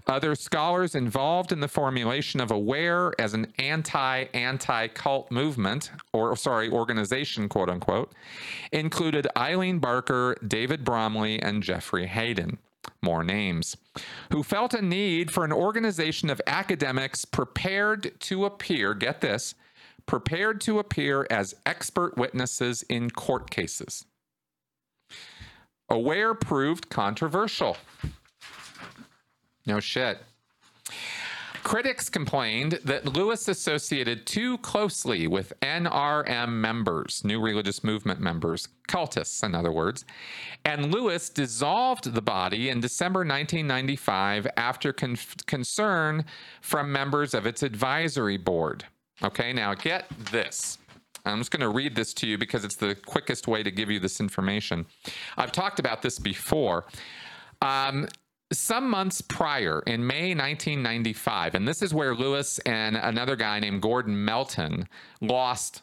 Other 0.08 0.36
scholars 0.36 0.96
involved 0.96 1.52
in 1.52 1.60
the 1.60 1.68
formulation 1.68 2.40
of 2.42 2.52
AWARE 2.52 3.14
as 3.20 3.34
an 3.34 3.54
anti 3.60 4.26
anti 4.34 4.88
cult 4.90 5.32
movement, 5.32 5.92
or 6.14 6.36
sorry, 6.36 6.70
organization, 6.70 7.50
quote 7.50 7.70
unquote, 7.70 8.14
included 8.72 9.28
Eileen 9.38 9.80
Barker, 9.80 10.36
David 10.46 10.84
Bromley, 10.84 11.42
and 11.42 11.64
Jeffrey 11.64 12.08
Hadden. 12.08 12.58
More 13.02 13.24
names. 13.24 13.78
Who 14.32 14.44
felt 14.44 14.74
a 14.74 14.82
need 14.82 15.32
for 15.32 15.44
an 15.44 15.52
organization 15.52 16.30
of 16.30 16.42
academics 16.48 17.26
prepared 17.26 18.20
to 18.22 18.46
appear, 18.46 18.94
get 18.94 19.22
this, 19.22 19.56
prepared 20.06 20.62
to 20.62 20.80
appear 20.80 21.28
as 21.30 21.56
expert 21.66 22.18
witnesses 22.18 22.84
in 22.84 23.10
court 23.10 23.50
cases. 23.50 24.06
Aware 25.90 26.34
proved 26.36 26.90
controversial. 26.90 27.78
No 29.72 29.80
shit. 29.80 30.18
Critics 31.64 32.10
complained 32.10 32.80
that 32.84 33.06
Lewis 33.06 33.48
associated 33.48 34.26
too 34.26 34.58
closely 34.58 35.28
with 35.28 35.54
NRM 35.62 36.50
members, 36.50 37.24
New 37.24 37.40
Religious 37.40 37.82
Movement 37.82 38.20
members, 38.20 38.68
cultists, 38.90 39.42
in 39.46 39.56
other 39.56 39.72
words, 39.72 40.04
and 40.66 40.94
Lewis 40.94 41.30
dissolved 41.30 42.14
the 42.14 42.22
body 42.22 42.68
in 42.68 42.82
December 42.82 43.20
1995 43.20 44.46
after 44.58 44.92
con- 44.92 45.16
concern 45.46 46.26
from 46.60 46.92
members 46.92 47.34
of 47.34 47.46
its 47.46 47.64
advisory 47.64 48.36
board. 48.36 48.84
Okay, 49.24 49.54
now 49.54 49.74
get 49.74 50.10
this. 50.32 50.80
I'm 51.26 51.38
just 51.38 51.52
going 51.52 51.62
to 51.62 51.70
read 51.70 51.96
this 51.96 52.14
to 52.16 52.28
you 52.28 52.38
because 52.38 52.66
it's 52.66 52.76
the 52.76 52.96
quickest 53.06 53.48
way 53.48 53.64
to 53.64 53.72
give 53.72 53.90
you 53.90 54.02
this 54.02 54.20
information. 54.20 54.86
I've 55.38 55.54
talked 55.54 55.80
about 55.80 56.02
this 56.02 56.20
before. 56.20 56.88
Um, 57.62 58.08
some 58.52 58.90
months 58.90 59.22
prior, 59.22 59.82
in 59.88 60.06
May 60.06 60.36
1995, 60.36 61.56
and 61.56 61.68
this 61.68 61.82
is 61.82 61.94
where 61.94 62.16
Lewis 62.16 62.60
and 62.60 62.96
another 62.96 63.36
guy 63.36 63.60
named 63.60 63.82
Gordon 63.82 64.24
Melton 64.24 64.88
lost 65.22 65.82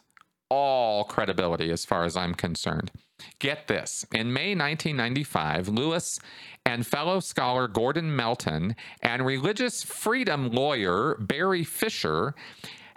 all 0.49 1.03
credibility 1.03 1.71
as 1.71 1.85
far 1.85 2.03
as 2.03 2.17
I'm 2.17 2.33
concerned. 2.33 2.91
Get 3.39 3.67
this. 3.67 4.05
In 4.13 4.33
May 4.33 4.55
1995, 4.55 5.67
Lewis 5.67 6.19
and 6.65 6.85
fellow 6.85 7.19
scholar 7.19 7.67
Gordon 7.67 8.15
Melton 8.15 8.75
and 9.01 9.25
religious 9.25 9.83
freedom 9.83 10.49
lawyer 10.51 11.15
Barry 11.19 11.63
Fisher 11.63 12.33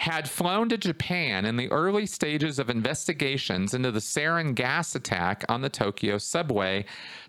had 0.02 0.28
flown 0.28 0.68
to 0.68 0.76
Japan 0.76 1.44
in 1.44 1.56
the 1.56 1.70
early 1.70 2.06
stages 2.06 2.58
of 2.58 2.68
investigations 2.68 3.72
into 3.72 3.92
the 3.92 4.00
sarin 4.00 4.52
gas 4.52 4.96
attack 4.96 5.44
on 5.48 5.60
the 5.60 5.68
Tokyo 5.68 6.18
subway 6.18 6.84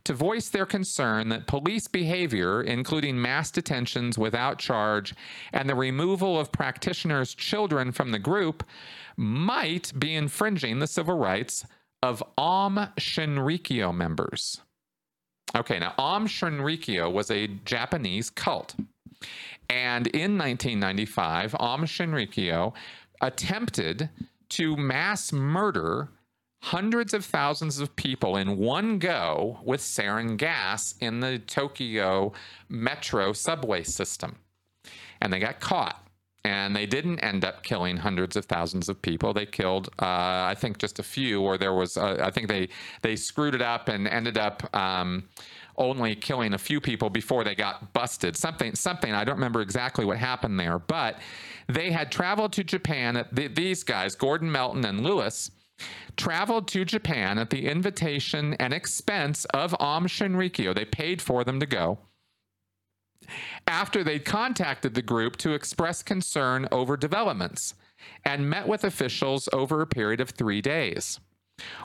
to 0.06 0.12
voice 0.12 0.50
their 0.50 0.66
concern 0.66 1.30
that 1.30 1.46
police 1.46 1.88
behavior, 1.88 2.64
including 2.64 3.22
mass 3.22 3.52
detentions 3.52 4.18
without 4.18 4.58
charge 4.58 5.14
and 5.52 5.70
the 5.70 5.76
removal 5.76 6.40
of 6.40 6.52
practitioners' 6.52 7.36
children 7.36 7.92
from 7.92 8.10
the 8.10 8.18
group, 8.18 8.64
might 9.16 9.94
be 10.00 10.16
infringing 10.16 10.80
the 10.80 10.88
civil 10.88 11.16
rights 11.16 11.68
of 12.02 12.24
Aum 12.40 12.88
Shinrikyo 12.98 13.94
members. 13.94 14.62
Okay, 15.56 15.78
now 15.78 15.94
Aum 16.00 16.26
Shinrikyo 16.26 17.14
was 17.14 17.30
a 17.30 17.46
Japanese 17.66 18.32
cult. 18.32 18.74
And 19.70 20.07
in 20.07 20.38
1995, 20.38 21.55
Aum 21.59 21.84
Shinrikyo 21.86 22.74
attempted 23.22 24.09
to 24.49 24.76
mass 24.78 25.32
murder 25.32 26.09
hundreds 26.64 27.14
of 27.14 27.26
thousands 27.26 27.80
of 27.80 27.93
people 27.97 28.38
in 28.38 28.57
one 28.57 28.97
go 28.97 29.59
with 29.66 29.82
sarin 29.82 30.38
gas 30.38 30.95
in 31.01 31.20
the 31.20 31.38
Tokyo 31.39 32.32
metro 32.70 33.34
subway 33.34 33.84
system. 33.84 34.38
And 35.20 35.34
they 35.34 35.39
got 35.39 35.59
caught. 35.59 35.99
And 36.45 36.76
they 36.76 36.86
didn't 36.86 37.20
end 37.20 37.45
up 37.45 37.64
killing 37.64 37.97
hundreds 37.97 38.36
of 38.36 38.45
thousands 38.45 38.89
of 38.89 39.01
people. 39.01 39.34
They 39.34 39.45
killed, 39.45 39.88
uh, 39.99 40.43
I 40.45 40.55
think, 40.57 40.78
just 40.78 40.99
a 40.99 41.03
few, 41.03 41.41
or 41.41 41.57
there 41.57 41.74
was, 41.74 41.95
uh, 41.95 42.18
I 42.22 42.32
think 42.32 42.49
they 42.49 42.68
they 43.01 43.16
screwed 43.16 43.55
it 43.55 43.61
up 43.61 43.88
and 43.88 44.09
ended 44.09 44.38
up 44.38 44.76
um, 44.76 45.30
only 45.78 46.16
killing 46.16 46.54
a 46.54 46.58
few 46.58 46.80
people 46.80 47.10
before 47.10 47.44
they 47.44 47.56
got 47.56 47.94
busted. 47.94 48.36
Something, 48.36 48.76
something. 48.76 49.14
I 49.14 49.24
don't 49.24 49.36
remember 49.36 49.62
exactly 49.62 50.06
what 50.06 50.18
happened 50.18 50.60
there, 50.60 50.80
but 50.80 51.20
they 51.68 51.92
had 51.92 52.12
traveled 52.12 52.54
to 52.54 52.64
Japan. 52.64 53.26
these 53.32 53.84
guys, 53.84 54.16
Gordon 54.16 54.52
Melton 54.52 54.86
and 54.86 55.02
Lewis, 55.02 55.52
traveled 56.16 56.68
to 56.70 56.86
Japan 56.86 57.38
at 57.38 57.50
the 57.50 57.68
invitation 57.68 58.54
and 58.56 58.74
expense 58.74 59.46
of 59.46 59.76
Aum 59.80 60.08
Shinrikyo. 60.08 60.74
They 60.76 60.86
paid 60.86 61.22
for 61.22 61.44
them 61.44 61.60
to 61.60 61.66
go. 61.66 62.00
After 63.68 64.04
they'd 64.04 64.26
contacted 64.26 64.94
the 64.94 65.02
group 65.02 65.38
to 65.38 65.54
express 65.54 66.04
concern 66.04 66.68
over 66.72 66.98
developments 66.98 67.74
and 68.26 68.50
met 68.50 68.68
with 68.68 68.84
officials 68.84 69.48
over 69.54 69.82
a 69.82 69.88
period 69.88 70.20
of 70.20 70.32
three 70.32 70.62
days. 70.62 71.20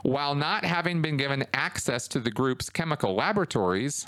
While 0.03 0.35
not 0.35 0.65
having 0.65 1.03
been 1.03 1.17
given 1.17 1.47
access 1.53 2.09
to 2.09 2.21
the 2.21 2.31
group's 2.31 2.71
chemical 2.71 3.15
laboratories, 3.15 4.07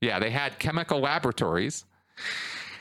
yeah, 0.00 0.18
they 0.18 0.30
had 0.30 0.58
chemical 0.58 1.00
laboratories. 1.00 1.84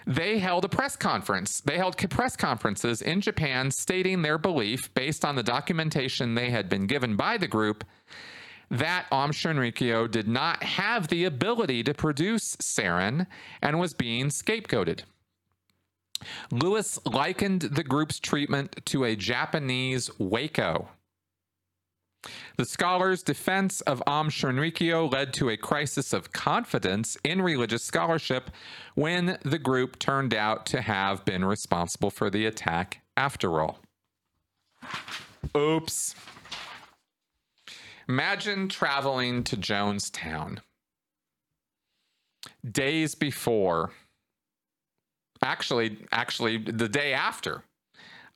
They 0.08 0.38
held 0.38 0.66
a 0.66 0.70
press 0.70 0.96
conference. 0.96 1.62
They 1.62 1.78
held 1.78 1.98
press 2.10 2.36
conferences 2.36 3.02
in 3.02 3.22
Japan 3.22 3.72
stating 3.72 4.22
their 4.22 4.38
belief, 4.38 4.94
based 4.94 5.26
on 5.26 5.36
the 5.36 5.44
documentation 5.44 6.36
they 6.36 6.52
had 6.52 6.70
been 6.70 6.86
given 6.86 7.16
by 7.16 7.38
the 7.38 7.48
group, 7.48 7.84
that 8.70 9.06
Aum 9.12 9.32
Shinrikyo 9.32 10.10
did 10.10 10.28
not 10.28 10.64
have 10.64 11.08
the 11.08 11.24
ability 11.26 11.84
to 11.84 11.94
produce 11.94 12.56
sarin 12.58 13.28
and 13.62 13.80
was 13.80 13.94
being 13.94 14.28
scapegoated. 14.28 15.02
Lewis 16.52 17.00
likened 17.06 17.62
the 17.62 17.84
group's 17.84 18.20
treatment 18.20 18.76
to 18.86 19.04
a 19.04 19.16
Japanese 19.16 20.10
Waco. 20.20 20.90
The 22.58 22.66
scholar's 22.66 23.24
defense 23.24 23.82
of 23.82 24.02
Aum 24.08 24.30
Shinrikyo 24.30 25.12
led 25.12 25.34
to 25.36 25.50
a 25.50 25.58
crisis 25.58 26.14
of 26.14 26.32
confidence 26.32 27.18
in 27.24 27.42
religious 27.42 27.84
scholarship 27.84 28.50
when 28.96 29.38
the 29.44 29.60
group 29.60 30.00
turned 30.00 30.34
out 30.34 30.66
to 30.68 30.82
have 30.82 31.26
been 31.26 31.46
responsible 31.46 32.10
for 32.10 32.30
the 32.30 32.46
attack 32.46 33.02
after 33.18 33.62
all. 33.62 33.80
Oops. 35.56 36.16
Imagine 38.08 38.70
traveling 38.70 39.44
to 39.44 39.58
Jonestown 39.58 40.60
days 42.70 43.16
before, 43.16 43.92
actually, 45.44 45.98
actually 46.12 46.58
the 46.58 46.90
day 46.90 47.14
after 47.14 47.64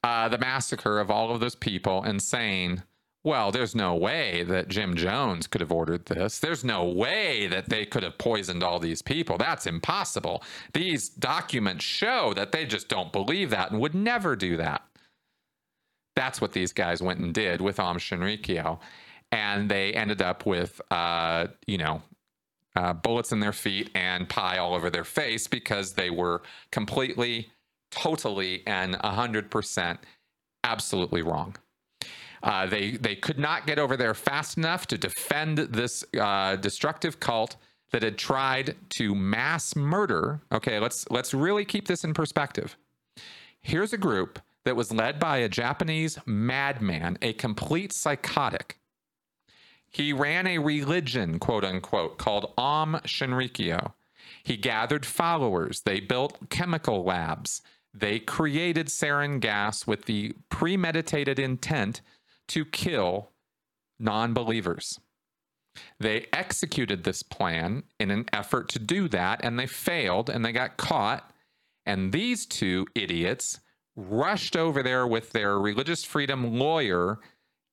uh, 0.04 0.30
the 0.30 0.38
massacre 0.38 1.00
of 1.00 1.12
all 1.12 1.32
of 1.32 1.40
those 1.40 1.56
people, 1.56 2.04
and 2.04 2.22
saying, 2.22 2.82
well, 3.24 3.52
there's 3.52 3.76
no 3.76 3.96
way 3.96 4.44
that 4.44 4.70
Jim 4.70 4.96
Jones 4.96 5.46
could 5.46 5.60
have 5.60 5.74
ordered 5.74 6.06
this. 6.06 6.40
There's 6.40 6.64
no 6.64 6.86
way 6.86 7.48
that 7.48 7.68
they 7.68 7.86
could 7.86 8.04
have 8.04 8.18
poisoned 8.18 8.64
all 8.64 8.80
these 8.80 9.02
people. 9.02 9.38
That's 9.38 9.68
impossible. 9.68 10.42
These 10.74 11.10
documents 11.10 11.84
show 11.84 12.34
that 12.36 12.54
they 12.54 12.66
just 12.66 12.88
don't 12.88 13.12
believe 13.12 13.50
that 13.50 13.72
and 13.72 13.82
would 13.82 13.94
never 13.94 14.38
do 14.38 14.56
that. 14.58 14.84
That's 16.16 16.40
what 16.40 16.54
these 16.54 16.72
guys 16.72 17.02
went 17.02 17.20
and 17.20 17.34
did 17.34 17.60
with 17.60 17.80
Aum 17.80 17.98
Shinrikyo. 17.98 18.80
And 19.34 19.70
they 19.70 19.94
ended 19.94 20.22
up 20.22 20.46
with, 20.46 20.80
uh, 20.90 21.48
you 21.68 21.78
know, 21.78 22.02
uh, 22.76 22.94
bullets 22.94 23.34
in 23.34 23.42
their 23.42 23.54
feet 23.54 23.90
and 23.96 24.30
pie 24.30 24.58
all 24.58 24.74
over 24.74 24.90
their 24.90 25.04
face 25.04 25.46
because 25.46 25.94
they 25.94 26.10
were 26.10 26.42
completely, 26.72 27.52
totally, 27.92 28.64
and 28.66 28.96
100% 28.96 29.98
absolutely 30.64 31.22
wrong. 31.22 31.58
Uh, 32.42 32.66
they 32.66 32.92
they 32.92 33.16
could 33.16 33.40
not 33.40 33.68
get 33.68 33.80
over 33.80 33.98
there 33.98 34.14
fast 34.14 34.58
enough 34.58 34.88
to 34.88 34.98
defend 34.98 35.58
this 35.58 36.04
uh, 36.20 36.56
destructive 36.56 37.20
cult 37.20 37.56
that 37.92 38.04
had 38.04 38.18
tried 38.18 38.76
to 38.90 39.16
mass 39.16 39.76
murder. 39.76 40.42
Okay, 40.52 40.80
let's 40.80 41.10
let's 41.10 41.34
really 41.34 41.66
keep 41.66 41.88
this 41.88 42.04
in 42.04 42.14
perspective. 42.14 42.78
Here's 43.62 43.94
a 43.94 43.98
group 43.98 44.40
that 44.64 44.76
was 44.76 44.92
led 44.92 45.20
by 45.20 45.38
a 45.38 45.50
Japanese 45.50 46.18
madman, 46.26 47.18
a 47.22 47.34
complete 47.34 47.92
psychotic. 47.92 48.78
He 49.90 50.14
ran 50.14 50.46
a 50.46 50.60
religion, 50.60 51.40
quote 51.40 51.66
unquote, 51.66 52.18
called 52.18 52.54
Aum 52.58 53.00
Shinrikyo. 53.06 53.94
He 54.44 54.56
gathered 54.58 55.06
followers. 55.06 55.82
They 55.82 56.00
built 56.00 56.50
chemical 56.50 57.04
labs. 57.04 57.62
They 57.94 58.20
created 58.20 58.88
sarin 58.88 59.40
gas 59.40 59.88
with 59.88 60.06
the 60.06 60.36
premeditated 60.50 61.40
intent 61.40 62.02
to 62.50 62.66
kill 62.66 63.32
non 64.00 64.34
believers. 64.34 65.00
They 66.00 66.28
executed 66.34 67.04
this 67.04 67.24
plan 67.24 67.84
in 68.00 68.12
an 68.12 68.26
effort 68.34 68.70
to 68.70 68.80
do 68.80 69.08
that, 69.10 69.42
and 69.44 69.58
they 69.58 69.68
failed 69.68 70.30
and 70.30 70.44
they 70.44 70.52
got 70.52 70.78
caught. 70.78 71.32
And 71.86 72.12
these 72.12 72.46
two 72.46 72.88
idiots 72.96 73.60
rushed 73.96 74.56
over 74.56 74.84
there 74.84 75.08
with 75.08 75.32
their 75.32 75.60
religious 75.60 76.04
freedom 76.04 76.58
lawyer 76.58 77.20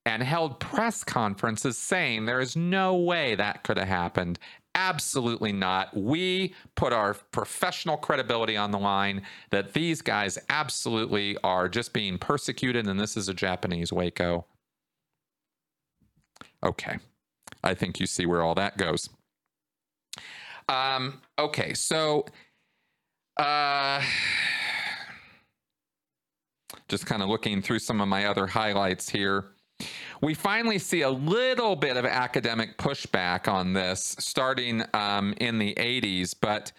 and 0.04 0.22
held 0.22 0.60
press 0.60 1.02
conferences 1.02 1.76
saying 1.76 2.24
there 2.24 2.40
is 2.40 2.56
no 2.56 2.94
way 2.96 3.34
that 3.34 3.64
could 3.64 3.76
have 3.76 3.88
happened. 3.88 4.38
Absolutely 4.74 5.52
not. 5.52 5.96
We 5.96 6.54
put 6.76 6.92
our 6.92 7.14
professional 7.14 7.96
credibility 7.96 8.56
on 8.56 8.70
the 8.70 8.78
line 8.78 9.22
that 9.50 9.72
these 9.72 10.02
guys 10.02 10.38
absolutely 10.48 11.36
are 11.42 11.68
just 11.68 11.92
being 11.92 12.18
persecuted 12.18 12.86
and 12.86 13.00
this 13.00 13.16
is 13.16 13.28
a 13.28 13.34
Japanese 13.34 13.92
Waco. 13.92 14.46
Okay. 16.64 16.98
I 17.62 17.74
think 17.74 18.00
you 18.00 18.06
see 18.06 18.26
where 18.26 18.42
all 18.42 18.54
that 18.54 18.76
goes. 18.76 19.08
Um, 20.68 21.20
okay, 21.38 21.74
so 21.74 22.26
uh, 23.36 24.02
just 26.88 27.06
kind 27.06 27.22
of 27.22 27.28
looking 27.28 27.62
through 27.62 27.78
some 27.78 28.00
of 28.00 28.08
my 28.08 28.26
other 28.26 28.46
highlights 28.46 29.08
here. 29.08 29.46
We 30.22 30.34
finally 30.34 30.78
see 30.78 31.02
a 31.02 31.10
little 31.10 31.76
bit 31.76 31.96
of 31.96 32.04
academic 32.04 32.78
pushback 32.78 33.52
on 33.52 33.74
this 33.74 34.16
starting 34.18 34.82
um, 34.94 35.34
in 35.40 35.58
the 35.58 35.74
80s, 35.74 36.34
but 36.40 36.72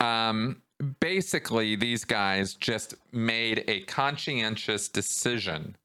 um, 0.00 0.62
basically, 1.00 1.76
these 1.76 2.04
guys 2.04 2.54
just 2.54 2.94
made 3.12 3.64
a 3.68 3.82
conscientious 3.82 4.88
decision 4.88 5.76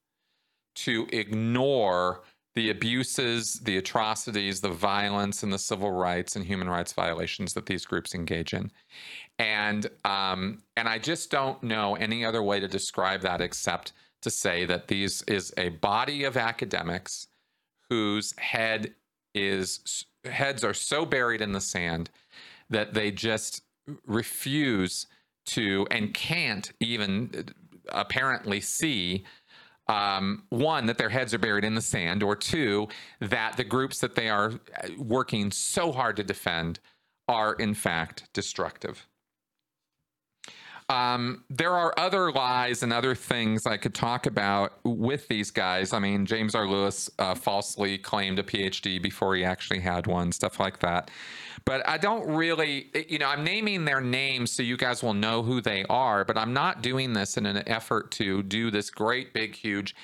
to 0.76 1.06
ignore 1.12 2.22
the 2.58 2.70
abuses, 2.70 3.60
the 3.60 3.76
atrocities, 3.76 4.60
the 4.60 4.68
violence, 4.68 5.44
and 5.44 5.52
the 5.52 5.58
civil 5.60 5.92
rights 5.92 6.34
and 6.34 6.44
human 6.44 6.68
rights 6.68 6.92
violations 6.92 7.54
that 7.54 7.66
these 7.66 7.86
groups 7.86 8.16
engage 8.16 8.52
in. 8.52 8.68
And 9.38 9.88
um, 10.04 10.64
and 10.76 10.88
I 10.88 10.98
just 10.98 11.30
don't 11.30 11.62
know 11.62 11.94
any 11.94 12.24
other 12.24 12.42
way 12.42 12.58
to 12.58 12.66
describe 12.66 13.20
that 13.20 13.40
except 13.40 13.92
to 14.22 14.30
say 14.30 14.64
that 14.64 14.88
these 14.88 15.22
is 15.28 15.54
a 15.56 15.68
body 15.68 16.24
of 16.24 16.36
academics 16.36 17.28
whose 17.90 18.36
head 18.38 18.92
is 19.36 20.04
heads 20.24 20.64
are 20.64 20.74
so 20.74 21.06
buried 21.06 21.40
in 21.40 21.52
the 21.52 21.60
sand 21.60 22.10
that 22.70 22.92
they 22.92 23.12
just 23.12 23.62
refuse 24.04 25.06
to 25.46 25.86
and 25.92 26.12
can't 26.12 26.72
even 26.80 27.54
apparently 27.90 28.60
see 28.60 29.24
um, 29.88 30.44
one, 30.50 30.86
that 30.86 30.98
their 30.98 31.08
heads 31.08 31.32
are 31.32 31.38
buried 31.38 31.64
in 31.64 31.74
the 31.74 31.80
sand, 31.80 32.22
or 32.22 32.36
two, 32.36 32.88
that 33.20 33.56
the 33.56 33.64
groups 33.64 33.98
that 34.00 34.14
they 34.14 34.28
are 34.28 34.52
uh, 34.82 34.88
working 34.98 35.50
so 35.50 35.92
hard 35.92 36.16
to 36.16 36.24
defend 36.24 36.78
are 37.28 37.54
in 37.54 37.74
fact 37.74 38.28
destructive. 38.32 39.06
Um, 40.90 41.44
there 41.50 41.74
are 41.74 41.92
other 41.98 42.32
lies 42.32 42.82
and 42.82 42.94
other 42.94 43.14
things 43.14 43.66
I 43.66 43.76
could 43.76 43.94
talk 43.94 44.24
about 44.24 44.78
with 44.84 45.28
these 45.28 45.50
guys. 45.50 45.92
I 45.92 45.98
mean, 45.98 46.24
James 46.24 46.54
R. 46.54 46.66
Lewis 46.66 47.10
uh, 47.18 47.34
falsely 47.34 47.98
claimed 47.98 48.38
a 48.38 48.42
PhD 48.42 49.00
before 49.02 49.36
he 49.36 49.44
actually 49.44 49.80
had 49.80 50.06
one, 50.06 50.32
stuff 50.32 50.58
like 50.58 50.78
that. 50.80 51.10
But 51.66 51.86
I 51.86 51.98
don't 51.98 52.26
really, 52.26 52.90
you 53.08 53.18
know, 53.18 53.28
I'm 53.28 53.44
naming 53.44 53.84
their 53.84 54.00
names 54.00 54.50
so 54.50 54.62
you 54.62 54.78
guys 54.78 55.02
will 55.02 55.12
know 55.12 55.42
who 55.42 55.60
they 55.60 55.84
are, 55.90 56.24
but 56.24 56.38
I'm 56.38 56.54
not 56.54 56.80
doing 56.80 57.12
this 57.12 57.36
in 57.36 57.44
an 57.44 57.62
effort 57.68 58.10
to 58.12 58.42
do 58.42 58.70
this 58.70 58.88
great, 58.88 59.34
big, 59.34 59.54
huge 59.54 59.94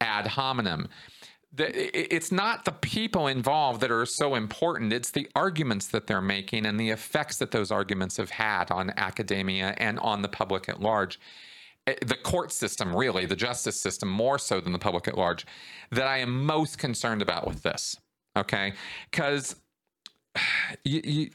ad 0.00 0.28
hominem 0.28 0.88
it's 1.56 2.30
not 2.30 2.64
the 2.64 2.72
people 2.72 3.26
involved 3.26 3.80
that 3.80 3.90
are 3.90 4.04
so 4.04 4.34
important. 4.34 4.92
It's 4.92 5.10
the 5.10 5.28
arguments 5.34 5.86
that 5.88 6.06
they're 6.06 6.20
making 6.20 6.66
and 6.66 6.78
the 6.78 6.90
effects 6.90 7.38
that 7.38 7.50
those 7.50 7.70
arguments 7.70 8.18
have 8.18 8.30
had 8.30 8.70
on 8.70 8.92
academia 8.96 9.74
and 9.78 9.98
on 10.00 10.22
the 10.22 10.28
public 10.28 10.68
at 10.68 10.80
large. 10.80 11.18
Eh, 11.86 11.94
the 12.04 12.16
court 12.16 12.52
system, 12.52 12.94
really, 12.94 13.24
the 13.24 13.36
justice 13.36 13.80
system, 13.80 14.10
more 14.10 14.38
so 14.38 14.60
than 14.60 14.72
the 14.72 14.78
public 14.78 15.08
at 15.08 15.16
large, 15.16 15.46
that 15.90 16.06
I 16.06 16.18
am 16.18 16.44
most 16.44 16.78
concerned 16.78 17.22
about 17.22 17.46
with 17.46 17.62
this. 17.62 17.96
Okay. 18.36 18.74
Because 19.10 19.56
you, 20.84 21.00
you, 21.02 21.30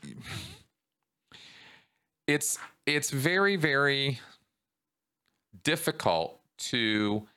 it's 2.27 2.57
it's 2.85 3.09
very 3.09 3.55
very 3.55 4.19
difficult 5.63 6.39
to 6.57 7.27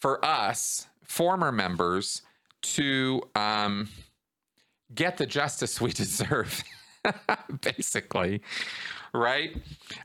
for 0.00 0.22
us 0.24 0.88
former 1.08 1.52
members 1.52 2.22
to 2.62 3.22
um, 3.34 3.88
get 4.94 5.16
the 5.16 5.26
justice 5.26 5.80
we 5.80 5.92
deserve, 5.92 6.62
basically, 7.60 8.42
right? 9.12 9.56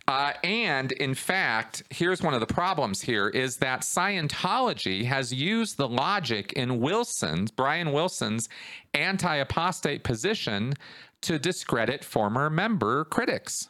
Uh, 0.07 0.33
and 0.43 0.91
in 0.93 1.13
fact, 1.13 1.83
here's 1.89 2.21
one 2.21 2.33
of 2.33 2.39
the 2.39 2.53
problems 2.53 3.01
here 3.01 3.27
is 3.29 3.57
that 3.57 3.81
Scientology 3.81 5.05
has 5.05 5.33
used 5.33 5.77
the 5.77 5.87
logic 5.87 6.53
in 6.53 6.79
Wilson's, 6.79 7.51
Brian 7.51 7.91
Wilson's 7.91 8.49
anti 8.93 9.35
apostate 9.35 10.03
position 10.03 10.73
to 11.21 11.37
discredit 11.37 12.03
former 12.03 12.49
member 12.49 13.05
critics. 13.05 13.69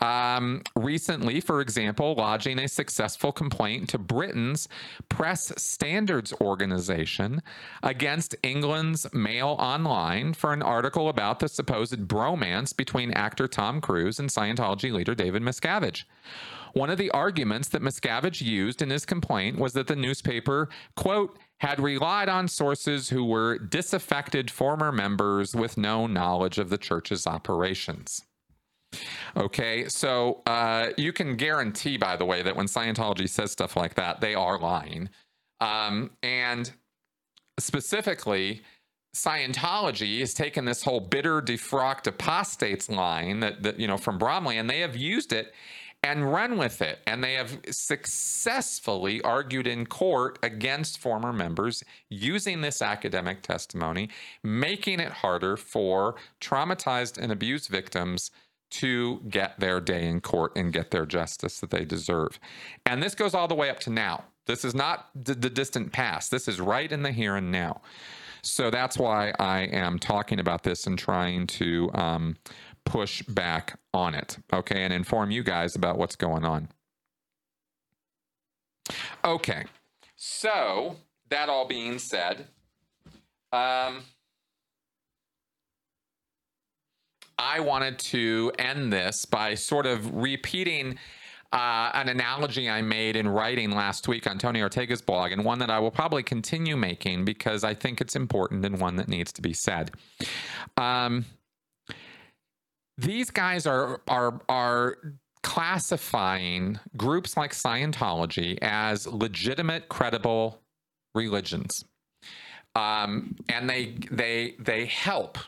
Um, 0.00 0.62
recently, 0.76 1.40
for 1.40 1.60
example, 1.60 2.14
lodging 2.14 2.58
a 2.58 2.68
successful 2.68 3.32
complaint 3.32 3.90
to 3.90 3.98
Britain's 3.98 4.66
Press 5.10 5.52
Standards 5.58 6.32
Organization 6.40 7.42
against 7.82 8.34
England's 8.42 9.12
Mail 9.12 9.56
Online 9.58 10.32
for 10.32 10.54
an 10.54 10.62
article 10.62 11.08
about 11.10 11.40
the 11.40 11.48
supposed 11.48 12.08
bromance 12.08 12.74
between 12.74 13.10
actor 13.12 13.46
Tom 13.46 13.80
Cruise 13.80 14.18
and 14.18 14.30
Scientology 14.30 14.90
leader 14.90 15.14
David 15.14 15.42
Miscavige. 15.42 16.04
One 16.72 16.88
of 16.88 16.98
the 16.98 17.10
arguments 17.10 17.68
that 17.68 17.82
Miscavige 17.82 18.40
used 18.40 18.80
in 18.80 18.90
his 18.90 19.04
complaint 19.04 19.58
was 19.58 19.72
that 19.72 19.88
the 19.88 19.96
newspaper, 19.96 20.68
quote, 20.94 21.36
had 21.58 21.80
relied 21.80 22.28
on 22.28 22.48
sources 22.48 23.10
who 23.10 23.24
were 23.24 23.58
disaffected 23.58 24.50
former 24.50 24.92
members 24.92 25.54
with 25.54 25.76
no 25.76 26.06
knowledge 26.06 26.58
of 26.58 26.70
the 26.70 26.78
church's 26.78 27.26
operations. 27.26 28.24
Okay, 29.36 29.88
so 29.88 30.42
uh, 30.46 30.88
you 30.96 31.12
can 31.12 31.36
guarantee, 31.36 31.96
by 31.96 32.16
the 32.16 32.24
way, 32.24 32.42
that 32.42 32.56
when 32.56 32.66
Scientology 32.66 33.28
says 33.28 33.52
stuff 33.52 33.76
like 33.76 33.94
that, 33.94 34.20
they 34.20 34.34
are 34.34 34.58
lying. 34.58 35.08
Um, 35.60 36.10
and 36.22 36.70
specifically, 37.58 38.62
Scientology 39.14 40.20
has 40.20 40.34
taken 40.34 40.64
this 40.64 40.82
whole 40.82 41.00
bitter 41.00 41.40
defrocked 41.42 42.06
apostates 42.06 42.88
line 42.88 43.40
that, 43.40 43.62
that 43.62 43.78
you 43.78 43.86
know 43.86 43.96
from 43.96 44.18
Bromley, 44.18 44.56
and 44.56 44.70
they 44.70 44.80
have 44.80 44.96
used 44.96 45.32
it 45.32 45.52
and 46.02 46.32
run 46.32 46.56
with 46.56 46.80
it. 46.80 47.00
And 47.06 47.22
they 47.22 47.34
have 47.34 47.58
successfully 47.70 49.20
argued 49.22 49.66
in 49.66 49.86
court 49.86 50.38
against 50.42 50.98
former 50.98 51.32
members 51.32 51.82
using 52.08 52.60
this 52.60 52.80
academic 52.80 53.42
testimony, 53.42 54.08
making 54.42 55.00
it 55.00 55.12
harder 55.12 55.56
for 55.56 56.14
traumatized 56.40 57.18
and 57.18 57.30
abused 57.30 57.68
victims 57.68 58.30
to 58.70 59.20
get 59.28 59.58
their 59.58 59.80
day 59.80 60.06
in 60.06 60.20
court 60.20 60.52
and 60.56 60.72
get 60.72 60.90
their 60.90 61.06
justice 61.06 61.60
that 61.60 61.70
they 61.70 61.84
deserve. 61.84 62.38
And 62.86 63.02
this 63.02 63.14
goes 63.14 63.34
all 63.34 63.48
the 63.48 63.54
way 63.54 63.70
up 63.70 63.80
to 63.80 63.90
now. 63.90 64.24
This 64.46 64.64
is 64.64 64.74
not 64.74 65.10
the, 65.14 65.34
distant 65.34 65.92
past. 65.92 66.30
This 66.30 66.48
is 66.48 66.60
right 66.60 66.90
in 66.90 67.02
the 67.02 67.12
here 67.12 67.36
and 67.36 67.52
now. 67.52 67.82
So 68.42 68.70
that's 68.70 68.96
why 68.96 69.32
I 69.38 69.60
am 69.60 69.98
talking 69.98 70.40
about 70.40 70.62
this 70.62 70.86
and 70.86 70.98
trying 70.98 71.46
to 71.48 71.90
um, 71.94 72.36
push 72.84 73.22
back 73.22 73.78
on 73.92 74.14
it, 74.14 74.38
okay, 74.52 74.82
and 74.82 74.92
inform 74.92 75.30
you 75.30 75.42
guys 75.42 75.76
about 75.76 75.98
what's 75.98 76.16
going 76.16 76.44
on. 76.44 76.68
Okay, 79.24 79.64
so 80.16 80.96
that 81.28 81.48
all 81.48 81.66
being 81.66 81.98
said, 81.98 82.46
um, 83.52 84.02
I 87.40 87.60
wanted 87.60 87.98
to 87.98 88.52
end 88.58 88.92
this 88.92 89.24
by 89.24 89.54
sort 89.54 89.86
of 89.86 90.14
repeating 90.14 90.98
uh, 91.52 91.90
an 91.94 92.08
analogy 92.08 92.68
I 92.68 92.82
made 92.82 93.16
in 93.16 93.26
writing 93.26 93.70
last 93.70 94.06
week 94.06 94.28
on 94.28 94.38
Tony 94.38 94.60
Ortega's 94.60 95.00
blog, 95.00 95.32
and 95.32 95.44
one 95.44 95.58
that 95.60 95.70
I 95.70 95.78
will 95.78 95.90
probably 95.90 96.22
continue 96.22 96.76
making 96.76 97.24
because 97.24 97.64
I 97.64 97.72
think 97.74 98.00
it's 98.00 98.14
important 98.14 98.64
and 98.66 98.78
one 98.78 98.96
that 98.96 99.08
needs 99.08 99.32
to 99.32 99.42
be 99.42 99.54
said. 99.54 99.90
Um, 100.76 101.24
these 102.98 103.30
guys 103.30 103.66
are 103.66 104.02
are 104.06 104.40
are 104.48 104.98
classifying 105.42 106.78
groups 106.96 107.38
like 107.38 107.52
Scientology 107.52 108.58
as 108.60 109.06
legitimate, 109.06 109.88
credible 109.88 110.60
religions, 111.14 111.84
um, 112.74 113.34
and 113.48 113.68
they 113.68 113.94
they 114.10 114.56
they 114.58 114.84
help 114.84 115.38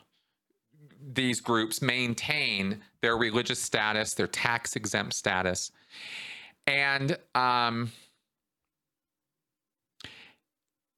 these 1.12 1.40
groups 1.40 1.82
maintain 1.82 2.82
their 3.00 3.16
religious 3.16 3.60
status, 3.60 4.14
their 4.14 4.26
tax 4.26 4.76
exempt 4.76 5.14
status. 5.14 5.70
And 6.66 7.16
um, 7.34 7.90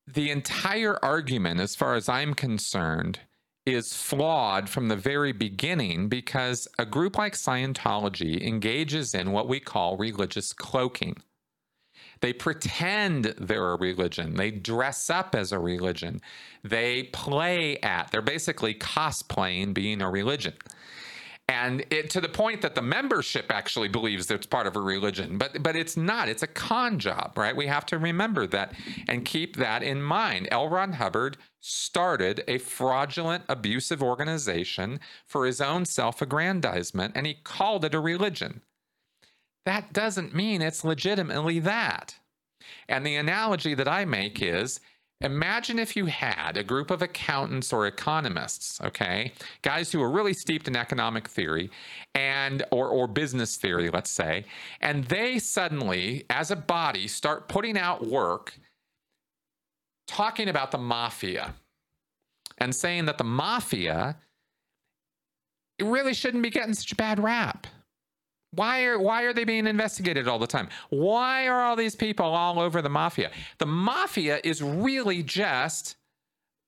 the 0.07 0.31
entire 0.31 1.03
argument, 1.03 1.61
as 1.61 1.75
far 1.75 1.95
as 1.95 2.09
I'm 2.09 2.35
concerned, 2.35 3.21
is 3.67 3.95
flawed 3.95 4.69
from 4.69 4.89
the 4.89 4.97
very 4.97 5.33
beginning 5.33 6.09
because 6.09 6.69
a 6.79 6.85
group 6.85 7.17
like 7.17 7.33
Scientology 7.33 8.43
engages 8.47 9.15
in 9.15 9.33
what 9.33 9.49
we 9.49 9.59
call 9.59 9.97
religious 9.97 10.53
cloaking. 10.53 11.17
They 12.25 12.33
pretend 12.33 13.35
they're 13.37 13.73
a 13.73 13.77
religion. 13.77 14.37
They 14.37 14.51
dress 14.51 15.11
up 15.11 15.35
as 15.35 15.53
a 15.53 15.59
religion. 15.59 16.23
They 16.63 17.03
play 17.13 17.77
at, 17.81 18.13
they're 18.13 18.23
basically 18.23 18.73
cosplaying 18.73 19.75
being 19.75 20.01
a 20.01 20.09
religion. 20.09 20.55
And 21.51 21.85
it 21.91 22.09
to 22.09 22.23
the 22.23 22.31
point 22.31 22.63
that 22.63 22.77
the 22.77 22.81
membership 22.81 23.53
actually 23.53 23.89
believes 23.89 24.29
that 24.29 24.37
it's 24.37 24.47
part 24.47 24.67
of 24.67 24.75
a 24.75 24.81
religion 24.81 25.37
but 25.37 25.63
but 25.63 25.77
it's 25.77 25.99
not. 25.99 26.31
It's 26.31 26.43
a 26.43 26.47
con 26.47 26.99
job 26.99 27.35
right? 27.37 27.55
We 27.55 27.67
have 27.67 27.85
to 27.87 27.99
remember 27.99 28.47
that 28.47 28.73
and 29.07 29.27
keep 29.27 29.57
that 29.57 29.83
in 29.83 30.01
mind. 30.01 30.49
L. 30.51 30.71
Ron 30.71 30.95
hubbard 30.95 31.37
started 31.61 32.43
a 32.49 32.57
fraudulent 32.57 33.45
abusive 33.51 34.03
organization 34.03 34.99
for 35.27 35.45
his 35.45 35.61
own 35.61 35.85
self-aggrandizement 35.85 37.13
and 37.15 37.27
he 37.27 37.35
called 37.35 37.85
it 37.85 37.95
a 37.95 38.01
religion 38.01 38.63
that 39.65 39.93
doesn't 39.93 40.35
mean 40.35 40.63
it's 40.63 40.85
legitimately 40.85 41.59
that 41.59 42.17
and 42.89 43.07
the 43.07 43.17
analogy 43.17 43.75
that 43.75 43.89
i 43.89 44.05
make 44.05 44.41
is 44.43 44.81
Imagine 45.21 45.79
if 45.79 45.97
you 45.97 46.05
had 46.05 46.59
a 46.59 46.63
group 46.63 46.91
of 46.91 47.01
accountants 47.01 47.73
or 47.73 47.87
economists, 47.87 48.79
okay, 48.83 49.33
guys 49.63 49.91
who 49.91 50.03
are 50.03 50.11
really 50.11 50.35
steeped 50.35 50.69
in 50.69 50.77
economic 50.77 51.29
theory 51.29 51.71
and 52.15 52.63
or 52.71 52.89
or 52.89 53.07
business 53.07 53.57
theory, 53.57 53.89
let's 53.89 54.11
say, 54.11 54.45
and 54.83 55.05
they 55.05 55.39
suddenly, 55.39 56.27
as 56.29 56.51
a 56.51 56.57
body, 56.57 57.09
start 57.09 57.49
putting 57.49 57.79
out 57.79 58.07
work 58.07 58.59
talking 60.07 60.49
about 60.49 60.71
the 60.73 60.79
mafia 60.79 61.55
and 62.59 62.75
saying 62.75 63.07
that 63.07 63.17
the 63.17 63.25
mafia 63.25 64.17
really 65.81 66.13
shouldn't 66.13 66.43
be 66.43 66.51
getting 66.51 66.75
such 66.75 66.93
a 66.93 66.97
bad 66.97 67.19
rap. 67.19 67.67
Why 68.55 68.85
are 68.85 68.99
why 68.99 69.23
are 69.23 69.33
they 69.33 69.45
being 69.45 69.67
investigated 69.67 70.29
all 70.29 70.39
the 70.39 70.47
time? 70.47 70.69
Why 70.91 71.47
are 71.47 71.63
all 71.63 71.77
these 71.77 71.97
people 71.97 72.27
all 72.27 72.59
over 72.61 72.83
the 72.83 72.89
mafia? 72.89 73.31
The 73.59 73.67
mafia 73.67 74.41
is 74.45 74.63
really 74.63 75.23
just 75.23 75.97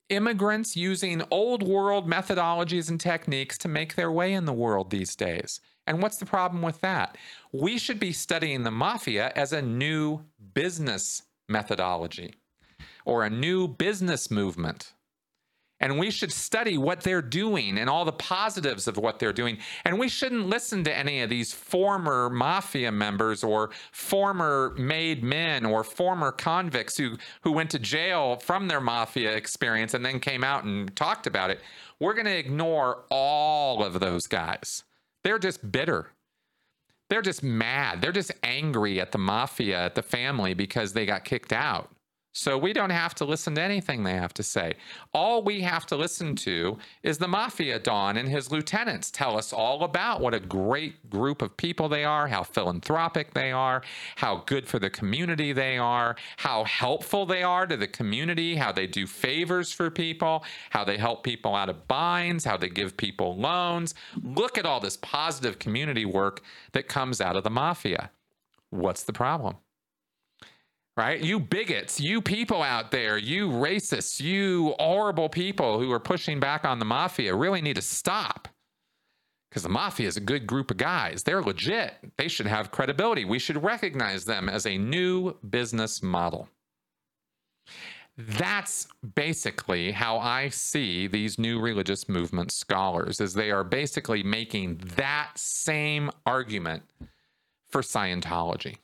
immigrants 0.09 0.77
using 0.77 1.23
old 1.31 1.63
world 1.63 2.09
methodologies 2.09 2.89
and 2.89 3.01
techniques 3.01 3.59
to 3.59 3.69
make 3.69 3.95
their 3.95 4.13
way 4.13 4.33
in 4.33 4.45
the 4.45 4.53
world 4.53 4.91
these 4.91 5.17
days. 5.17 5.61
And 5.87 6.03
what's 6.03 6.17
the 6.17 6.27
problem 6.27 6.63
with 6.63 6.81
that? 6.81 7.17
We 7.53 7.79
should 7.79 8.01
be 8.01 8.13
studying 8.13 8.65
the 8.65 8.71
mafia 8.71 9.33
as 9.37 9.53
a 9.53 9.63
new 9.63 10.25
business 10.55 11.23
methodology 11.49 12.35
or 13.05 13.25
a 13.25 13.31
new 13.31 13.69
business 13.69 14.31
movement. 14.31 14.93
And 15.79 15.99
we 15.99 16.11
should 16.11 16.33
study 16.33 16.79
what 16.79 17.03
they're 17.03 17.21
doing 17.21 17.77
and 17.79 17.91
all 17.91 18.07
the 18.07 18.13
positives 18.13 18.89
of 18.89 18.97
what 18.97 19.19
they're 19.19 19.33
doing. 19.33 19.59
And 19.85 19.99
we 19.99 20.09
shouldn't 20.09 20.47
listen 20.47 20.85
to 20.85 20.97
any 20.97 21.21
of 21.21 21.29
these 21.29 21.53
former 21.53 22.31
mafia 22.31 22.91
members 22.91 23.45
or 23.45 23.71
former 23.93 24.75
made 24.79 25.23
men 25.23 25.67
or 25.67 25.85
former 25.85 26.33
convicts 26.33 26.97
who, 26.97 27.17
who 27.43 27.53
went 27.53 27.71
to 27.71 27.79
jail 27.79 28.37
from 28.37 28.69
their 28.69 28.81
mafia 28.81 29.33
experience 29.33 29.93
and 29.93 30.05
then 30.05 30.19
came 30.19 30.43
out 30.43 30.65
and 30.65 30.97
talked 30.97 31.27
about 31.27 31.51
it. 31.51 31.61
We're 32.01 32.15
going 32.15 32.27
to 32.27 32.39
ignore 32.39 33.05
all 33.11 33.85
of 33.85 34.01
those 34.01 34.27
guys. 34.27 34.85
They're 35.25 35.39
just 35.39 35.73
bitter. 35.73 36.13
They're 37.09 37.23
just 37.23 37.43
mad. 37.43 38.01
They're 38.01 38.13
just 38.13 38.33
angry 38.43 39.01
at 39.01 39.13
the 39.13 39.19
mafia, 39.19 39.85
at 39.85 39.95
the 39.95 40.03
family 40.03 40.55
because 40.55 40.93
they 40.93 41.07
got 41.07 41.25
kicked 41.25 41.53
out. 41.53 41.91
So 42.39 42.59
we 42.59 42.75
don't 42.75 42.91
have 42.91 43.15
to 43.15 43.25
listen 43.25 43.55
to 43.55 43.63
anything 43.63 44.05
they 44.05 44.13
have 44.13 44.35
to 44.35 44.43
say. 44.43 44.75
All 45.15 45.43
we 45.43 45.63
have 45.63 45.87
to 45.87 45.97
listen 45.97 46.37
to 46.37 46.77
is 47.03 47.17
the 47.17 47.27
Mafia 47.27 47.79
Don 47.79 48.19
and 48.19 48.29
his 48.29 48.53
lieutenants 48.53 49.11
tell 49.11 49.39
us 49.39 49.55
all 49.55 49.85
about 49.85 50.21
what 50.21 50.35
a 50.35 50.41
great 50.41 51.09
group 51.09 51.41
of 51.41 51.57
people 51.57 51.89
they 51.89 52.05
are, 52.05 52.29
how 52.29 52.43
philanthropic 52.43 53.33
they 53.33 53.53
are, 53.53 53.83
how 54.17 54.43
good 54.45 54.69
for 54.69 54.79
the 54.79 54.91
community 54.91 55.55
they 55.55 55.79
are, 55.79 56.15
how 56.37 56.65
helpful 56.65 57.25
they 57.25 57.43
are 57.43 57.67
to 57.67 57.77
the 57.77 57.89
community, 57.89 58.57
how 58.57 58.71
they 58.71 58.87
do 58.87 59.07
favors 59.07 59.73
for 59.73 59.91
people, 59.91 60.45
how 60.69 60.85
they 60.85 60.99
help 60.99 61.25
people 61.25 61.55
out 61.55 61.71
of 61.71 61.89
binds, 61.89 62.45
how 62.45 62.59
they 62.59 62.69
give 62.69 62.99
people 62.99 63.35
loans. 63.35 63.95
Look 64.23 64.59
at 64.59 64.67
all 64.67 64.81
this 64.81 64.99
positive 64.99 65.59
community 65.59 66.05
work 66.05 66.43
that 66.73 66.87
comes 66.87 67.19
out 67.19 67.37
of 67.37 67.45
the 67.45 67.51
mafia. 67.51 68.11
What's 68.69 69.05
the 69.05 69.15
problem? 69.15 69.57
Right? 70.97 71.21
You 71.21 71.39
bigots, 71.39 72.01
you 72.01 72.23
people 72.23 72.63
out 72.63 72.91
there, 72.91 73.19
you 73.19 73.49
racists, 73.49 74.21
you 74.21 74.75
horrible 74.79 75.29
people 75.29 75.79
who 75.79 75.93
are 75.93 76.01
pushing 76.01 76.41
back 76.41 76.65
on 76.65 76.79
the 76.79 76.85
mafia 76.85 77.35
really 77.35 77.61
need 77.61 77.77
to 77.77 77.83
stop. 77.83 78.49
Because 79.51 79.63
the 79.63 79.69
mafia 79.69 80.09
is 80.09 80.17
a 80.17 80.21
good 80.21 80.47
group 80.47 80.71
of 80.71 80.77
guys. 80.77 81.23
They're 81.23 81.43
legit. 81.43 81.95
They 82.19 82.29
should 82.29 82.47
have 82.47 82.71
credibility. 82.71 83.25
We 83.25 83.39
should 83.39 83.63
recognize 83.63 84.25
them 84.25 84.49
as 84.49 84.67
a 84.67 84.77
new 84.77 85.35
business 85.49 86.03
model. 86.03 86.49
That's 88.19 88.89
basically 89.15 89.93
how 89.93 90.19
I 90.19 90.49
see 90.49 91.07
these 91.07 91.39
new 91.39 91.61
religious 91.61 92.09
movement 92.09 92.51
scholars, 92.51 93.21
is 93.21 93.35
they 93.35 93.51
are 93.51 93.65
basically 93.65 94.23
making 94.23 94.81
that 94.97 95.33
same 95.37 96.11
argument 96.25 96.83
for 97.69 97.83
Scientology, 97.83 98.79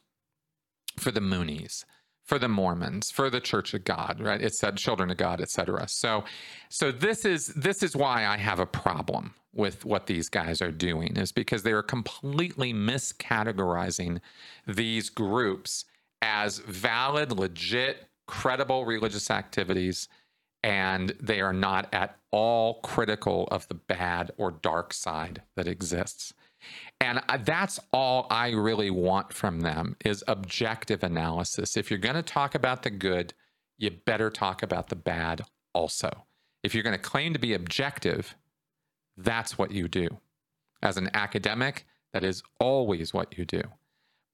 for 0.99 1.11
the 1.11 1.21
Moonies, 1.21 1.85
for 2.33 2.39
the 2.39 2.49
Mormons, 2.49 3.11
for 3.11 3.29
the 3.29 3.43
Church 3.43 3.75
of 3.75 3.85
God, 3.85 4.19
right? 4.19 4.41
It 4.41 4.55
said 4.55 4.79
Children 4.79 5.11
of 5.11 5.19
God, 5.19 5.43
etc. 5.43 5.87
So, 5.87 6.25
so 6.71 6.91
this 6.91 7.27
is 7.27 7.49
this 7.49 7.83
is 7.83 7.95
why 7.95 8.25
I 8.25 8.39
have 8.39 8.59
a 8.59 8.65
problem 8.65 9.35
with 9.53 9.85
what 9.85 10.07
these 10.07 10.31
guys 10.31 10.63
are 10.63 10.71
doing 10.71 11.19
is 11.19 11.31
because 11.31 11.63
they 11.63 11.73
are 11.73 11.83
completely 11.83 12.73
miscategorizing 12.73 14.19
these 14.67 15.11
groups 15.11 15.85
as 16.23 16.61
valid, 16.61 17.33
legit, 17.33 18.09
credible 18.27 18.87
religious 18.87 19.31
activities, 19.31 20.09
and 20.63 21.15
they 21.21 21.43
are 21.43 21.53
not 21.53 21.87
at 21.93 22.17
all 22.31 22.81
critical 22.81 23.47
of 23.51 23.69
the 23.69 23.75
bad 23.75 24.31
or 24.39 24.53
dark 24.53 24.95
side 24.95 25.43
that 25.55 25.69
exists. 25.69 26.33
And 27.01 27.21
that's 27.45 27.81
all 27.93 28.27
I 28.31 28.51
really 28.51 28.91
want 28.91 29.33
from 29.33 29.61
them 29.61 29.97
is 30.05 30.23
objective 30.29 31.03
analysis. 31.03 31.77
If 31.77 31.91
you're 31.91 31.99
going 31.99 32.15
to 32.15 32.23
talk 32.23 32.55
about 32.55 32.83
the 32.83 32.91
good, 32.91 33.35
you 33.79 33.91
better 33.91 34.31
talk 34.31 34.63
about 34.63 34.89
the 34.89 34.97
bad 34.97 35.43
also. 35.75 36.11
If 36.63 36.75
you're 36.75 36.85
going 36.85 36.97
to 36.97 37.03
claim 37.03 37.33
to 37.33 37.41
be 37.41 37.55
objective, 37.55 38.37
that's 39.17 39.59
what 39.59 39.73
you 39.73 39.89
do. 39.89 40.09
As 40.83 40.97
an 40.97 41.11
academic, 41.15 41.87
that 42.13 42.25
is 42.25 42.43
always 42.61 43.13
what 43.13 43.37
you 43.37 43.45
do. 43.45 43.63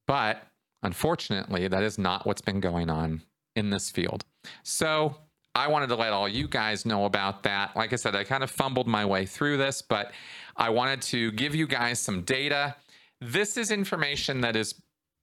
But 0.06 0.42
unfortunately, 0.82 1.68
that 1.68 1.82
is 1.82 1.98
not 1.98 2.26
what's 2.26 2.42
been 2.42 2.60
going 2.60 2.90
on 2.90 3.22
in 3.56 3.70
this 3.70 3.90
field. 3.90 4.24
So 4.62 5.16
I 5.58 5.66
wanted 5.66 5.88
to 5.88 5.96
let 5.96 6.12
all 6.12 6.28
you 6.28 6.46
guys 6.46 6.86
know 6.86 7.04
about 7.04 7.42
that. 7.42 7.74
Like 7.74 7.92
I 7.92 7.96
said, 7.96 8.14
I 8.14 8.22
kind 8.22 8.44
of 8.44 8.50
fumbled 8.50 8.86
my 8.86 9.04
way 9.04 9.26
through 9.26 9.56
this, 9.56 9.82
but 9.82 10.12
I 10.56 10.70
wanted 10.70 11.02
to 11.02 11.32
give 11.32 11.52
you 11.52 11.66
guys 11.66 11.98
some 11.98 12.22
data. 12.22 12.76
This 13.20 13.56
is 13.56 13.72
information 13.72 14.40
that 14.42 14.54
is 14.54 14.76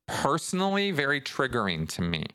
personally 0.07 0.91
very 0.91 1.21
triggering 1.21 1.87
to 1.89 2.01
me. 2.01 2.25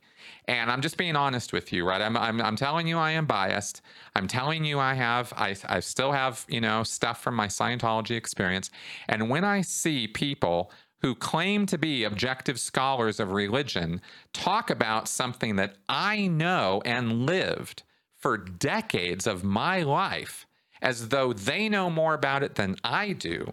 And 0.46 0.70
I'm 0.70 0.80
just 0.80 0.96
being 0.96 1.14
honest 1.14 1.52
with 1.52 1.74
you, 1.74 1.86
right? 1.86 2.00
I'm, 2.00 2.16
I'm, 2.16 2.40
I'm 2.40 2.56
telling 2.56 2.88
you 2.88 2.96
I 2.96 3.10
am 3.10 3.26
biased. 3.26 3.82
I'm 4.16 4.26
telling 4.26 4.64
you 4.64 4.78
I 4.78 4.94
have, 4.94 5.32
I, 5.36 5.54
I 5.68 5.80
still 5.80 6.12
have, 6.12 6.46
you 6.48 6.60
know, 6.60 6.82
stuff 6.82 7.22
from 7.22 7.34
my 7.34 7.48
Scientology 7.48 8.16
experience. 8.16 8.70
And 9.08 9.28
when 9.28 9.44
I 9.44 9.60
see 9.60 10.08
people 10.08 10.72
who 11.02 11.14
claim 11.14 11.66
to 11.66 11.76
be 11.76 12.04
objective 12.04 12.58
scholars 12.58 13.20
of 13.20 13.32
religion 13.32 14.00
talk 14.32 14.70
about 14.70 15.06
something 15.06 15.56
that 15.56 15.76
I 15.88 16.26
know 16.28 16.80
and 16.84 17.26
lived 17.26 17.82
for 18.20 18.36
decades 18.36 19.26
of 19.26 19.44
my 19.44 19.82
life 19.82 20.46
as 20.82 21.08
though 21.08 21.32
they 21.32 21.68
know 21.68 21.90
more 21.90 22.14
about 22.14 22.42
it 22.42 22.54
than 22.54 22.76
I 22.84 23.12
do. 23.12 23.52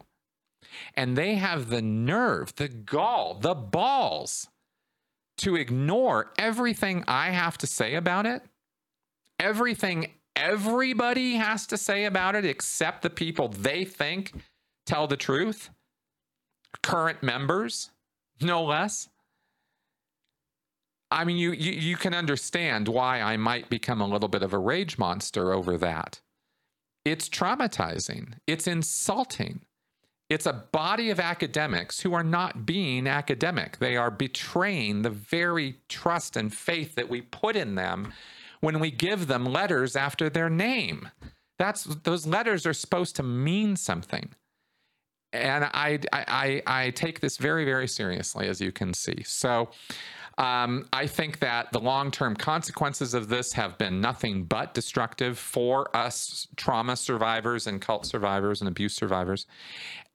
And 0.95 1.17
they 1.17 1.35
have 1.35 1.69
the 1.69 1.81
nerve, 1.81 2.55
the 2.55 2.67
gall, 2.67 3.33
the 3.35 3.55
balls 3.55 4.47
to 5.39 5.55
ignore 5.55 6.31
everything 6.37 7.03
I 7.07 7.31
have 7.31 7.57
to 7.59 7.67
say 7.67 7.95
about 7.95 8.25
it, 8.25 8.41
everything 9.39 10.11
everybody 10.35 11.35
has 11.35 11.67
to 11.67 11.77
say 11.77 12.05
about 12.05 12.35
it, 12.35 12.45
except 12.45 13.01
the 13.01 13.09
people 13.09 13.47
they 13.47 13.85
think 13.85 14.33
tell 14.85 15.07
the 15.07 15.17
truth, 15.17 15.69
current 16.81 17.23
members, 17.23 17.91
no 18.41 18.63
less. 18.63 19.09
I 21.09 21.23
mean, 21.23 21.37
you, 21.37 21.51
you, 21.51 21.71
you 21.71 21.95
can 21.95 22.13
understand 22.13 22.87
why 22.87 23.21
I 23.21 23.37
might 23.37 23.69
become 23.69 24.01
a 24.01 24.07
little 24.07 24.27
bit 24.27 24.43
of 24.43 24.53
a 24.53 24.57
rage 24.57 24.97
monster 24.97 25.53
over 25.53 25.77
that. 25.77 26.21
It's 27.05 27.29
traumatizing. 27.29 28.33
It's 28.45 28.67
insulting. 28.67 29.61
It's 30.29 30.45
a 30.45 30.65
body 30.73 31.09
of 31.09 31.21
academics 31.21 32.01
who 32.01 32.13
are 32.13 32.23
not 32.23 32.65
being 32.65 33.07
academic. 33.07 33.77
They 33.77 33.95
are 33.95 34.11
betraying 34.11 35.01
the 35.01 35.09
very 35.09 35.77
trust 35.87 36.35
and 36.35 36.53
faith 36.53 36.95
that 36.95 37.07
we 37.07 37.21
put 37.21 37.55
in 37.55 37.75
them 37.75 38.11
when 38.59 38.79
we 38.79 38.91
give 38.91 39.27
them 39.27 39.45
letters 39.45 39.95
after 39.95 40.29
their 40.29 40.49
name. 40.49 41.09
That's 41.57 41.85
those 41.85 42.27
letters 42.27 42.65
are 42.65 42.73
supposed 42.73 43.15
to 43.15 43.23
mean 43.23 43.77
something. 43.77 44.31
And 45.31 45.63
I, 45.65 45.99
I, 46.11 46.61
I 46.65 46.89
take 46.91 47.19
this 47.19 47.37
very, 47.37 47.63
very 47.65 47.87
seriously, 47.87 48.47
as 48.47 48.59
you 48.59 48.71
can 48.71 48.93
see. 48.93 49.23
So 49.23 49.69
um, 50.37 50.87
I 50.93 51.07
think 51.07 51.39
that 51.39 51.71
the 51.71 51.79
long 51.79 52.11
term 52.11 52.35
consequences 52.35 53.13
of 53.13 53.27
this 53.27 53.53
have 53.53 53.77
been 53.77 53.99
nothing 53.99 54.43
but 54.43 54.73
destructive 54.73 55.37
for 55.39 55.95
us 55.95 56.47
trauma 56.55 56.95
survivors 56.95 57.65
and 57.65 57.81
cult 57.81 58.05
survivors 58.05 58.61
and 58.61 58.67
abuse 58.67 58.93
survivors. 58.93 59.47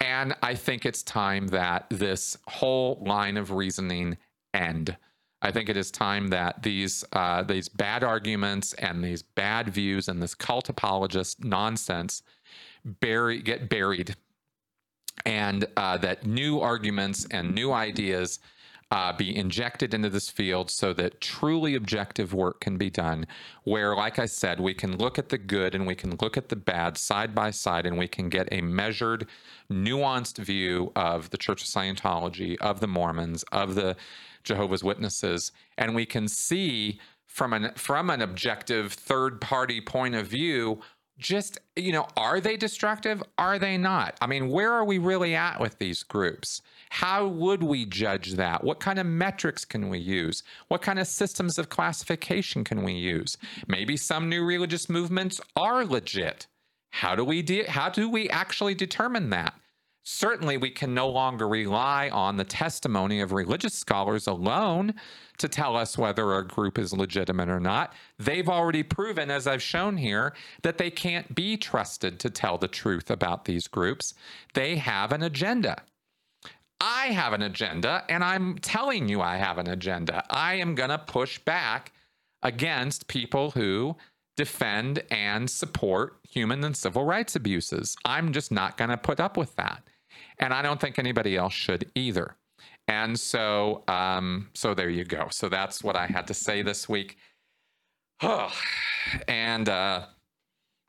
And 0.00 0.34
I 0.42 0.54
think 0.54 0.86
it's 0.86 1.02
time 1.02 1.48
that 1.48 1.86
this 1.90 2.36
whole 2.46 3.02
line 3.04 3.36
of 3.36 3.50
reasoning 3.50 4.16
end. 4.54 4.96
I 5.44 5.50
think 5.50 5.68
it 5.68 5.76
is 5.76 5.90
time 5.90 6.28
that 6.28 6.62
these 6.62 7.04
uh, 7.12 7.42
these 7.42 7.68
bad 7.68 8.04
arguments 8.04 8.74
and 8.74 9.02
these 9.02 9.22
bad 9.22 9.70
views 9.70 10.06
and 10.06 10.22
this 10.22 10.36
cult 10.36 10.68
apologist 10.68 11.42
nonsense 11.42 12.22
bury 12.84 13.42
get 13.42 13.68
buried, 13.68 14.14
and 15.26 15.64
uh, 15.76 15.98
that 15.98 16.24
new 16.24 16.60
arguments 16.60 17.26
and 17.32 17.52
new 17.52 17.72
ideas 17.72 18.38
uh, 18.92 19.10
be 19.10 19.34
injected 19.34 19.94
into 19.94 20.10
this 20.10 20.28
field 20.28 20.70
so 20.70 20.92
that 20.92 21.18
truly 21.18 21.74
objective 21.74 22.34
work 22.34 22.60
can 22.60 22.76
be 22.76 22.90
done. 22.90 23.26
Where, 23.64 23.96
like 23.96 24.18
I 24.18 24.26
said, 24.26 24.60
we 24.60 24.74
can 24.74 24.98
look 24.98 25.18
at 25.18 25.30
the 25.30 25.38
good 25.38 25.74
and 25.74 25.86
we 25.86 25.94
can 25.94 26.18
look 26.20 26.36
at 26.36 26.50
the 26.50 26.56
bad 26.56 26.98
side 26.98 27.34
by 27.34 27.52
side 27.52 27.86
and 27.86 27.96
we 27.96 28.06
can 28.06 28.28
get 28.28 28.52
a 28.52 28.60
measured, 28.60 29.26
nuanced 29.70 30.36
view 30.36 30.92
of 30.94 31.30
the 31.30 31.38
Church 31.38 31.62
of 31.62 31.68
Scientology, 31.68 32.58
of 32.60 32.80
the 32.80 32.86
Mormons, 32.86 33.44
of 33.50 33.76
the 33.76 33.96
Jehovah's 34.44 34.84
Witnesses, 34.84 35.52
and 35.78 35.94
we 35.94 36.04
can 36.04 36.28
see 36.28 37.00
from 37.24 37.54
an 37.54 37.72
from 37.76 38.10
an 38.10 38.20
objective 38.20 38.92
third 38.92 39.40
party 39.40 39.80
point 39.80 40.14
of 40.14 40.26
view 40.26 40.82
just 41.18 41.58
you 41.76 41.92
know 41.92 42.06
are 42.14 42.40
they 42.40 42.58
destructive? 42.58 43.22
Are 43.38 43.58
they 43.58 43.78
not? 43.78 44.18
I 44.20 44.26
mean 44.26 44.50
where 44.50 44.72
are 44.72 44.84
we 44.84 44.98
really 44.98 45.34
at 45.34 45.60
with 45.60 45.78
these 45.78 46.02
groups 46.02 46.60
how 46.92 47.26
would 47.26 47.62
we 47.62 47.86
judge 47.86 48.32
that 48.32 48.62
what 48.62 48.78
kind 48.78 48.98
of 48.98 49.06
metrics 49.06 49.64
can 49.64 49.88
we 49.88 49.98
use 49.98 50.42
what 50.68 50.82
kind 50.82 50.98
of 50.98 51.06
systems 51.06 51.56
of 51.56 51.70
classification 51.70 52.62
can 52.62 52.82
we 52.82 52.92
use 52.92 53.38
maybe 53.66 53.96
some 53.96 54.28
new 54.28 54.44
religious 54.44 54.90
movements 54.90 55.40
are 55.56 55.86
legit 55.86 56.46
how 56.90 57.16
do 57.16 57.24
we 57.24 57.40
de- 57.40 57.64
how 57.64 57.88
do 57.88 58.10
we 58.10 58.28
actually 58.28 58.74
determine 58.74 59.30
that 59.30 59.54
certainly 60.04 60.58
we 60.58 60.68
can 60.68 60.92
no 60.92 61.08
longer 61.08 61.48
rely 61.48 62.10
on 62.10 62.36
the 62.36 62.44
testimony 62.44 63.22
of 63.22 63.32
religious 63.32 63.72
scholars 63.72 64.26
alone 64.26 64.92
to 65.38 65.48
tell 65.48 65.76
us 65.76 65.96
whether 65.96 66.34
a 66.34 66.46
group 66.46 66.78
is 66.78 66.92
legitimate 66.92 67.48
or 67.48 67.60
not. 67.60 67.94
They've 68.18 68.48
already 68.48 68.82
proven, 68.82 69.30
as 69.30 69.46
I've 69.46 69.62
shown 69.62 69.96
here, 69.96 70.34
that 70.62 70.76
they 70.76 70.90
can't 70.90 71.34
be 71.34 71.56
trusted 71.56 72.18
to 72.20 72.30
tell 72.30 72.58
the 72.58 72.68
truth 72.68 73.10
about 73.10 73.44
these 73.44 73.68
groups. 73.68 74.14
They 74.54 74.76
have 74.76 75.12
an 75.12 75.22
agenda. 75.22 75.82
I 77.02 77.06
have 77.06 77.32
an 77.32 77.42
agenda, 77.42 78.04
and 78.08 78.22
I'm 78.22 78.58
telling 78.58 79.08
you 79.08 79.20
I 79.20 79.36
have 79.36 79.58
an 79.58 79.68
agenda. 79.68 80.24
I 80.30 80.54
am 80.54 80.76
going 80.76 80.90
to 80.90 80.98
push 80.98 81.36
back 81.40 81.90
against 82.44 83.08
people 83.08 83.50
who 83.50 83.96
defend 84.36 85.02
and 85.10 85.50
support 85.50 86.20
human 86.22 86.62
and 86.62 86.76
civil 86.76 87.04
rights 87.04 87.34
abuses. 87.34 87.96
I'm 88.04 88.32
just 88.32 88.52
not 88.52 88.76
going 88.76 88.90
to 88.90 88.96
put 88.96 89.18
up 89.18 89.36
with 89.36 89.56
that. 89.56 89.82
And 90.38 90.54
I 90.54 90.62
don't 90.62 90.80
think 90.80 90.96
anybody 90.96 91.36
else 91.36 91.52
should 91.52 91.90
either. 91.96 92.36
And 92.86 93.18
so, 93.18 93.82
um, 93.88 94.50
so 94.54 94.72
there 94.72 94.88
you 94.88 95.04
go. 95.04 95.26
So 95.32 95.48
that's 95.48 95.82
what 95.82 95.96
I 95.96 96.06
had 96.06 96.28
to 96.28 96.34
say 96.34 96.62
this 96.62 96.88
week. 96.88 97.16
Oh, 98.22 98.52
and 99.26 99.68
uh, 99.68 100.06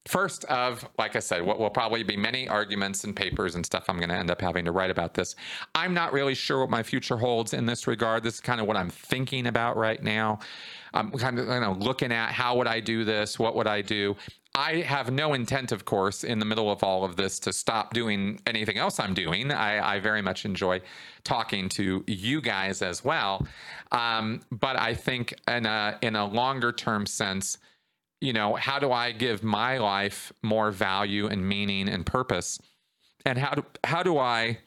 first 0.05 0.45
of, 0.45 0.87
like 0.97 1.15
I 1.15 1.19
said, 1.19 1.41
what 1.41 1.59
will 1.59 1.69
probably 1.69 2.03
be 2.03 2.17
many 2.17 2.47
arguments 2.47 3.03
and 3.03 3.15
papers 3.15 3.55
and 3.55 3.65
stuff 3.65 3.85
I'm 3.87 3.97
going 3.97 4.09
to 4.09 4.15
end 4.15 4.29
up 4.29 4.41
having 4.41 4.65
to 4.65 4.71
write 4.71 4.91
about 4.91 5.13
this. 5.13 5.35
I'm 5.75 5.93
not 5.93 6.13
really 6.13 6.35
sure 6.35 6.59
what 6.59 6.69
my 6.69 6.83
future 6.83 7.17
holds 7.17 7.53
in 7.53 7.65
this 7.65 7.87
regard. 7.87 8.23
This 8.23 8.35
is 8.35 8.41
kind 8.41 8.59
of 8.59 8.67
what 8.67 8.77
I'm 8.77 8.89
thinking 8.89 9.47
about 9.47 9.77
right 9.77 10.01
now. 10.01 10.39
I'm 10.93 11.11
kind 11.11 11.39
of 11.39 11.47
you 11.47 11.59
know 11.59 11.75
looking 11.79 12.11
at 12.11 12.31
how 12.31 12.57
would 12.57 12.67
I 12.67 12.79
do 12.79 13.03
this? 13.03 13.39
What 13.39 13.55
would 13.55 13.67
I 13.67 13.81
do? 13.81 14.15
I 14.55 14.81
have 14.81 15.11
no 15.11 15.33
intent, 15.33 15.71
of 15.71 15.83
course, 15.83 16.23
in 16.23 16.37
the 16.37 16.45
middle 16.45 16.71
of 16.71 16.83
all 16.83 17.03
of 17.03 17.15
this 17.15 17.39
to 17.39 17.51
stop 17.51 17.91
doing 17.91 18.39
anything 18.45 18.77
else 18.77 18.99
I'm 18.99 19.15
doing. 19.15 19.51
I, 19.51 19.95
I 19.95 19.99
very 19.99 20.21
much 20.21 20.45
enjoy 20.45 20.81
talking 21.23 21.69
to 21.69 22.03
you 22.05 22.39
guys 22.39 22.83
as 22.83 23.03
well. 23.03 23.47
Um, 23.91 24.41
but 24.51 24.77
I 24.77 24.93
think 24.93 25.33
in 25.47 25.65
a 25.65 25.97
in 26.03 26.15
a 26.15 26.25
longer 26.25 26.71
term 26.71 27.07
sense, 27.07 27.57
you 28.23 28.31
know, 28.31 28.55
how 28.55 28.79
do 28.79 28.93
I 28.93 29.11
give 29.11 29.43
my 29.43 29.77
life 29.79 30.31
more 30.41 30.71
value 30.71 31.27
and 31.27 31.45
meaning 31.45 31.89
and 31.89 32.05
purpose? 32.05 32.57
And 33.25 33.37
how 33.37 33.53
do 33.55 33.65
how 33.83 34.01
do 34.01 34.17
I 34.17 34.59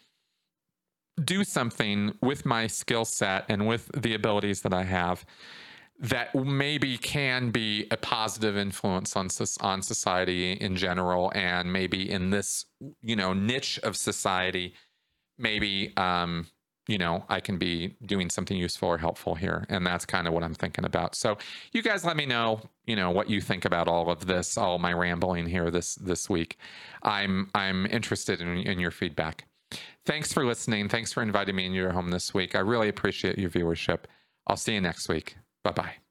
do 1.24 1.42
something 1.42 2.12
with 2.20 2.44
my 2.44 2.66
skill 2.66 3.06
set 3.06 3.46
and 3.48 3.66
with 3.66 3.90
the 3.96 4.12
abilities 4.12 4.60
that 4.60 4.74
I 4.74 4.84
have 4.84 5.24
that 5.98 6.34
maybe 6.34 6.98
can 6.98 7.50
be 7.50 7.86
a 7.90 7.96
positive 7.96 8.58
influence 8.58 9.16
on 9.16 9.28
on 9.62 9.80
society 9.80 10.52
in 10.52 10.76
general 10.76 11.32
and 11.34 11.72
maybe 11.72 12.10
in 12.10 12.28
this 12.28 12.66
you 13.00 13.16
know 13.16 13.32
niche 13.32 13.80
of 13.82 13.96
society 13.96 14.74
maybe 15.38 15.96
um 15.96 16.46
you 16.86 16.98
know 16.98 17.24
i 17.28 17.40
can 17.40 17.58
be 17.58 17.94
doing 18.04 18.30
something 18.30 18.56
useful 18.56 18.88
or 18.88 18.98
helpful 18.98 19.34
here 19.34 19.66
and 19.68 19.86
that's 19.86 20.06
kind 20.06 20.26
of 20.26 20.32
what 20.32 20.42
i'm 20.42 20.54
thinking 20.54 20.84
about. 20.84 21.14
So 21.14 21.38
you 21.72 21.82
guys 21.82 22.04
let 22.04 22.16
me 22.16 22.26
know 22.26 22.60
you 22.84 22.96
know 22.96 23.10
what 23.10 23.28
you 23.28 23.40
think 23.40 23.64
about 23.64 23.88
all 23.88 24.10
of 24.10 24.26
this 24.26 24.56
all 24.56 24.78
my 24.78 24.92
rambling 24.92 25.46
here 25.46 25.70
this 25.70 25.96
this 25.96 26.30
week. 26.30 26.58
I'm 27.02 27.50
i'm 27.54 27.86
interested 27.86 28.40
in, 28.40 28.58
in 28.58 28.78
your 28.78 28.90
feedback. 28.90 29.46
Thanks 30.04 30.32
for 30.32 30.44
listening. 30.44 30.88
Thanks 30.88 31.12
for 31.12 31.22
inviting 31.22 31.56
me 31.56 31.66
into 31.66 31.78
your 31.78 31.92
home 31.92 32.10
this 32.10 32.32
week. 32.32 32.54
I 32.54 32.60
really 32.60 32.88
appreciate 32.88 33.38
your 33.38 33.50
viewership. 33.50 34.00
I'll 34.46 34.56
see 34.56 34.74
you 34.74 34.80
next 34.80 35.08
week. 35.08 35.36
Bye 35.64 35.72
bye. 35.72 36.05